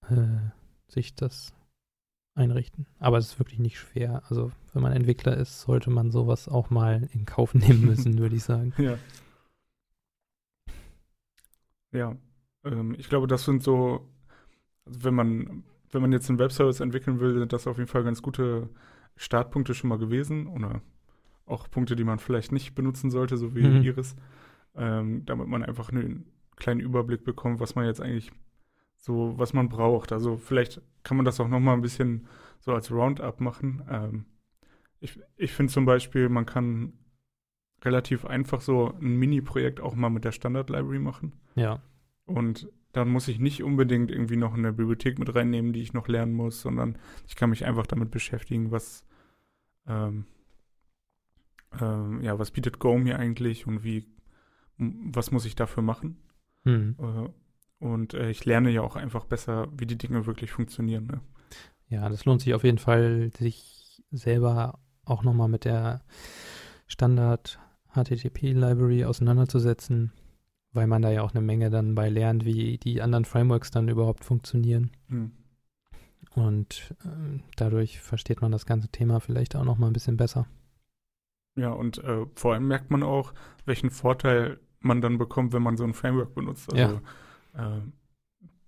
äh, 0.10 0.50
sich 0.88 1.16
das 1.16 1.54
einrichten. 2.36 2.88
Aber 3.00 3.18
es 3.18 3.28
ist 3.28 3.40
wirklich 3.40 3.60
nicht 3.60 3.78
schwer. 3.78 4.24
Also 4.30 4.52
wenn 4.74 4.82
man 4.82 4.92
Entwickler 4.94 5.38
ist, 5.38 5.62
sollte 5.62 5.90
man 5.90 6.12
sowas 6.12 6.48
auch 6.48 6.70
mal 6.70 7.08
in 7.14 7.26
Kauf 7.26 7.54
nehmen 7.54 7.86
müssen, 7.86 8.18
würde 8.20 8.36
ich 8.36 8.44
sagen. 8.44 8.74
Ja. 8.78 8.98
Ja. 11.92 12.16
Ähm, 12.66 12.96
ich 12.98 13.10
glaube, 13.10 13.28
das 13.28 13.46
sind 13.46 13.64
so, 13.64 14.10
also 14.86 15.04
wenn 15.04 15.14
man, 15.14 15.64
wenn 15.92 16.02
man 16.02 16.12
jetzt 16.12 16.30
einen 16.30 16.40
Webservice 16.40 16.80
entwickeln 16.80 17.20
will, 17.20 17.38
sind 17.38 17.54
das 17.54 17.68
auf 17.68 17.78
jeden 17.78 17.90
Fall 17.90 18.04
ganz 18.04 18.22
gute 18.22 18.70
Startpunkte 19.16 19.74
schon 19.74 19.90
mal 19.90 20.00
gewesen. 20.00 20.48
Oder 20.48 20.82
auch 21.46 21.70
Punkte, 21.70 21.96
die 21.96 22.04
man 22.04 22.20
vielleicht 22.20 22.52
nicht 22.52 22.74
benutzen 22.74 23.12
sollte, 23.12 23.38
so 23.38 23.56
wie 23.56 23.64
Mhm. 23.64 23.84
Iris. 23.84 24.16
Ähm, 24.76 25.24
damit 25.26 25.48
man 25.48 25.64
einfach 25.64 25.90
einen 25.92 26.26
kleinen 26.56 26.80
Überblick 26.80 27.24
bekommt, 27.24 27.60
was 27.60 27.76
man 27.76 27.86
jetzt 27.86 28.02
eigentlich 28.02 28.32
so, 29.04 29.38
was 29.38 29.52
man 29.52 29.68
braucht. 29.68 30.14
Also 30.14 30.38
vielleicht 30.38 30.82
kann 31.04 31.18
man 31.18 31.26
das 31.26 31.42
auch 31.42 31.50
noch 31.50 31.60
mal 31.60 31.74
ein 31.74 31.82
bisschen 31.82 32.26
so 32.62 32.72
als 32.74 32.90
Roundup 32.90 33.42
machen. 33.42 33.84
Ähm, 33.90 34.26
ich 35.02 35.20
ich 35.36 35.52
finde 35.52 35.74
zum 35.74 35.84
Beispiel, 35.84 36.30
man 36.30 36.46
kann 36.46 36.94
relativ 37.84 38.24
einfach 38.24 38.62
so 38.62 38.94
ein 39.02 39.18
Mini-Projekt 39.18 39.82
auch 39.82 39.94
mal 39.94 40.10
mit 40.10 40.24
der 40.24 40.32
Standard-Library 40.32 41.00
machen. 41.00 41.34
Ja, 41.56 41.82
Und 42.24 42.70
dann 42.94 43.10
muss 43.10 43.28
ich 43.28 43.40
nicht 43.40 43.62
unbedingt 43.62 44.10
irgendwie 44.10 44.38
noch 44.38 44.54
eine 44.54 44.72
Bibliothek 44.72 45.20
mit 45.20 45.36
reinnehmen, 45.36 45.74
die 45.74 45.82
ich 45.82 45.92
noch 45.92 46.08
lernen 46.08 46.34
muss, 46.34 46.62
sondern 46.62 46.98
ich 47.28 47.36
kann 47.36 47.50
mich 47.50 47.66
einfach 47.66 47.86
damit 47.86 48.10
beschäftigen, 48.10 48.72
was, 48.72 49.04
ähm, 49.86 50.28
ähm, 51.82 52.22
ja, 52.22 52.40
was 52.40 52.52
bietet 52.52 52.80
Go 52.80 52.98
mir 52.98 53.20
eigentlich 53.20 53.68
und 53.68 53.84
wie, 53.84 54.08
was 54.78 55.32
muss 55.32 55.44
ich 55.44 55.56
dafür 55.56 55.84
machen? 55.84 56.16
hm. 56.64 56.96
Äh, 57.00 57.30
und 57.84 58.14
äh, 58.14 58.30
ich 58.30 58.46
lerne 58.46 58.72
ja 58.72 58.82
auch 58.82 58.96
einfach 58.96 59.26
besser, 59.26 59.68
wie 59.76 59.86
die 59.86 59.98
Dinge 59.98 60.26
wirklich 60.26 60.52
funktionieren. 60.52 61.08
Ne? 61.08 61.22
ja, 61.94 62.10
das 62.10 62.26
lohnt 62.26 62.42
sich 62.42 62.54
auf 62.54 62.64
jeden 62.64 62.80
Fall, 62.80 63.32
sich 63.38 64.02
selber 64.12 64.80
auch 65.06 65.24
nochmal 65.24 65.48
mit 65.48 65.66
der 65.66 66.02
Standard 66.88 67.60
HTTP 67.94 68.54
Library 68.54 69.06
auseinanderzusetzen, 69.06 70.12
weil 70.72 70.88
man 70.88 71.02
da 71.02 71.12
ja 71.12 71.22
auch 71.22 71.34
eine 71.34 71.42
Menge 71.46 71.70
dann 71.70 71.94
bei 71.94 72.10
lernt, 72.10 72.46
wie 72.46 72.78
die 72.78 73.02
anderen 73.02 73.26
Frameworks 73.26 73.70
dann 73.70 73.90
überhaupt 73.90 74.26
funktionieren. 74.26 74.92
Hm. 75.10 75.32
Und 76.36 76.96
ähm, 77.06 77.44
dadurch 77.58 78.00
versteht 78.00 78.42
man 78.42 78.52
das 78.52 78.66
ganze 78.66 78.88
Thema 78.88 79.20
vielleicht 79.20 79.56
auch 79.56 79.66
nochmal 79.66 79.92
ein 79.92 79.94
bisschen 79.94 80.18
besser. 80.18 80.48
Ja, 81.56 81.70
und 81.70 82.00
äh, 82.00 82.26
vor 82.34 82.54
allem 82.54 82.68
merkt 82.68 82.90
man 82.90 83.04
auch, 83.04 83.34
welchen 83.66 83.92
Vorteil 83.92 84.60
man 84.80 85.02
dann 85.02 85.20
bekommt, 85.20 85.54
wenn 85.54 85.62
man 85.62 85.78
so 85.78 85.84
ein 85.84 85.94
Framework 85.94 86.34
benutzt. 86.34 86.74
Also 86.74 87.02
äh, 87.54 87.82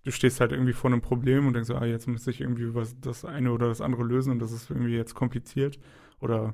du 0.03 0.11
stehst 0.11 0.39
halt 0.39 0.51
irgendwie 0.51 0.73
vor 0.73 0.91
einem 0.91 1.01
Problem 1.01 1.47
und 1.47 1.53
denkst, 1.53 1.67
so, 1.67 1.75
ah, 1.75 1.85
jetzt 1.85 2.07
müsste 2.07 2.29
ich 2.31 2.41
irgendwie 2.41 2.73
was 2.75 2.99
das 2.99 3.25
eine 3.25 3.51
oder 3.51 3.67
das 3.67 3.81
andere 3.81 4.03
lösen 4.03 4.31
und 4.31 4.39
das 4.39 4.51
ist 4.51 4.69
irgendwie 4.69 4.95
jetzt 4.95 5.15
kompliziert. 5.15 5.79
Oder 6.19 6.53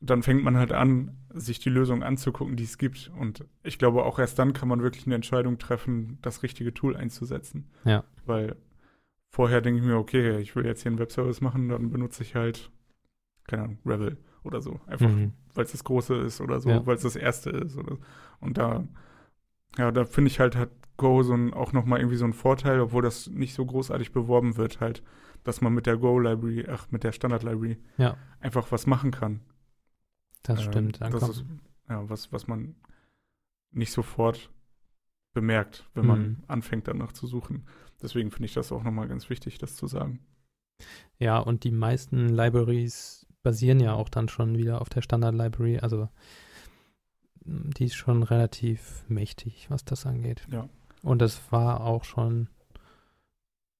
dann 0.00 0.22
fängt 0.22 0.42
man 0.44 0.56
halt 0.56 0.72
an, 0.72 1.16
sich 1.32 1.60
die 1.60 1.70
Lösung 1.70 2.02
anzugucken, 2.02 2.56
die 2.56 2.64
es 2.64 2.76
gibt. 2.78 3.10
Und 3.18 3.44
ich 3.62 3.78
glaube, 3.78 4.04
auch 4.04 4.18
erst 4.18 4.38
dann 4.38 4.52
kann 4.52 4.68
man 4.68 4.82
wirklich 4.82 5.06
eine 5.06 5.14
Entscheidung 5.14 5.58
treffen, 5.58 6.18
das 6.20 6.42
richtige 6.42 6.74
Tool 6.74 6.96
einzusetzen. 6.96 7.70
Ja. 7.84 8.04
Weil 8.26 8.56
vorher 9.30 9.60
denke 9.60 9.80
ich 9.80 9.86
mir, 9.86 9.96
okay, 9.96 10.38
ich 10.38 10.54
will 10.56 10.66
jetzt 10.66 10.82
hier 10.82 10.90
einen 10.90 10.98
Webservice 10.98 11.40
machen, 11.40 11.68
dann 11.68 11.90
benutze 11.90 12.22
ich 12.22 12.34
halt, 12.34 12.70
keine 13.46 13.62
Ahnung, 13.64 13.78
Revel 13.86 14.18
oder 14.42 14.60
so. 14.60 14.80
Einfach, 14.86 15.08
Mhm. 15.08 15.32
weil 15.54 15.64
es 15.64 15.72
das 15.72 15.84
Große 15.84 16.14
ist 16.16 16.40
oder 16.40 16.60
so, 16.60 16.68
Ja. 16.70 16.86
weil 16.86 16.96
es 16.96 17.02
das 17.02 17.16
Erste 17.16 17.50
ist. 17.50 17.76
Oder, 17.76 17.96
und 18.40 18.58
da, 18.58 18.86
ja, 19.78 19.90
da 19.90 20.04
finde 20.04 20.30
ich 20.30 20.38
halt, 20.40 20.54
hat 20.56 20.70
Go 20.96 21.22
so 21.22 21.34
ein, 21.34 21.52
auch 21.52 21.72
nochmal 21.72 21.98
irgendwie 22.00 22.16
so 22.16 22.24
einen 22.24 22.32
Vorteil, 22.34 22.80
obwohl 22.80 23.02
das 23.02 23.28
nicht 23.28 23.54
so 23.54 23.64
großartig 23.66 24.12
beworben 24.12 24.56
wird, 24.56 24.80
halt, 24.80 25.02
dass 25.42 25.60
man 25.60 25.72
mit 25.74 25.86
der 25.86 25.96
Go-Library, 25.96 26.66
ach, 26.68 26.86
mit 26.90 27.02
der 27.04 27.12
Standard-Library 27.12 27.78
Ja. 27.98 28.16
einfach 28.40 28.70
was 28.70 28.86
machen 28.86 29.10
kann. 29.10 29.40
Das 30.42 30.60
Ähm, 30.60 30.70
stimmt. 30.70 31.00
Dann 31.00 31.10
das 31.12 31.28
ist, 31.28 31.44
ja, 31.88 32.08
was, 32.08 32.32
was 32.32 32.46
man 32.46 32.76
nicht 33.72 33.90
sofort 33.92 34.50
bemerkt, 35.34 35.88
wenn 35.94 36.06
man 36.06 36.20
Mhm. 36.22 36.36
anfängt 36.46 36.86
danach 36.86 37.12
zu 37.12 37.26
suchen. 37.26 37.66
Deswegen 38.00 38.30
finde 38.30 38.46
ich 38.46 38.54
das 38.54 38.70
auch 38.70 38.84
nochmal 38.84 39.08
ganz 39.08 39.28
wichtig, 39.30 39.58
das 39.58 39.74
zu 39.76 39.86
sagen. 39.88 40.20
ja, 41.18 41.38
und 41.38 41.64
die 41.64 41.70
meisten 41.72 42.28
Libraries 42.28 43.26
basieren 43.42 43.80
ja 43.80 43.94
auch 43.94 44.08
dann 44.08 44.28
schon 44.28 44.56
wieder 44.56 44.80
auf 44.80 44.88
der 44.88 45.02
Standard 45.02 45.34
Library. 45.34 45.78
Also 45.80 46.08
m, 47.44 47.70
die 47.76 47.86
ist 47.86 47.94
schon 47.94 48.22
relativ 48.22 49.04
mächtig, 49.08 49.70
was 49.70 49.84
das 49.84 50.06
angeht. 50.06 50.46
Ja. 50.50 50.68
Und 51.04 51.20
es 51.20 51.52
war 51.52 51.82
auch 51.82 52.04
schon, 52.04 52.48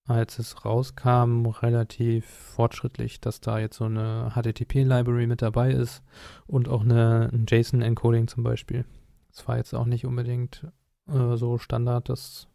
als 0.06 0.38
es 0.38 0.66
rauskam, 0.66 1.46
relativ 1.46 2.26
fortschrittlich, 2.26 3.18
dass 3.22 3.40
da 3.40 3.58
jetzt 3.58 3.78
so 3.78 3.86
eine 3.86 4.32
HTTP-Library 4.34 5.26
mit 5.26 5.40
dabei 5.40 5.72
ist 5.72 6.02
und 6.46 6.68
auch 6.68 6.82
eine, 6.82 7.30
ein 7.32 7.46
JSON-Encoding 7.48 8.28
zum 8.28 8.44
Beispiel. 8.44 8.84
Es 9.32 9.48
war 9.48 9.56
jetzt 9.56 9.74
auch 9.74 9.86
nicht 9.86 10.04
unbedingt 10.04 10.66
äh, 11.08 11.36
so 11.36 11.56
Standard, 11.56 12.10
dass 12.10 12.46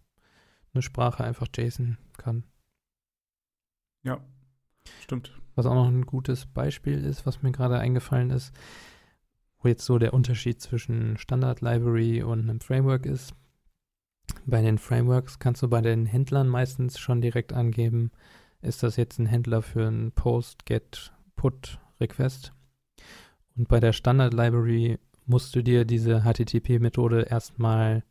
eine 0.75 0.83
Sprache 0.83 1.23
einfach 1.23 1.47
JSON 1.53 1.97
kann. 2.17 2.43
Ja, 4.03 4.19
stimmt. 5.01 5.33
Was 5.55 5.65
auch 5.65 5.73
noch 5.73 5.87
ein 5.87 6.05
gutes 6.05 6.45
Beispiel 6.45 7.03
ist, 7.03 7.25
was 7.25 7.41
mir 7.41 7.51
gerade 7.51 7.79
eingefallen 7.79 8.29
ist, 8.29 8.53
wo 9.57 9.67
jetzt 9.67 9.83
so 9.83 9.97
der 9.97 10.13
Unterschied 10.13 10.61
zwischen 10.61 11.17
Standard 11.17 11.61
Library 11.61 12.21
und 12.21 12.41
einem 12.41 12.59
Framework 12.59 13.07
ist. 13.07 13.33
Bei 14.45 14.61
den 14.61 14.77
Frameworks 14.77 15.39
kannst 15.39 15.61
du 15.61 15.67
bei 15.67 15.81
den 15.81 16.05
Händlern 16.05 16.47
meistens 16.47 16.99
schon 16.99 17.21
direkt 17.21 17.53
angeben, 17.53 18.11
ist 18.61 18.83
das 18.83 18.97
jetzt 18.97 19.19
ein 19.19 19.25
Händler 19.25 19.61
für 19.61 19.87
ein 19.87 20.11
Post, 20.11 20.65
Get, 20.65 21.13
Put, 21.35 21.79
Request. 21.99 22.53
Und 23.55 23.67
bei 23.67 23.79
der 23.79 23.93
Standard 23.93 24.33
Library 24.33 24.99
musst 25.25 25.55
du 25.55 25.61
dir 25.61 25.85
diese 25.85 26.23
HTTP-Methode 26.23 27.23
erstmal 27.23 28.03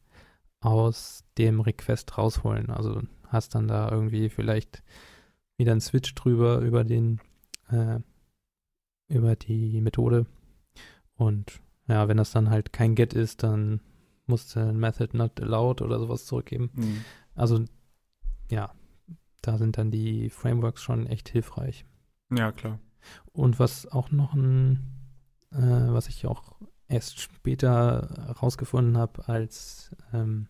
aus 0.61 1.25
dem 1.37 1.61
Request 1.61 2.17
rausholen. 2.17 2.71
Also 2.71 3.03
hast 3.27 3.55
dann 3.55 3.69
da 3.69 3.91
irgendwie 3.91 4.29
vielleicht 4.29 4.83
wieder 5.57 5.73
einen 5.73 5.81
Switch 5.81 6.15
drüber 6.15 6.61
über 6.61 6.85
den 6.85 7.21
äh, 7.71 8.01
über 9.09 9.37
die 9.37 9.81
Methode 9.81 10.27
und 11.19 11.61
ja, 11.89 12.07
wenn 12.09 12.17
das 12.17 12.31
dann 12.31 12.51
halt 12.51 12.73
kein 12.73 12.95
Get 12.95 13.15
ist, 13.15 13.43
dann 13.43 13.81
musst 14.29 14.55
du 14.55 14.61
ein 14.61 14.79
Method 14.79 15.17
not 15.17 15.41
allowed 15.41 15.83
oder 15.83 15.99
sowas 15.99 16.27
zurückgeben. 16.27 16.71
Mhm. 16.75 17.05
Also 17.35 17.65
ja, 18.51 18.73
da 19.43 19.59
sind 19.59 19.79
dann 19.79 19.91
die 19.91 20.31
Frameworks 20.31 20.83
schon 20.83 21.07
echt 21.07 21.29
hilfreich. 21.29 21.85
Ja, 22.31 22.53
klar. 22.53 22.79
Und 23.33 23.59
was 23.59 23.87
auch 23.87 24.11
noch 24.11 24.35
ein, 24.35 24.81
äh, 25.53 25.59
was 25.59 26.09
ich 26.09 26.27
auch 26.27 26.57
erst 26.89 27.21
später 27.21 28.09
herausgefunden 28.27 28.97
habe, 28.97 29.29
als, 29.29 29.95
ähm, 30.13 30.49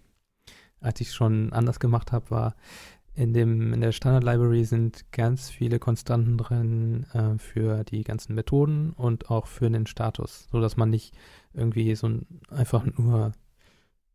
als 0.81 1.01
ich 1.01 1.12
schon 1.12 1.53
anders 1.53 1.81
gemacht 1.81 2.12
habe, 2.12 2.31
war, 2.31 2.57
in, 3.14 3.33
dem, 3.33 3.72
in 3.72 3.81
der 3.81 3.91
Standard 3.91 4.22
Library 4.22 4.64
sind 4.64 5.11
ganz 5.11 5.51
viele 5.51 5.81
Konstanten 5.81 6.39
drin 6.39 7.05
äh, 7.12 7.37
für 7.39 7.83
die 7.83 8.05
ganzen 8.05 8.35
Methoden 8.35 8.93
und 8.93 9.29
auch 9.29 9.49
für 9.49 9.68
den 9.68 9.87
Status, 9.87 10.47
sodass 10.53 10.76
man 10.76 10.91
nicht 10.91 11.16
irgendwie 11.53 11.97
so 11.97 12.09
ein, 12.09 12.26
einfach 12.49 12.87
nur 12.87 13.33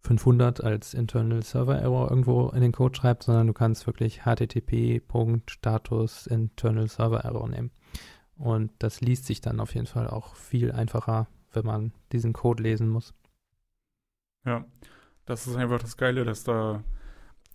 500 0.05 0.61
als 0.63 0.93
Internal 0.93 1.41
Server 1.43 1.77
Error 1.77 2.09
irgendwo 2.09 2.49
in 2.49 2.61
den 2.61 2.73
Code 2.73 2.95
schreibt, 2.95 3.23
sondern 3.23 3.47
du 3.47 3.53
kannst 3.53 3.87
wirklich 3.87 4.25
http.status 4.25 4.67
Internal 6.27 6.87
Server 6.89 7.23
Error 7.23 7.47
nehmen. 7.47 7.71
Und 8.35 8.71
das 8.79 8.99
liest 9.01 9.25
sich 9.25 9.39
dann 9.41 9.59
auf 9.59 9.73
jeden 9.75 9.87
Fall 9.87 10.07
auch 10.07 10.35
viel 10.35 10.71
einfacher, 10.71 11.27
wenn 11.53 11.65
man 11.65 11.93
diesen 12.11 12.33
Code 12.33 12.61
lesen 12.63 12.89
muss. 12.89 13.13
Ja, 14.45 14.65
das 15.25 15.47
ist 15.47 15.55
einfach 15.55 15.79
das 15.79 15.95
Geile, 15.95 16.25
dass 16.25 16.43
da, 16.43 16.83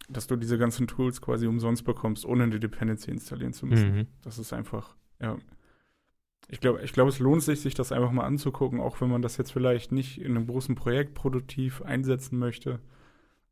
dass 0.09 0.27
du 0.27 0.37
diese 0.37 0.57
ganzen 0.57 0.87
Tools 0.87 1.21
quasi 1.21 1.47
umsonst 1.47 1.85
bekommst, 1.85 2.25
ohne 2.25 2.45
eine 2.45 2.59
Dependency 2.59 3.11
installieren 3.11 3.53
zu 3.53 3.67
müssen. 3.67 3.95
Mhm. 3.95 4.07
Das 4.23 4.39
ist 4.39 4.55
einfach, 4.55 4.97
ja. 5.21 5.37
Ich 6.49 6.61
glaube, 6.61 6.83
ich 6.83 6.93
glaube, 6.93 7.11
es 7.11 7.19
lohnt 7.19 7.43
sich, 7.43 7.61
sich 7.61 7.75
das 7.75 7.93
einfach 7.93 8.11
mal 8.11 8.25
anzugucken, 8.25 8.81
auch 8.81 9.01
wenn 9.01 9.11
man 9.11 9.23
das 9.23 9.37
jetzt 9.37 9.53
vielleicht 9.53 9.93
nicht 9.93 10.21
in 10.21 10.37
einem 10.37 10.47
großen 10.47 10.75
Projekt 10.75 11.15
produktiv 11.15 11.83
einsetzen 11.83 12.39
möchte, 12.39 12.81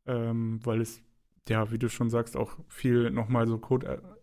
ähm, 0.05 0.59
weil 0.65 0.81
es, 0.81 1.03
ja, 1.47 1.71
wie 1.71 1.77
du 1.77 1.89
schon 1.89 2.09
sagst, 2.09 2.35
auch 2.35 2.57
viel 2.67 3.11
nochmal 3.11 3.47
so 3.47 3.57
Code 3.59 3.87
er 3.87 4.17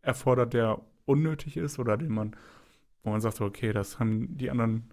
erfordert, 0.00 0.54
der 0.54 0.80
unnötig 1.04 1.56
ist 1.56 1.78
oder 1.78 1.96
den 1.96 2.12
man, 2.12 2.36
wo 3.02 3.10
man 3.10 3.20
sagt, 3.20 3.40
okay, 3.40 3.72
das 3.72 3.98
haben 3.98 4.36
die 4.36 4.50
anderen 4.50 4.90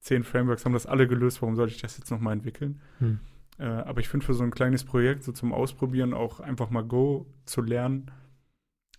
zehn 0.00 0.22
Frameworks 0.22 0.64
haben 0.64 0.72
das 0.72 0.86
alle 0.86 1.08
gelöst, 1.08 1.42
warum 1.42 1.56
sollte 1.56 1.74
ich 1.74 1.82
das 1.82 1.98
jetzt 1.98 2.10
nochmal 2.10 2.32
entwickeln? 2.32 2.80
Hm. 2.98 3.18
Äh, 3.58 3.64
aber 3.64 4.00
ich 4.00 4.08
finde 4.08 4.24
für 4.24 4.34
so 4.34 4.44
ein 4.44 4.50
kleines 4.50 4.84
Projekt, 4.84 5.24
so 5.24 5.32
zum 5.32 5.52
Ausprobieren, 5.52 6.14
auch 6.14 6.40
einfach 6.40 6.70
mal 6.70 6.84
Go 6.84 7.26
zu 7.44 7.60
lernen, 7.60 8.10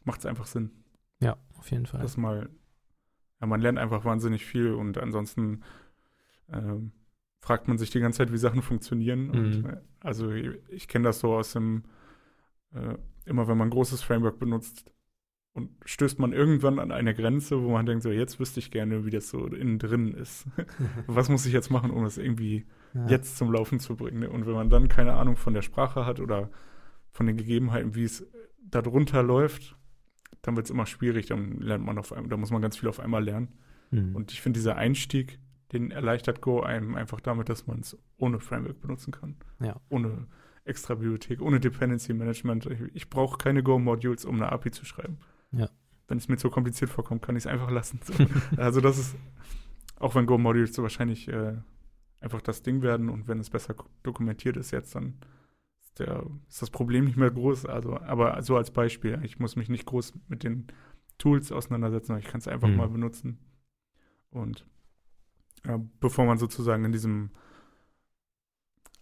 macht 0.03 0.19
es 0.19 0.25
einfach 0.25 0.47
Sinn. 0.47 0.71
Ja, 1.19 1.37
auf 1.57 1.71
jeden 1.71 1.85
Fall. 1.85 2.01
Das 2.01 2.17
mal, 2.17 2.49
ja, 3.39 3.47
man 3.47 3.61
lernt 3.61 3.77
einfach 3.79 4.05
wahnsinnig 4.05 4.45
viel 4.45 4.73
und 4.73 4.97
ansonsten 4.97 5.61
ähm, 6.51 6.91
fragt 7.39 7.67
man 7.67 7.77
sich 7.77 7.89
die 7.89 7.99
ganze 7.99 8.17
Zeit, 8.19 8.31
wie 8.31 8.37
Sachen 8.37 8.61
funktionieren. 8.61 9.29
Und, 9.29 9.63
Mhm. 9.63 9.69
äh, 9.69 9.77
also 9.99 10.31
ich, 10.31 10.49
ich 10.69 10.87
kenne 10.87 11.05
das 11.05 11.19
so 11.19 11.33
aus 11.35 11.53
dem, 11.53 11.83
äh, 12.73 12.95
immer 13.25 13.47
wenn 13.47 13.57
man 13.57 13.67
ein 13.67 13.71
großes 13.71 14.01
Framework 14.01 14.39
benutzt 14.39 14.91
und 15.53 15.71
stößt 15.85 16.19
man 16.19 16.33
irgendwann 16.33 16.79
an 16.79 16.91
eine 16.91 17.13
Grenze, 17.13 17.61
wo 17.63 17.71
man 17.71 17.85
denkt, 17.85 18.03
so 18.03 18.11
jetzt 18.11 18.39
wüsste 18.39 18.59
ich 18.59 18.71
gerne, 18.71 19.05
wie 19.05 19.09
das 19.09 19.29
so 19.29 19.45
innen 19.47 19.79
drin 19.79 20.13
ist. 20.13 20.45
Was 21.07 21.29
muss 21.29 21.45
ich 21.45 21.53
jetzt 21.53 21.69
machen, 21.71 21.91
um 21.91 22.03
das 22.03 22.17
irgendwie 22.17 22.65
ja. 22.93 23.07
jetzt 23.07 23.37
zum 23.37 23.51
Laufen 23.51 23.79
zu 23.79 23.95
bringen. 23.95 24.19
ne? 24.19 24.29
Und 24.29 24.45
wenn 24.45 24.53
man 24.53 24.69
dann 24.69 24.87
keine 24.87 25.13
Ahnung 25.13 25.35
von 25.35 25.53
der 25.53 25.61
Sprache 25.63 26.05
hat 26.05 26.19
oder 26.19 26.49
von 27.11 27.25
den 27.25 27.37
Gegebenheiten, 27.37 27.95
wie 27.95 28.03
es 28.03 28.27
darunter 28.61 29.23
läuft, 29.23 29.76
dann 30.47 30.55
wird 30.55 30.65
es 30.65 30.71
immer 30.71 30.85
schwierig. 30.85 31.27
Dann 31.27 31.59
lernt 31.59 31.85
man 31.85 31.97
auf 31.97 32.13
einmal, 32.13 32.29
da 32.29 32.37
muss 32.37 32.51
man 32.51 32.61
ganz 32.61 32.77
viel 32.77 32.87
auf 32.87 32.99
einmal 32.99 33.23
lernen. 33.23 33.49
Mhm. 33.91 34.15
Und 34.15 34.31
ich 34.31 34.41
finde, 34.41 34.57
dieser 34.57 34.77
Einstieg, 34.77 35.39
den 35.73 35.91
erleichtert 35.91 36.41
Go 36.41 36.61
einem 36.61 36.95
einfach 36.95 37.19
damit, 37.19 37.49
dass 37.49 37.67
man 37.67 37.81
es 37.81 37.97
ohne 38.17 38.39
Framework 38.39 38.79
benutzen 38.79 39.11
kann. 39.11 39.35
Ja. 39.59 39.81
Ohne 39.89 40.27
extra 40.63 40.95
Bibliothek, 40.95 41.41
ohne 41.41 41.59
Dependency 41.59 42.13
Management. 42.13 42.65
Ich, 42.67 42.79
ich 42.93 43.09
brauche 43.09 43.37
keine 43.37 43.61
Go-Modules, 43.61 44.25
um 44.25 44.35
eine 44.35 44.51
API 44.51 44.71
zu 44.71 44.85
schreiben. 44.85 45.17
Ja. 45.51 45.69
Wenn 46.07 46.17
es 46.17 46.29
mir 46.29 46.37
zu 46.37 46.49
kompliziert 46.49 46.89
vorkommt, 46.89 47.21
kann 47.21 47.35
ich 47.35 47.43
es 47.43 47.47
einfach 47.47 47.69
lassen. 47.69 47.99
So. 48.03 48.13
also 48.57 48.79
das 48.79 48.97
ist, 48.97 49.15
auch 49.97 50.15
wenn 50.15 50.25
Go-Modules 50.25 50.73
so 50.73 50.81
wahrscheinlich 50.81 51.27
äh, 51.27 51.55
einfach 52.21 52.41
das 52.41 52.63
Ding 52.63 52.81
werden 52.81 53.09
und 53.09 53.27
wenn 53.27 53.39
es 53.39 53.49
besser 53.49 53.75
dokumentiert 54.03 54.55
ist 54.55 54.71
jetzt, 54.71 54.95
dann 54.95 55.15
der, 55.99 56.23
ist 56.47 56.61
das 56.61 56.69
Problem 56.69 57.05
nicht 57.05 57.17
mehr 57.17 57.31
groß. 57.31 57.65
Also, 57.65 57.97
aber 57.99 58.41
so 58.43 58.55
als 58.57 58.71
Beispiel, 58.71 59.19
ich 59.23 59.39
muss 59.39 59.55
mich 59.55 59.69
nicht 59.69 59.85
groß 59.85 60.13
mit 60.27 60.43
den 60.43 60.67
Tools 61.17 61.51
auseinandersetzen, 61.51 62.11
aber 62.13 62.19
ich 62.21 62.27
kann 62.27 62.39
es 62.39 62.47
einfach 62.47 62.67
Mhm. 62.67 62.75
mal 62.77 62.89
benutzen. 62.89 63.39
Und 64.29 64.65
ja, 65.65 65.79
bevor 65.99 66.25
man 66.25 66.37
sozusagen 66.37 66.85
in 66.85 66.91
diesem 66.91 67.31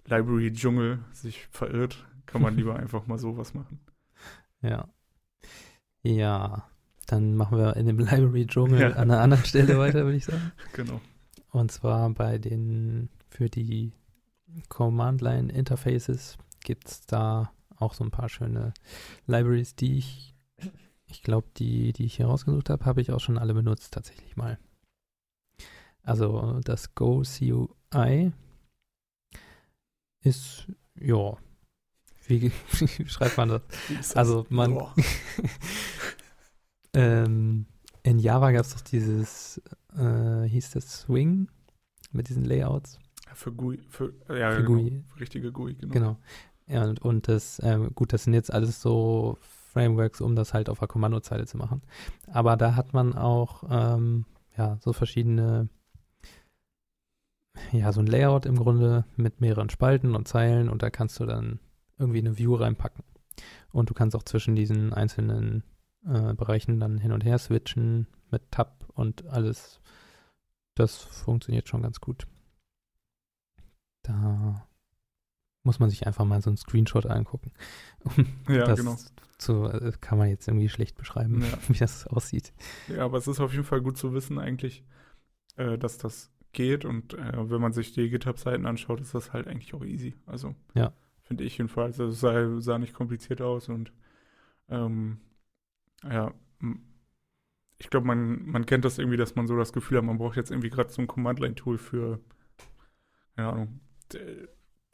Library-Dschungel 0.06 1.00
sich 1.12 1.48
verirrt, 1.48 2.06
kann 2.26 2.42
man 2.42 2.56
lieber 2.58 2.76
einfach 2.78 3.08
mal 3.08 3.18
sowas 3.18 3.54
machen. 3.54 3.80
Ja. 4.62 4.88
Ja. 6.04 6.70
Dann 7.08 7.36
machen 7.36 7.58
wir 7.60 7.76
in 7.76 7.86
dem 7.86 8.00
Library-Dschungel 8.00 8.80
Ja. 8.82 8.88
an 8.92 9.12
einer 9.12 9.20
anderen 9.22 9.46
Stelle 9.46 9.78
weiter, 9.78 10.06
würde 10.06 10.18
ich 10.18 10.26
sagen. 10.26 10.52
Genau. 10.74 11.00
Und 11.52 11.72
zwar 11.72 12.10
bei 12.10 12.38
den, 12.38 13.10
für 13.30 13.50
die 13.50 13.94
Command-Line-Interfaces 14.70 16.38
gibt 16.66 16.90
es 16.90 17.06
da 17.06 17.54
auch 17.78 17.94
so 17.94 18.04
ein 18.04 18.12
paar 18.12 18.28
schöne 18.28 18.74
Libraries, 19.28 19.76
die 19.76 19.98
ich, 19.98 20.36
ich 21.06 21.22
glaube, 21.22 21.48
die, 21.56 21.94
die 21.94 22.06
ich 22.06 22.18
hier 22.18 22.26
rausgesucht 22.26 22.70
habe, 22.70 22.84
habe 22.84 23.00
ich 23.00 23.12
auch 23.12 23.20
schon 23.20 23.38
alle 23.38 23.54
benutzt, 23.54 23.94
tatsächlich 23.94 24.36
mal. 24.36 24.60
Also 26.04 26.60
das 26.64 26.94
Go 26.94 27.24
CUI 27.24 28.32
ist, 30.22 30.68
ja, 31.00 31.38
wie, 32.28 32.52
wie 32.72 33.08
schreibt 33.08 33.38
man 33.38 33.50
das? 33.50 34.16
Also 34.16 34.46
man, 34.50 34.78
ähm, 36.94 37.66
in 38.04 38.20
Java 38.20 38.52
gab 38.52 38.66
es 38.66 38.74
doch 38.74 38.82
dieses, 38.82 39.62
äh, 39.96 40.44
hieß 40.44 40.72
das 40.72 41.02
Swing 41.02 41.50
mit 42.12 42.30
diesen 42.30 42.46
Layouts. 42.46 43.00
Für 43.34 43.52
GUI, 43.52 43.80
für, 43.90 44.14
ja, 44.30 44.52
Für 44.52 44.64
genau, 44.64 44.80
GUI. 44.80 45.04
für 45.08 45.20
richtige 45.20 45.52
GUI, 45.52 45.74
genau. 45.74 45.94
Genau. 45.94 46.20
Ja, 46.68 46.84
und, 46.84 47.02
und 47.02 47.28
das, 47.28 47.62
ähm, 47.64 47.94
gut, 47.94 48.12
das 48.14 48.24
sind 48.24 48.34
jetzt 48.34 48.52
alles 48.52 48.82
so 48.82 49.38
Frameworks, 49.42 50.22
um 50.22 50.36
das 50.36 50.54
halt 50.54 50.70
auf 50.70 50.80
der 50.80 50.88
Kommandozeile 50.88 51.46
zu 51.46 51.58
machen. 51.58 51.82
Aber 52.28 52.58
da 52.58 52.76
hat 52.76 52.94
man 52.94 53.14
auch, 53.16 53.64
ähm, 53.70 54.26
ja, 54.58 54.78
so 54.82 54.94
verschiedene, 54.94 55.70
ja, 57.72 57.92
so 57.92 58.00
ein 58.00 58.08
Layout 58.08 58.46
im 58.46 58.56
Grunde 58.56 59.06
mit 59.16 59.42
mehreren 59.42 59.70
Spalten 59.70 60.16
und 60.16 60.28
Zeilen 60.28 60.70
und 60.70 60.82
da 60.82 60.90
kannst 60.90 61.20
du 61.20 61.26
dann 61.26 61.60
irgendwie 62.00 62.20
eine 62.20 62.38
View 62.38 62.56
reinpacken. 62.56 63.04
Und 63.72 63.90
du 63.90 63.94
kannst 63.94 64.16
auch 64.16 64.24
zwischen 64.24 64.56
diesen 64.56 64.94
einzelnen 64.94 65.64
äh, 66.06 66.34
Bereichen 66.34 66.80
dann 66.80 66.98
hin 66.98 67.12
und 67.12 67.26
her 67.26 67.38
switchen 67.38 68.08
mit 68.32 68.50
Tab 68.52 68.86
und 68.94 69.26
alles. 69.28 69.82
Das 70.76 70.98
funktioniert 70.98 71.68
schon 71.68 71.82
ganz 71.82 72.00
gut. 72.00 72.28
Da 74.04 74.68
muss 75.66 75.80
man 75.80 75.90
sich 75.90 76.08
einfach 76.08 76.26
mal 76.26 76.42
so 76.42 76.50
einen 76.50 76.58
Screenshot 76.58 77.06
angucken. 77.06 77.52
Ja, 78.48 78.66
das 78.66 78.80
genau. 78.80 78.98
zu, 79.38 79.66
äh, 79.66 79.92
kann 80.00 80.18
man 80.18 80.30
jetzt 80.30 80.48
irgendwie 80.48 80.70
schlecht 80.70 80.96
beschreiben, 80.98 81.42
Ja. 81.42 81.58
wie 81.68 81.78
das 81.78 82.08
aussieht. 82.08 82.54
Ja, 82.88 83.06
aber 83.06 83.18
es 83.18 83.28
ist 83.28 83.40
auf 83.40 83.52
jeden 83.52 83.64
Fall 83.66 83.82
gut 83.82 83.98
zu 83.98 84.14
wissen 84.14 84.38
eigentlich, 84.40 84.84
äh, 85.58 85.78
dass 85.78 85.98
das 85.98 86.32
geht 86.54 86.86
und 86.86 87.14
äh, 87.16 87.50
wenn 87.50 87.60
man 87.60 87.74
sich 87.74 87.92
die 87.92 88.10
GitHub-Seiten 88.10 88.66
anschaut, 88.66 89.02
ist 89.02 89.14
das 89.14 89.34
halt 89.34 89.48
eigentlich 89.48 89.74
auch 89.74 89.84
easy. 89.84 90.16
Also 90.26 90.56
Ja. 90.74 90.94
finde 91.24 91.44
ich 91.44 91.58
jedenfalls. 91.58 92.00
Also 92.00 92.14
es 92.14 92.20
sah, 92.22 92.62
sah 92.62 92.78
nicht 92.78 92.94
kompliziert 92.94 93.42
aus 93.42 93.68
und 93.68 93.92
ähm, 94.70 95.20
ja, 96.04 96.34
ich 97.78 97.90
glaube, 97.90 98.08
man, 98.08 98.46
man 98.46 98.66
kennt 98.66 98.86
das 98.86 99.00
irgendwie, 99.00 99.18
dass 99.18 99.36
man 99.36 99.48
so 99.48 99.58
das 99.58 99.74
Gefühl 99.74 99.98
hat, 99.98 100.06
man 100.06 100.18
braucht 100.18 100.38
jetzt 100.38 100.52
irgendwie 100.52 100.70
gerade 100.70 100.90
so 100.92 101.02
ein 101.02 101.08
Command-Line-Tool 101.08 101.78
für, 101.78 102.20
keine 103.36 103.50
Ahnung, 103.50 103.80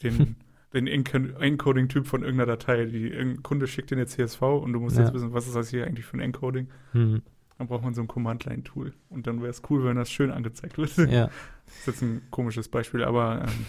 den, 0.01 0.36
den 0.74 0.88
Enco- 0.88 1.38
Encoding-Typ 1.39 2.07
von 2.07 2.22
irgendeiner 2.24 2.55
Datei. 2.57 2.86
Die, 2.86 3.07
irgendein 3.09 3.43
Kunde 3.43 3.67
schickt 3.67 3.91
dir 3.91 3.95
eine 3.95 4.05
CSV 4.07 4.41
und 4.41 4.74
du 4.74 4.80
musst 4.80 4.97
Ja. 4.97 5.03
jetzt 5.03 5.13
wissen, 5.13 5.34
was 5.34 5.47
ist 5.47 5.55
das 5.55 5.69
hier 5.69 5.86
eigentlich 5.86 6.05
für 6.05 6.17
ein 6.17 6.22
Encoding. 6.22 6.69
Hm. 6.93 7.22
Dann 7.57 7.67
braucht 7.67 7.84
man 7.84 7.93
so 7.93 8.01
ein 8.01 8.07
Command-Line-Tool. 8.07 8.93
Und 9.09 9.28
dann 9.28 9.41
wäre 9.41 9.51
es 9.51 9.61
cool, 9.69 9.84
wenn 9.86 9.95
das 9.97 10.09
schön 10.09 10.32
angezeigt 10.32 10.78
wird. 10.78 10.95
Ja, 10.97 11.30
Das 11.65 11.78
ist 11.80 11.88
jetzt 11.88 12.01
ein 12.01 12.22
komisches 12.32 12.69
Beispiel, 12.69 13.03
aber 13.03 13.43
ähm, 13.47 13.65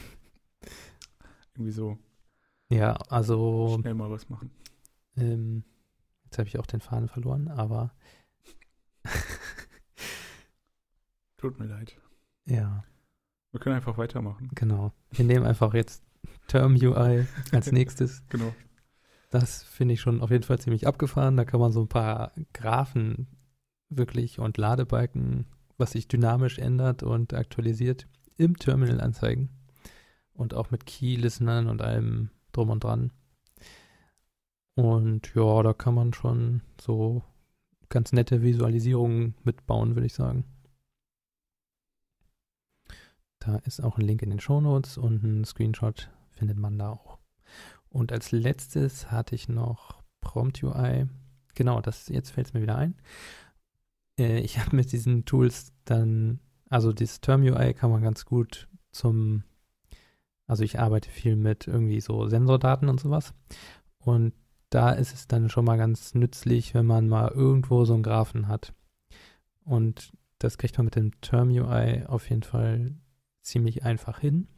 irgendwie 1.55 1.73
so 1.73 1.99
ja, 2.71 2.95
also 3.11 3.77
schnell 3.81 3.93
mal 3.95 4.11
was 4.11 4.31
machen. 4.31 4.51
ähm, 5.19 5.63
jetzt 6.25 6.39
habe 6.39 6.49
ich 6.49 6.59
auch 6.59 6.65
den 6.67 6.81
Faden 6.81 7.09
verloren, 7.09 7.49
aber 7.49 7.93
Tut 11.37 11.59
mir 11.59 11.67
leid. 11.67 11.97
ja, 12.47 12.85
Wir 13.51 13.61
können 13.61 13.77
einfach 13.77 13.99
weitermachen. 13.99 14.49
genau. 14.55 14.93
Wir 15.11 15.25
nehmen 15.25 15.45
einfach 15.45 15.75
jetzt 15.75 16.03
Term 16.47 16.75
UI 16.75 17.27
als 17.53 17.73
nächstes. 17.73 18.23
Genau. 18.29 18.55
Das 19.31 19.63
finde 19.63 19.95
ich 19.95 20.01
schon 20.01 20.21
auf 20.21 20.31
jeden 20.31 20.43
Fall 20.43 20.59
ziemlich 20.59 20.87
abgefahren. 20.87 21.37
Da 21.37 21.45
kann 21.45 21.61
man 21.61 21.73
so 21.73 21.81
ein 21.83 21.89
paar 21.89 22.33
Graphen 22.53 23.27
wirklich 23.89 24.39
und 24.39 24.59
Ladebalken, 24.59 25.47
was 25.79 25.93
sich 25.93 26.09
dynamisch 26.09 26.59
ändert 26.59 27.03
und 27.03 27.33
aktualisiert, 27.33 28.07
im 28.37 28.57
Terminal 28.57 29.01
anzeigen. 29.01 29.51
Und 30.35 30.55
auch 30.55 30.71
mit 30.71 30.87
Key-Listenern 30.87 31.67
und 31.67 31.83
allem 31.83 32.31
drum 32.53 32.71
und 32.71 32.85
dran. 32.85 33.13
Und 34.75 35.35
ja, 35.35 35.63
da 35.63 35.73
kann 35.73 35.95
man 35.95 36.13
schon 36.15 36.63
so 36.81 37.23
ganz 37.89 38.13
nette 38.13 38.43
Visualisierungen 38.43 39.35
mitbauen, 39.45 39.95
würde 39.95 40.07
ich 40.07 40.15
sagen. 40.15 40.45
Da 43.45 43.57
ist 43.57 43.83
auch 43.83 43.99
ein 43.99 44.07
Link 44.07 44.23
in 44.23 44.31
den 44.31 44.39
Show 44.39 44.61
Notes 44.61 44.97
und 44.97 45.25
ein 45.25 45.45
Screenshot 45.45 46.09
findet 46.31 46.59
man 46.59 46.79
da 46.79 46.91
auch. 46.91 47.19
Und 47.89 48.13
als 48.13 48.31
letztes 48.31 49.11
hatte 49.11 49.35
ich 49.35 49.49
noch 49.49 50.01
Prompt 50.21 50.63
UI. 50.63 51.09
Genau, 51.57 51.81
das 51.81 52.07
jetzt 52.07 52.31
fällt 52.31 52.47
es 52.47 52.55
mir 52.55 52.63
wieder 52.63 52.77
ein. 52.77 52.95
Äh, 54.17 54.39
ich 54.39 54.59
habe 54.61 54.77
mit 54.77 54.93
diesen 54.93 55.25
Tools 55.25 55.73
dann, 55.85 56.39
also 56.71 56.93
dieses 56.93 57.21
Term 57.21 57.43
UI 57.43 57.75
kann 57.75 57.91
man 57.91 58.03
ganz 58.03 58.25
gut 58.25 58.69
zum, 58.93 59.43
also 60.47 60.63
ich 60.63 60.79
arbeite 60.79 61.11
viel 61.11 61.35
mit 61.35 61.67
irgendwie 61.67 62.01
so 62.01 62.29
Sensordaten 62.29 62.89
und 62.89 63.01
sowas. 63.01 63.35
Und 63.99 64.35
da 64.71 64.93
ist 64.93 65.15
es 65.15 65.27
dann 65.27 65.49
schon 65.49 65.65
mal 65.65 65.79
ganz 65.79 66.15
nützlich, 66.15 66.75
wenn 66.75 66.87
man 66.87 67.09
mal 67.09 67.33
irgendwo 67.33 67.85
so 67.87 67.95
einen 67.95 68.05
Graphen 68.05 68.47
hat. 68.47 68.73
Und 69.65 70.13
das 70.39 70.59
kriegt 70.59 70.79
man 70.79 70.85
mit 70.85 70.95
dem 70.95 71.21
Term 71.21 71.51
UI 71.51 72.05
auf 72.07 72.31
jeden 72.31 72.45
Fall 72.45 72.95
ziemlich 73.43 73.85
einfach 73.85 74.19
hin, 74.19 74.49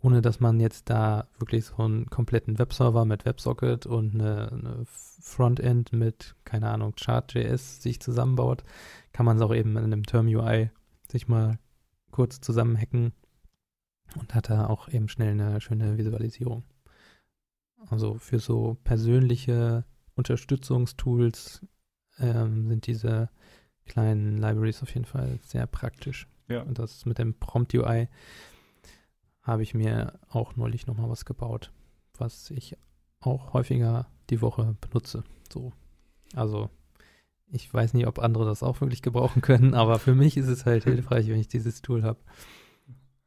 ohne 0.00 0.22
dass 0.22 0.40
man 0.40 0.60
jetzt 0.60 0.90
da 0.90 1.28
wirklich 1.38 1.66
so 1.66 1.76
einen 1.78 2.06
kompletten 2.06 2.58
Webserver 2.58 3.04
mit 3.04 3.24
WebSocket 3.24 3.86
und 3.86 4.14
eine, 4.14 4.52
eine 4.52 4.82
Frontend 4.86 5.92
mit, 5.92 6.36
keine 6.44 6.70
Ahnung, 6.70 6.94
Chart.js 6.94 7.82
sich 7.82 8.00
zusammenbaut, 8.00 8.64
kann 9.12 9.26
man 9.26 9.36
es 9.36 9.42
auch 9.42 9.54
eben 9.54 9.76
in 9.76 9.84
einem 9.84 10.04
Term 10.04 10.26
UI 10.26 10.70
sich 11.10 11.28
mal 11.28 11.58
kurz 12.10 12.40
zusammenhacken 12.40 13.12
und 14.16 14.34
hat 14.34 14.50
da 14.50 14.66
auch 14.66 14.88
eben 14.88 15.08
schnell 15.08 15.32
eine 15.32 15.60
schöne 15.60 15.98
Visualisierung. 15.98 16.64
Also 17.88 18.14
für 18.14 18.38
so 18.38 18.76
persönliche 18.84 19.84
Unterstützungstools 20.14 21.66
ähm, 22.18 22.68
sind 22.68 22.86
diese 22.86 23.30
kleinen 23.86 24.38
Libraries 24.38 24.82
auf 24.82 24.92
jeden 24.94 25.04
Fall 25.04 25.38
sehr 25.42 25.66
praktisch. 25.66 26.28
Ja. 26.48 26.62
Und 26.62 26.78
das 26.78 27.06
mit 27.06 27.18
dem 27.18 27.34
Prompt 27.34 27.74
UI 27.74 28.08
habe 29.42 29.62
ich 29.62 29.74
mir 29.74 30.18
auch 30.28 30.56
neulich 30.56 30.86
nochmal 30.86 31.10
was 31.10 31.24
gebaut, 31.24 31.70
was 32.16 32.50
ich 32.50 32.76
auch 33.20 33.52
häufiger 33.52 34.06
die 34.30 34.40
Woche 34.40 34.76
benutze. 34.80 35.24
So. 35.52 35.72
Also 36.34 36.70
ich 37.48 37.72
weiß 37.72 37.94
nicht, 37.94 38.06
ob 38.06 38.18
andere 38.18 38.44
das 38.44 38.62
auch 38.62 38.80
wirklich 38.80 39.02
gebrauchen 39.02 39.42
können, 39.42 39.74
aber 39.74 39.98
für 39.98 40.14
mich 40.14 40.36
ist 40.36 40.48
es 40.48 40.66
halt 40.66 40.84
hilfreich, 40.84 41.28
wenn 41.28 41.40
ich 41.40 41.48
dieses 41.48 41.82
Tool 41.82 42.02
habe. 42.02 42.18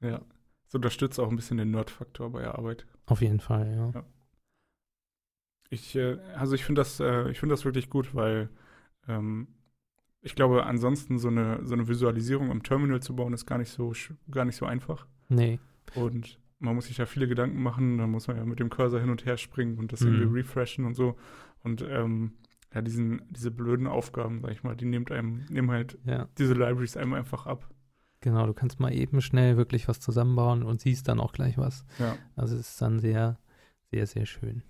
Ja. 0.02 0.22
Es 0.68 0.76
unterstützt 0.76 1.18
auch 1.20 1.30
ein 1.30 1.38
bisschen 1.38 1.58
den 1.58 1.72
Nerd-Faktor 1.72 2.30
bei 2.30 2.42
der 2.42 2.56
Arbeit. 2.56 2.86
Auf 3.06 3.22
jeden 3.22 3.40
Fall, 3.40 3.72
ja. 3.72 3.92
ja. 4.02 4.06
Ich, 5.70 5.96
äh, 5.96 6.18
also 6.36 6.56
ich 6.56 6.66
finde 6.66 6.82
das, 6.82 7.00
äh, 7.00 7.30
ich 7.32 7.40
finde 7.40 7.54
das 7.54 7.64
wirklich 7.64 7.90
gut, 7.90 8.14
weil 8.14 8.50
ähm, 9.08 9.48
ich 10.22 10.36
glaube, 10.36 10.66
ansonsten 10.66 11.20
so 11.20 11.28
eine, 11.28 11.66
so 11.66 11.74
eine 11.74 11.88
Visualisierung 11.88 12.52
im 12.52 12.64
Terminal 12.64 13.02
zu 13.02 13.16
bauen, 13.16 13.34
ist 13.34 13.46
gar 13.46 13.58
nicht 13.58 13.70
so, 13.70 13.94
gar 14.30 14.46
nicht 14.46 14.56
so 14.56 14.66
einfach. 14.66 15.08
Nee. 15.30 15.60
Und 15.96 16.40
man 16.60 16.76
muss 16.76 16.88
sich 16.88 16.98
ja 16.98 17.06
viele 17.06 17.28
Gedanken 17.28 17.62
machen, 17.62 17.98
dann 17.98 18.12
muss 18.12 18.28
man 18.28 18.38
ja 18.38 18.46
mit 18.46 18.60
dem 18.60 18.70
Cursor 18.70 19.00
hin 19.00 19.10
und 19.10 19.26
her 19.26 19.38
springen 19.38 19.78
und 19.78 19.92
das 19.92 20.02
mhm. 20.02 20.14
irgendwie 20.14 20.40
refreshen 20.40 20.86
und 20.86 20.96
so. 20.96 21.16
Und 21.64 21.82
ähm, 21.88 22.34
ja, 22.74 22.82
diesen, 22.82 23.22
diese 23.30 23.52
blöden 23.52 23.88
Aufgaben, 23.88 24.42
sag 24.42 24.52
ich 24.52 24.64
mal, 24.64 24.76
die 24.76 24.86
nimmt 24.86 25.12
einem, 25.12 25.46
nehmen 25.50 25.72
halt 25.72 25.98
ja. 26.06 26.28
diese 26.38 26.54
Libraries 26.54 26.98
einem 26.98 27.14
einfach 27.14 27.46
ab. 27.46 27.70
Genau, 28.22 28.48
du 28.48 28.54
kannst 28.54 28.80
mal 28.80 28.94
eben 28.94 29.22
schnell 29.22 29.58
wirklich 29.58 29.88
was 29.88 30.00
zusammenbauen 30.00 30.64
und 30.64 30.82
siehst 30.82 31.08
dann 31.08 31.20
auch 31.20 31.34
gleich 31.34 31.58
was. 31.58 31.86
Ja. 32.00 32.18
Also 32.36 32.56
es 32.56 32.72
ist 32.72 32.82
dann 32.82 33.00
sehr, 33.00 33.40
sehr, 33.92 34.08
sehr 34.08 34.26
schön. 34.26 34.64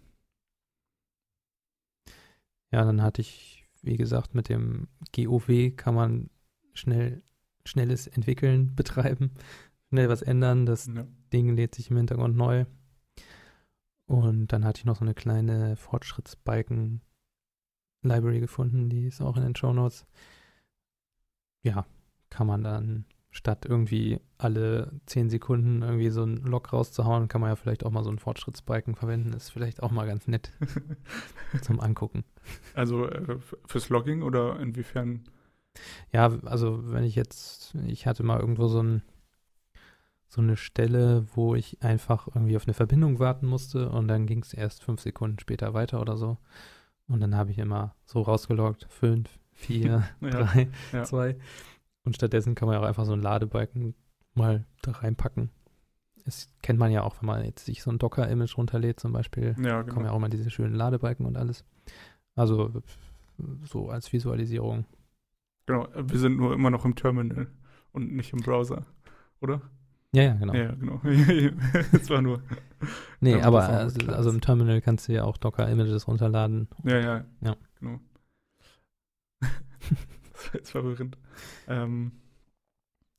Ja, 2.71 2.83
dann 2.83 3.01
hatte 3.01 3.21
ich, 3.21 3.56
wie 3.88 3.97
gesagt, 3.97 4.35
mit 4.35 4.49
dem 4.49 4.88
GOW 5.15 5.71
kann 5.75 5.95
man 5.95 6.29
schnell, 6.73 7.23
schnelles 7.65 8.05
Entwickeln 8.07 8.75
betreiben, 8.75 9.31
schnell 9.89 10.09
was 10.09 10.21
ändern. 10.21 10.65
Das 10.65 10.88
ja. 10.88 11.07
Ding 11.33 11.55
lädt 11.55 11.75
sich 11.75 11.89
im 11.89 11.97
Hintergrund 11.97 12.38
neu. 12.38 12.65
Und 14.05 14.53
dann 14.53 14.63
hatte 14.63 14.79
ich 14.79 14.85
noch 14.85 14.95
so 14.97 15.03
eine 15.03 15.13
kleine 15.13 15.75
Fortschrittsbalken-Library 15.75 18.39
gefunden, 18.39 18.89
die 18.89 19.07
ist 19.07 19.19
auch 19.21 19.35
in 19.35 19.43
den 19.43 19.55
Show 19.55 19.73
Notes. 19.73 20.05
Ja, 21.63 21.85
kann 22.29 22.47
man 22.47 22.63
dann 22.63 23.03
statt 23.32 23.65
irgendwie 23.65 24.19
alle 24.38 24.91
zehn 25.05 25.30
Sekunden 25.30 25.82
irgendwie 25.82 26.09
so 26.09 26.23
einen 26.23 26.38
Log 26.38 26.73
rauszuhauen, 26.73 27.28
kann 27.28 27.41
man 27.41 27.51
ja 27.51 27.55
vielleicht 27.55 27.86
auch 27.86 27.91
mal 27.91 28.03
so 28.03 28.09
einen 28.09 28.19
Fortschrittsbalken 28.19 28.95
verwenden. 28.95 29.34
Ist 29.34 29.49
vielleicht 29.49 29.84
auch 29.84 29.91
mal 29.91 30.07
ganz 30.07 30.28
nett 30.28 30.51
zum 31.61 31.80
Angucken. 31.80 32.23
Also 32.73 33.07
äh, 33.07 33.38
fürs 33.65 33.89
Logging 33.89 34.23
oder 34.23 34.59
inwiefern? 34.59 35.23
Ja, 36.11 36.32
also 36.45 36.91
wenn 36.91 37.03
ich 37.03 37.15
jetzt, 37.15 37.75
ich 37.86 38.07
hatte 38.07 38.23
mal 38.23 38.39
irgendwo 38.39 38.67
so 38.67 38.82
ein 38.82 39.01
so 40.30 40.41
eine 40.41 40.57
Stelle, 40.57 41.25
wo 41.36 41.55
ich 41.55 41.82
einfach 41.82 42.28
irgendwie 42.28 42.57
auf 42.57 42.65
eine 42.65 42.73
Verbindung 42.73 43.19
warten 43.19 43.47
musste 43.47 43.89
und 43.89 44.07
dann 44.07 44.25
ging 44.25 44.41
es 44.41 44.53
erst 44.53 44.84
fünf 44.84 45.01
Sekunden 45.01 45.39
später 45.39 45.73
weiter 45.73 46.01
oder 46.01 46.17
so. 46.17 46.38
Und 47.07 47.21
dann 47.21 47.36
habe 47.36 47.51
ich 47.51 47.57
immer 47.59 47.95
so 48.03 48.21
rausgeloggt, 48.21 48.88
fünf, 48.89 49.30
vier, 49.53 50.03
ja, 50.21 50.30
drei, 50.30 50.67
ja. 50.91 51.03
zwei. 51.05 51.38
Und 52.07 52.15
stattdessen 52.15 52.55
kann 52.55 52.67
man 52.67 52.75
ja 52.75 52.81
auch 52.81 52.87
einfach 52.87 53.03
so 53.03 53.11
einen 53.11 53.21
Ladebalken 53.21 53.93
mal 54.33 54.63
da 54.81 54.91
reinpacken. 54.91 55.49
Das 56.23 56.47
kennt 56.61 56.79
man 56.79 56.89
ja 56.89 57.03
auch, 57.03 57.17
wenn 57.19 57.27
man 57.27 57.43
jetzt 57.43 57.65
sich 57.65 57.83
so 57.83 57.91
ein 57.91 57.99
Docker-Image 57.99 58.57
runterlädt 58.57 58.97
zum 58.97 59.11
Beispiel. 59.11 59.57
Ja, 59.61 59.81
genau. 59.81 59.93
Kommen 59.93 60.05
ja 60.05 60.13
auch 60.13 60.19
mal 60.19 60.29
diese 60.29 60.49
schönen 60.49 60.73
Ladebalken 60.73 61.25
und 61.25 61.35
alles. 61.35 61.65
Also 62.33 62.81
so 63.65 63.89
als 63.89 64.13
Visualisierung. 64.13 64.85
Genau, 65.65 65.85
wir 65.93 66.17
sind 66.17 66.37
nur 66.37 66.53
immer 66.53 66.69
noch 66.69 66.85
im 66.85 66.95
Terminal 66.95 67.47
und 67.91 68.13
nicht 68.13 68.31
im 68.31 68.39
Browser, 68.39 68.85
oder? 69.41 69.59
Ja, 70.13 70.23
ja, 70.23 70.33
genau. 70.35 70.53
Ja, 70.53 70.75
genau. 70.75 71.01
Es 71.91 72.09
war 72.09 72.21
nur. 72.21 72.41
Nee, 73.19 73.41
aber 73.41 73.67
also, 73.67 74.07
also, 74.11 74.29
im 74.29 74.39
Terminal 74.39 74.79
kannst 74.79 75.09
du 75.09 75.11
ja 75.11 75.25
auch 75.25 75.35
Docker-Images 75.35 76.07
runterladen. 76.07 76.69
Ja, 76.85 76.99
ja. 76.99 77.25
Ja. 77.41 77.57
Genau. 77.81 77.99
das 79.41 80.47
war 80.47 80.53
jetzt 80.53 80.71
verwirrend. 80.71 81.17
Ähm, 81.68 82.11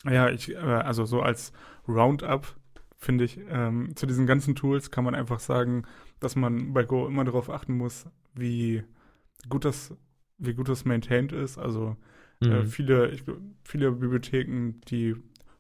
ja, 0.05 0.29
ich, 0.31 0.55
äh, 0.55 0.57
also 0.57 1.05
so 1.05 1.21
als 1.21 1.53
Roundup 1.87 2.57
finde 2.97 3.25
ich, 3.25 3.41
ähm, 3.49 3.95
zu 3.95 4.07
diesen 4.07 4.27
ganzen 4.27 4.55
Tools 4.55 4.91
kann 4.91 5.05
man 5.05 5.15
einfach 5.15 5.39
sagen, 5.39 5.85
dass 6.21 6.35
man 6.35 6.73
bei 6.73 6.83
Go 6.83 7.07
immer 7.07 7.25
darauf 7.25 7.49
achten 7.49 7.77
muss, 7.77 8.07
wie 8.35 8.83
gut 9.49 9.65
das, 9.65 9.97
wie 10.37 10.55
gut 10.55 10.69
das 10.69 10.85
maintained 10.85 11.33
ist. 11.33 11.59
Also 11.59 11.97
äh, 12.43 12.47
mhm. 12.47 12.53
äh, 12.53 12.67
viele, 12.67 13.11
ich, 13.11 13.25
viele 13.65 13.93
Bibliotheken, 13.93 14.81
die 14.89 15.17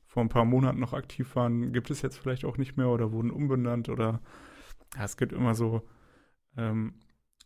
vor 0.07 0.23
ein 0.23 0.29
paar 0.29 0.45
Monaten 0.45 0.81
noch 0.81 0.95
aktiv 0.95 1.37
waren, 1.37 1.73
gibt 1.73 1.91
es 1.91 2.03
jetzt 2.03 2.19
vielleicht 2.19 2.45
auch 2.45 2.57
nicht 2.57 2.77
mehr 2.77 2.89
oder 2.89 3.13
wurden 3.13 3.31
umbenannt 3.31 3.89
oder 3.89 4.21
ja, 4.97 5.05
es 5.05 5.17
gibt 5.17 5.33
immer 5.33 5.55
so, 5.55 5.83
ähm, 6.57 6.95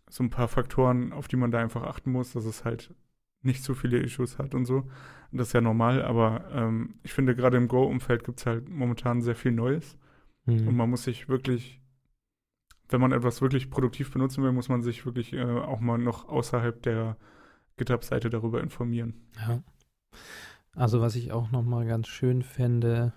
so 0.09 0.23
ein 0.23 0.31
paar 0.31 0.49
Faktoren, 0.49 1.13
auf 1.13 1.29
die 1.29 1.37
man 1.37 1.51
da 1.51 1.59
einfach 1.59 1.83
achten 1.83 2.13
muss, 2.13 2.33
dass 2.33 2.45
es 2.45 2.65
halt 2.65 2.95
nicht 3.43 3.63
so 3.63 3.75
viele 3.75 3.99
Issues 3.99 4.39
hat 4.39 4.55
und 4.55 4.65
so. 4.65 4.89
Das 5.33 5.49
ist 5.49 5.53
ja 5.55 5.61
normal, 5.61 6.03
aber 6.03 6.45
ähm, 6.53 6.95
ich 7.03 7.13
finde, 7.13 7.35
gerade 7.35 7.57
im 7.57 7.69
Go-Umfeld 7.69 8.25
gibt 8.25 8.41
es 8.41 8.47
halt 8.47 8.69
momentan 8.69 9.23
sehr 9.23 9.35
viel 9.35 9.53
Neues. 9.53 9.97
Mhm. 10.45 10.69
Und 10.69 10.77
man 10.77 10.91
muss 10.91 11.05
sich 11.05 11.29
wirklich, 11.29 11.81
wenn 12.89 13.01
man 13.01 13.13
etwas 13.13 13.41
wirklich 13.41 13.71
produktiv 13.71 14.13
benutzen 14.13 14.45
will, 14.45 14.53
muss 14.53 14.69
man 14.69 14.83
sich 14.83 15.07
wirklich 15.07 15.33
äh, 15.33 15.43
auch 15.43 15.81
mal 15.81 15.99
noch 15.99 16.29
außerhalb 16.29 16.83
der 16.83 17.17
GitHub-Seite 17.77 18.29
darüber 18.31 18.61
informieren. 18.61 19.15
Ja. 19.37 19.63
Also 20.75 21.01
was 21.01 21.17
ich 21.17 21.33
auch 21.33 21.51
noch 21.51 21.63
mal 21.63 21.87
ganz 21.87 22.09
schön 22.09 22.43
fände, 22.43 23.13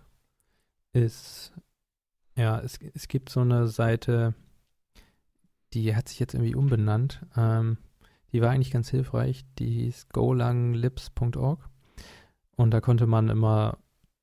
ist, 0.93 1.53
ja, 2.35 2.59
es, 2.59 2.79
es 2.93 3.07
gibt 3.07 3.29
so 3.29 3.41
eine 3.41 3.67
Seite, 3.67 4.33
die 5.73 5.95
hat 5.95 6.07
sich 6.07 6.19
jetzt 6.19 6.33
irgendwie 6.33 6.55
umbenannt. 6.55 7.25
Ähm, 7.35 7.77
die 8.35 8.41
war 8.41 8.49
eigentlich 8.49 8.71
ganz 8.71 8.89
hilfreich. 8.89 9.45
Die 9.59 9.69
hieß 9.69 10.09
golanglips.org. 10.09 11.69
Und 12.57 12.71
da 12.71 12.81
konnte 12.81 13.07
man 13.07 13.29
immer 13.29 13.77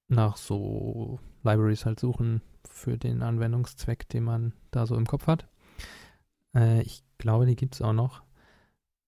nach 0.09 0.37
so 0.37 1.19
Libraries 1.43 1.87
halt 1.87 1.99
suchen 1.99 2.43
für 2.69 2.99
den 2.99 3.23
Anwendungszweck, 3.23 4.07
den 4.11 4.25
man 4.25 4.53
da 4.71 4.87
so 4.87 4.97
im 4.97 5.07
Kopf 5.07 5.27
hat. 5.27 5.49
Äh, 6.55 6.83
ich 6.83 7.03
glaube, 7.17 7.47
die 7.47 7.57
gibt 7.57 7.75
es 7.75 7.81
auch 7.81 7.95
noch. 7.95 8.23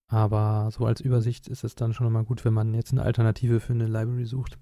Aber 0.07 0.71
so 0.71 0.87
als 0.87 1.01
Übersicht 1.01 1.47
ist 1.49 1.63
es 1.63 1.75
dann 1.75 1.93
schon 1.93 2.11
mal 2.11 2.25
gut, 2.25 2.43
wenn 2.43 2.55
man 2.55 2.73
jetzt 2.73 2.91
eine 2.91 3.03
Alternative 3.03 3.59
für 3.59 3.73
eine 3.73 3.85
Library 3.85 4.25
sucht. 4.25 4.57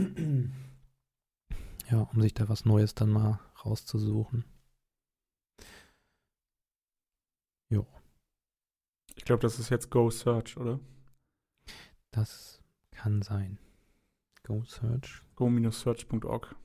ja, 1.88 2.00
um 2.00 2.20
sich 2.20 2.34
da 2.34 2.48
was 2.48 2.64
Neues 2.64 2.96
dann 2.96 3.10
mal 3.10 3.38
rauszusuchen. 3.64 4.44
Jo. 7.68 7.86
Ich 9.19 9.19
glaube, 9.30 9.42
das 9.42 9.60
ist 9.60 9.70
jetzt 9.70 9.90
Go 9.90 10.10
Search, 10.10 10.56
oder? 10.56 10.80
Das 12.10 12.60
kann 12.90 13.22
sein. 13.22 13.60
Go 14.42 14.64
Search. 14.64 15.22
Go-search.org. 15.36 16.56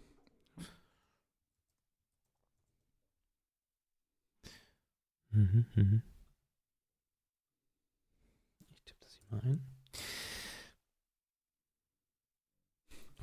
Mhm, 5.30 5.68
mhm. 5.76 6.02
Ich 8.72 8.84
tippe 8.84 9.00
das 9.00 9.14
hier 9.14 9.28
mal 9.30 9.42
ein. 9.42 9.64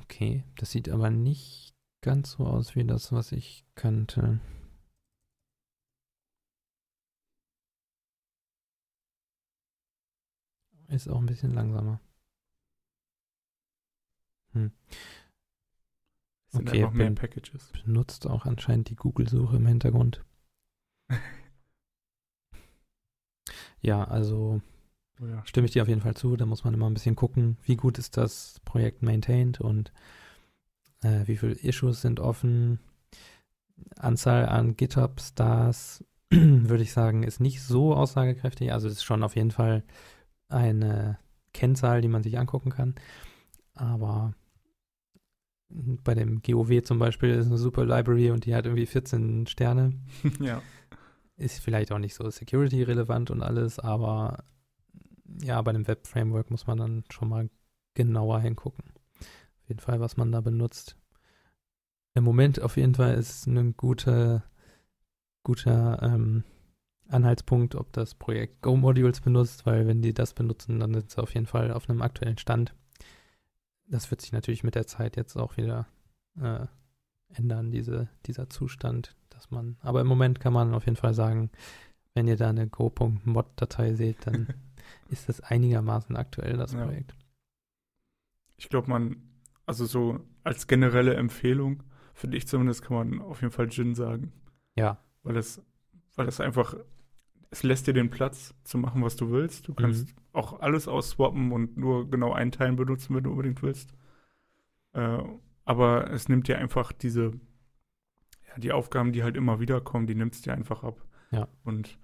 Okay, 0.03 0.45
das 0.55 0.71
sieht 0.71 0.87
aber 0.87 1.09
nicht 1.09 1.75
ganz 1.99 2.31
so 2.31 2.45
aus 2.47 2.77
wie 2.77 2.85
das, 2.85 3.11
was 3.11 3.33
ich 3.33 3.65
kannte. 3.75 4.39
Ist 10.89 11.09
auch 11.09 11.19
ein 11.19 11.25
bisschen 11.25 11.53
langsamer. 11.53 11.99
Hm. 14.53 14.71
Es 16.47 16.53
sind 16.53 16.69
Okay, 16.69 16.83
einfach 16.83 16.93
mehr 16.93 17.11
Packages. 17.11 17.71
Benutzt 17.85 18.27
auch 18.27 18.45
anscheinend 18.45 18.89
die 18.89 18.95
Google-Suche 18.95 19.57
im 19.57 19.67
Hintergrund. 19.67 20.23
Ja, 23.81 24.05
also 24.05 24.61
Oh 25.21 25.27
ja, 25.27 25.45
stimme 25.45 25.65
ich 25.65 25.73
dir 25.73 25.83
auf 25.83 25.87
jeden 25.87 26.01
Fall 26.01 26.15
zu. 26.15 26.35
Da 26.35 26.45
muss 26.45 26.63
man 26.63 26.73
immer 26.73 26.89
ein 26.89 26.93
bisschen 26.93 27.15
gucken, 27.15 27.57
wie 27.63 27.75
gut 27.75 27.97
ist 27.97 28.17
das 28.17 28.59
Projekt 28.65 29.03
maintained 29.03 29.61
und 29.61 29.91
äh, 31.03 31.27
wie 31.27 31.37
viele 31.37 31.53
Issues 31.53 32.01
sind 32.01 32.19
offen. 32.19 32.79
Anzahl 33.97 34.47
an 34.47 34.75
GitHub-Stars, 34.75 36.03
würde 36.29 36.83
ich 36.83 36.93
sagen, 36.93 37.23
ist 37.23 37.39
nicht 37.39 37.61
so 37.61 37.95
aussagekräftig. 37.95 38.71
Also 38.71 38.87
es 38.87 38.93
ist 38.95 39.03
schon 39.03 39.23
auf 39.23 39.35
jeden 39.35 39.51
Fall 39.51 39.83
eine 40.49 41.17
Kennzahl, 41.53 42.01
die 42.01 42.07
man 42.07 42.23
sich 42.23 42.37
angucken 42.37 42.69
kann. 42.69 42.95
Aber 43.75 44.33
bei 45.69 46.13
dem 46.13 46.41
GOW 46.41 46.83
zum 46.83 46.99
Beispiel 46.99 47.29
ist 47.31 47.47
eine 47.47 47.57
super 47.57 47.85
Library 47.85 48.31
und 48.31 48.45
die 48.45 48.55
hat 48.55 48.65
irgendwie 48.65 48.85
14 48.85 49.47
Sterne. 49.47 49.93
ja. 50.39 50.61
Ist 51.35 51.59
vielleicht 51.59 51.91
auch 51.91 51.99
nicht 51.99 52.13
so 52.13 52.29
security-relevant 52.29 53.31
und 53.31 53.41
alles, 53.41 53.79
aber 53.79 54.43
ja, 55.41 55.61
bei 55.61 55.71
einem 55.71 55.87
Web-Framework 55.87 56.51
muss 56.51 56.67
man 56.67 56.77
dann 56.77 57.03
schon 57.09 57.29
mal 57.29 57.49
genauer 57.95 58.39
hingucken. 58.39 58.83
Auf 59.19 59.69
jeden 59.69 59.79
Fall, 59.79 59.99
was 59.99 60.17
man 60.17 60.31
da 60.31 60.41
benutzt. 60.41 60.95
Im 62.13 62.23
Moment 62.23 62.61
auf 62.61 62.77
jeden 62.77 62.93
Fall 62.93 63.15
ist 63.15 63.47
ein 63.47 63.75
guter, 63.75 64.43
guter 65.43 65.99
ähm, 66.03 66.43
Anhaltspunkt, 67.09 67.75
ob 67.75 67.91
das 67.93 68.15
Projekt 68.15 68.61
Go-Modules 68.61 69.21
benutzt, 69.21 69.65
weil 69.65 69.87
wenn 69.87 70.01
die 70.01 70.13
das 70.13 70.33
benutzen, 70.33 70.79
dann 70.79 70.93
sind 70.93 71.11
sie 71.11 71.21
auf 71.21 71.33
jeden 71.33 71.45
Fall 71.45 71.71
auf 71.71 71.89
einem 71.89 72.01
aktuellen 72.01 72.37
Stand. 72.37 72.73
Das 73.87 74.09
wird 74.09 74.21
sich 74.21 74.31
natürlich 74.31 74.63
mit 74.63 74.75
der 74.75 74.87
Zeit 74.87 75.17
jetzt 75.17 75.35
auch 75.35 75.57
wieder 75.57 75.87
äh, 76.39 76.65
ändern, 77.35 77.71
diese, 77.71 78.09
dieser 78.25 78.49
Zustand, 78.49 79.15
dass 79.29 79.51
man, 79.51 79.77
aber 79.81 80.01
im 80.01 80.07
Moment 80.07 80.39
kann 80.39 80.53
man 80.53 80.73
auf 80.73 80.85
jeden 80.85 80.95
Fall 80.95 81.13
sagen, 81.13 81.49
wenn 82.13 82.27
ihr 82.27 82.37
da 82.37 82.49
eine 82.49 82.67
Go.mod-Datei 82.67 83.93
seht, 83.95 84.25
dann 84.25 84.47
ist 85.09 85.27
das 85.29 85.41
einigermaßen 85.41 86.15
aktuell, 86.15 86.57
das 86.57 86.73
Ja. 86.73 86.85
Projekt. 86.85 87.15
Ich 88.57 88.69
glaube, 88.69 88.89
man, 88.89 89.17
also 89.65 89.85
so 89.85 90.19
als 90.43 90.67
generelle 90.67 91.15
Empfehlung, 91.15 91.83
finde 92.13 92.37
ich 92.37 92.47
zumindest, 92.47 92.83
kann 92.83 92.95
man 92.95 93.21
auf 93.21 93.41
jeden 93.41 93.51
Fall 93.51 93.69
Gin 93.69 93.95
sagen. 93.95 94.31
Ja. 94.75 94.99
Weil 95.23 95.33
das, 95.33 95.61
weil 96.15 96.25
das 96.25 96.39
einfach, 96.39 96.75
es 97.49 97.63
lässt 97.63 97.87
dir 97.87 97.93
den 97.93 98.09
Platz 98.09 98.53
zu 98.63 98.77
machen, 98.77 99.03
was 99.03 99.15
du 99.15 99.29
willst. 99.31 99.67
Du 99.67 99.73
kannst 99.73 100.07
Mhm. 100.07 100.13
auch 100.33 100.59
alles 100.59 100.87
ausswappen 100.87 101.51
und 101.51 101.77
nur 101.77 102.09
genau 102.09 102.33
einen 102.33 102.51
Teil 102.51 102.73
benutzen, 102.73 103.15
wenn 103.15 103.23
du 103.23 103.31
unbedingt 103.31 103.61
willst. 103.61 103.93
Äh, 104.93 105.19
aber 105.65 106.11
es 106.11 106.29
nimmt 106.29 106.47
dir 106.47 106.57
einfach 106.57 106.91
diese, 106.91 107.31
ja, 108.47 108.57
die 108.57 108.71
Aufgaben, 108.71 109.11
die 109.13 109.23
halt 109.23 109.37
immer 109.37 109.59
wieder 109.59 109.81
kommen, 109.81 110.07
die 110.07 110.15
nimmt 110.15 110.33
es 110.33 110.41
dir 110.41 110.53
einfach 110.53 110.83
ab. 110.83 111.03
Ja. 111.31 111.47
Und 111.63 111.97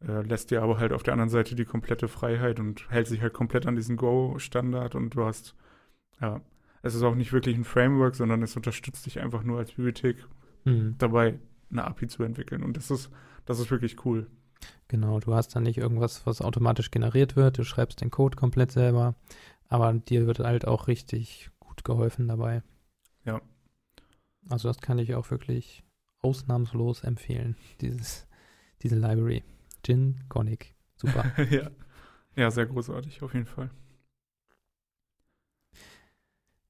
äh, 0.00 0.22
lässt 0.22 0.50
dir 0.50 0.62
aber 0.62 0.78
halt 0.78 0.92
auf 0.92 1.02
der 1.02 1.14
anderen 1.14 1.30
Seite 1.30 1.54
die 1.54 1.64
komplette 1.64 2.08
Freiheit 2.08 2.60
und 2.60 2.90
hält 2.90 3.06
sich 3.06 3.22
halt 3.22 3.32
komplett 3.32 3.66
an 3.66 3.76
diesen 3.76 3.96
Go-Standard 3.96 4.94
und 4.94 5.10
du 5.14 5.24
hast, 5.24 5.54
ja, 6.20 6.40
es 6.82 6.94
ist 6.94 7.02
auch 7.02 7.14
nicht 7.14 7.32
wirklich 7.32 7.56
ein 7.56 7.64
Framework, 7.64 8.14
sondern 8.14 8.42
es 8.42 8.54
unterstützt 8.56 9.06
dich 9.06 9.20
einfach 9.20 9.42
nur 9.42 9.58
als 9.58 9.72
Bibliothek 9.72 10.16
Mhm. 10.64 10.96
dabei, 10.98 11.38
eine 11.70 11.84
API 11.84 12.08
zu 12.08 12.22
entwickeln. 12.24 12.62
Und 12.64 12.76
das 12.76 12.90
ist, 12.90 13.10
das 13.46 13.58
ist 13.58 13.70
wirklich 13.70 14.04
cool. 14.04 14.26
Genau, 14.88 15.20
du 15.20 15.34
hast 15.34 15.54
dann 15.56 15.64
nicht 15.64 15.78
irgendwas, 15.78 16.26
was 16.26 16.42
automatisch 16.42 16.90
generiert 16.90 17.36
wird, 17.36 17.58
du 17.58 17.64
schreibst 17.64 18.00
den 18.00 18.10
Code 18.10 18.36
komplett 18.36 18.72
selber, 18.72 19.14
aber 19.68 19.92
dir 19.92 20.26
wird 20.26 20.40
halt 20.40 20.66
auch 20.66 20.88
richtig 20.88 21.50
gut 21.58 21.84
geholfen 21.84 22.28
dabei. 22.28 22.62
Ja. 23.24 23.40
Also 24.48 24.68
das 24.68 24.80
kann 24.80 24.98
ich 24.98 25.14
auch 25.14 25.30
wirklich 25.30 25.82
ausnahmslos 26.20 27.02
empfehlen, 27.02 27.56
dieses, 27.80 28.26
diese 28.82 28.96
Library. 28.96 29.42
Gin, 29.82 30.24
Gonic, 30.28 30.74
super. 30.96 31.24
ja. 31.50 31.70
ja, 32.34 32.50
sehr 32.50 32.66
großartig, 32.66 33.22
auf 33.22 33.34
jeden 33.34 33.46
Fall. 33.46 33.70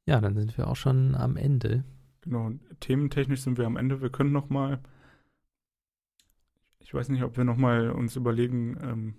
ja, 0.07 0.21
dann 0.21 0.37
sind 0.37 0.57
wir 0.57 0.69
auch 0.69 0.77
schon 0.77 1.15
am 1.15 1.37
Ende. 1.37 1.85
Genau, 2.23 2.53
thementechnisch 2.81 3.43
sind 3.43 3.59
wir 3.59 3.67
am 3.67 3.77
Ende. 3.77 4.01
Wir 4.01 4.11
können 4.11 4.33
noch 4.33 4.49
mal, 4.49 4.81
ich 6.87 6.95
weiß 6.95 7.09
nicht, 7.09 7.25
ob 7.25 7.37
wir 7.37 7.43
noch 7.43 7.57
mal 7.57 7.91
uns 7.91 8.15
überlegen, 8.15 8.79
ähm, 8.81 9.15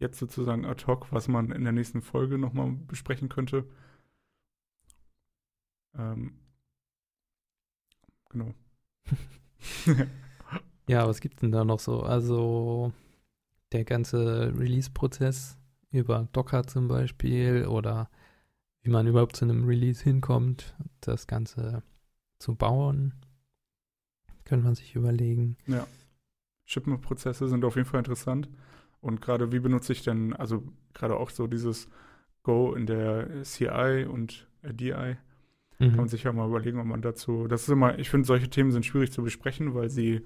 jetzt 0.00 0.18
sozusagen 0.18 0.64
ad 0.64 0.84
hoc, 0.88 1.12
was 1.12 1.28
man 1.28 1.52
in 1.52 1.62
der 1.62 1.72
nächsten 1.72 2.02
Folge 2.02 2.38
noch 2.38 2.52
mal 2.52 2.72
besprechen 2.72 3.28
könnte. 3.28 3.64
Ähm, 5.96 6.34
genau. 8.30 8.52
Ja, 10.88 11.06
was 11.06 11.20
gibt's 11.20 11.40
denn 11.40 11.52
da 11.52 11.64
noch 11.64 11.78
so? 11.78 12.02
Also 12.02 12.92
der 13.70 13.84
ganze 13.84 14.52
Release-Prozess 14.58 15.56
über 15.92 16.28
Docker 16.32 16.66
zum 16.66 16.88
Beispiel 16.88 17.66
oder 17.66 18.10
wie 18.80 18.90
man 18.90 19.06
überhaupt 19.06 19.36
zu 19.36 19.44
einem 19.44 19.64
Release 19.64 20.02
hinkommt, 20.02 20.74
das 21.00 21.28
Ganze 21.28 21.84
zu 22.40 22.56
bauen, 22.56 23.14
könnte 24.44 24.64
man 24.64 24.74
sich 24.74 24.96
überlegen. 24.96 25.56
Shipment-Prozesse 26.66 27.48
sind 27.48 27.64
auf 27.64 27.76
jeden 27.76 27.88
Fall 27.88 27.98
interessant. 27.98 28.48
Und 29.00 29.20
gerade 29.20 29.50
wie 29.52 29.58
benutze 29.60 29.92
ich 29.92 30.02
denn, 30.02 30.32
also 30.34 30.62
gerade 30.94 31.16
auch 31.16 31.30
so 31.30 31.46
dieses 31.46 31.88
Go 32.42 32.74
in 32.74 32.86
der 32.86 33.42
CI 33.42 34.06
und 34.08 34.48
DI, 34.62 35.16
Mhm. 35.78 35.88
kann 35.88 35.96
man 35.96 36.08
sich 36.08 36.22
ja 36.22 36.32
mal 36.32 36.46
überlegen, 36.48 36.78
ob 36.78 36.86
man 36.86 37.02
dazu, 37.02 37.48
das 37.48 37.62
ist 37.62 37.68
immer, 37.70 37.98
ich 37.98 38.08
finde, 38.10 38.26
solche 38.26 38.48
Themen 38.48 38.70
sind 38.70 38.86
schwierig 38.86 39.10
zu 39.10 39.22
besprechen, 39.24 39.74
weil 39.74 39.90
sie 39.90 40.20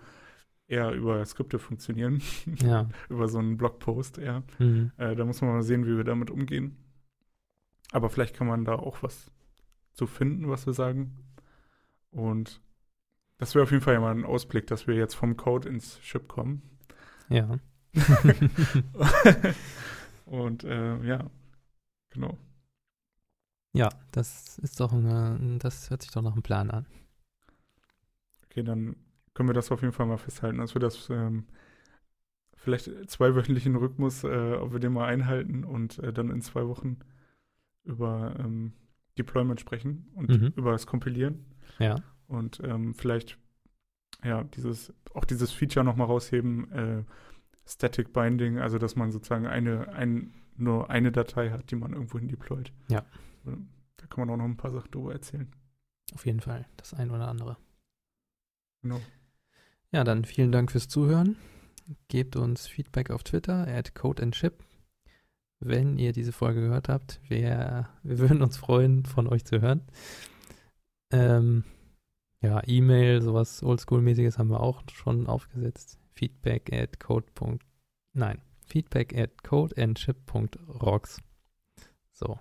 eher 0.66 0.92
über 0.92 1.24
Skripte 1.24 1.58
funktionieren, 1.58 2.20
Ja. 2.62 2.88
über 3.08 3.28
so 3.28 3.38
einen 3.38 3.56
Blogpost 3.56 4.18
eher. 4.18 4.42
Mhm. 4.58 4.90
Äh, 4.98 5.14
da 5.16 5.24
muss 5.24 5.40
man 5.40 5.52
mal 5.52 5.62
sehen, 5.62 5.86
wie 5.86 5.96
wir 5.96 6.04
damit 6.04 6.30
umgehen. 6.30 6.76
Aber 7.92 8.10
vielleicht 8.10 8.36
kann 8.36 8.48
man 8.48 8.64
da 8.64 8.74
auch 8.74 9.02
was 9.02 9.30
zu 9.92 10.06
finden, 10.06 10.48
was 10.50 10.66
wir 10.66 10.72
sagen. 10.74 11.16
Und 12.10 12.60
das 13.38 13.54
wäre 13.54 13.62
auf 13.64 13.70
jeden 13.70 13.82
Fall 13.82 13.94
ja 13.94 14.00
mal 14.00 14.14
ein 14.14 14.24
Ausblick, 14.24 14.66
dass 14.66 14.86
wir 14.86 14.94
jetzt 14.94 15.14
vom 15.14 15.36
Code 15.36 15.68
ins 15.68 15.98
Ship 16.00 16.26
kommen. 16.28 16.62
Ja. 17.28 17.58
Und 20.26 20.64
äh, 20.64 21.02
ja, 21.04 21.30
genau. 22.10 22.36
ja, 23.72 23.88
das 24.12 24.58
ist 24.58 24.80
doch 24.80 24.92
eine, 24.92 25.58
das 25.58 25.88
hört 25.90 26.02
sich 26.02 26.10
doch 26.10 26.22
nach 26.22 26.32
einem 26.32 26.42
Plan 26.42 26.70
an. 26.70 26.86
Okay, 28.46 28.62
dann 28.62 28.96
können 29.34 29.48
wir 29.48 29.54
das 29.54 29.70
auf 29.70 29.82
jeden 29.82 29.92
Fall 29.92 30.06
mal 30.06 30.16
festhalten, 30.18 30.58
dass 30.58 30.74
wir 30.74 30.80
das 30.80 31.08
ähm, 31.10 31.46
vielleicht 32.54 32.90
zweiwöchentlichen 33.08 33.76
Rhythmus, 33.76 34.24
äh, 34.24 34.54
ob 34.54 34.72
wir 34.72 34.80
den 34.80 34.92
mal 34.92 35.06
einhalten 35.06 35.64
und 35.64 35.98
äh, 36.00 36.12
dann 36.12 36.30
in 36.30 36.40
zwei 36.40 36.66
Wochen 36.66 36.98
über 37.84 38.34
ähm, 38.38 38.72
Deployment 39.18 39.60
sprechen 39.60 40.10
und 40.14 40.28
Mhm. 40.30 40.52
über 40.56 40.72
das 40.72 40.86
Kompilieren 40.86 41.44
Ja. 41.78 41.96
Und 42.28 42.60
ähm, 42.64 42.94
vielleicht 42.94 43.38
ja 44.24 44.44
dieses 44.44 44.92
auch 45.14 45.24
dieses 45.24 45.52
Feature 45.52 45.84
nochmal 45.84 46.06
rausheben, 46.06 46.72
äh, 46.72 47.04
Static 47.66 48.12
Binding, 48.12 48.58
also 48.58 48.78
dass 48.78 48.96
man 48.96 49.12
sozusagen 49.12 49.46
eine 49.46 49.88
ein, 49.88 50.34
nur 50.56 50.90
eine 50.90 51.12
Datei 51.12 51.50
hat, 51.50 51.70
die 51.70 51.76
man 51.76 51.92
irgendwo 51.92 52.18
hin 52.18 52.28
deployt. 52.28 52.72
Ja. 52.88 53.04
Da 53.44 54.06
kann 54.06 54.26
man 54.26 54.30
auch 54.30 54.36
noch 54.36 54.44
ein 54.44 54.56
paar 54.56 54.72
Sachen 54.72 54.90
drüber 54.90 55.12
erzählen. 55.12 55.50
Auf 56.14 56.26
jeden 56.26 56.40
Fall, 56.40 56.66
das 56.76 56.94
ein 56.94 57.10
oder 57.10 57.28
andere. 57.28 57.56
Genau. 58.82 59.00
Ja, 59.90 60.04
dann 60.04 60.24
vielen 60.24 60.52
Dank 60.52 60.70
fürs 60.70 60.88
Zuhören. 60.88 61.36
Gebt 62.08 62.36
uns 62.36 62.66
Feedback 62.66 63.10
auf 63.10 63.22
Twitter 63.22 63.66
at 63.68 63.94
codeandship. 63.94 64.64
Wenn 65.58 65.98
ihr 65.98 66.12
diese 66.12 66.32
Folge 66.32 66.60
gehört 66.60 66.88
habt, 66.88 67.20
wir, 67.28 67.88
wir 68.02 68.18
würden 68.18 68.42
uns 68.42 68.56
freuen, 68.56 69.06
von 69.06 69.26
euch 69.26 69.44
zu 69.44 69.60
hören. 69.60 69.82
Ähm, 71.10 71.64
ja, 72.42 72.62
E-Mail, 72.66 73.22
sowas 73.22 73.62
Oldschool-mäßiges 73.62 74.38
haben 74.38 74.50
wir 74.50 74.60
auch 74.60 74.82
schon 74.92 75.26
aufgesetzt. 75.26 75.98
Feedback 76.12 76.72
at 76.72 77.00
code. 77.00 77.26
Nein, 78.12 78.40
feedback 78.66 79.16
at 79.16 79.42
codeandship.rocks. 79.42 81.20
So. 82.12 82.38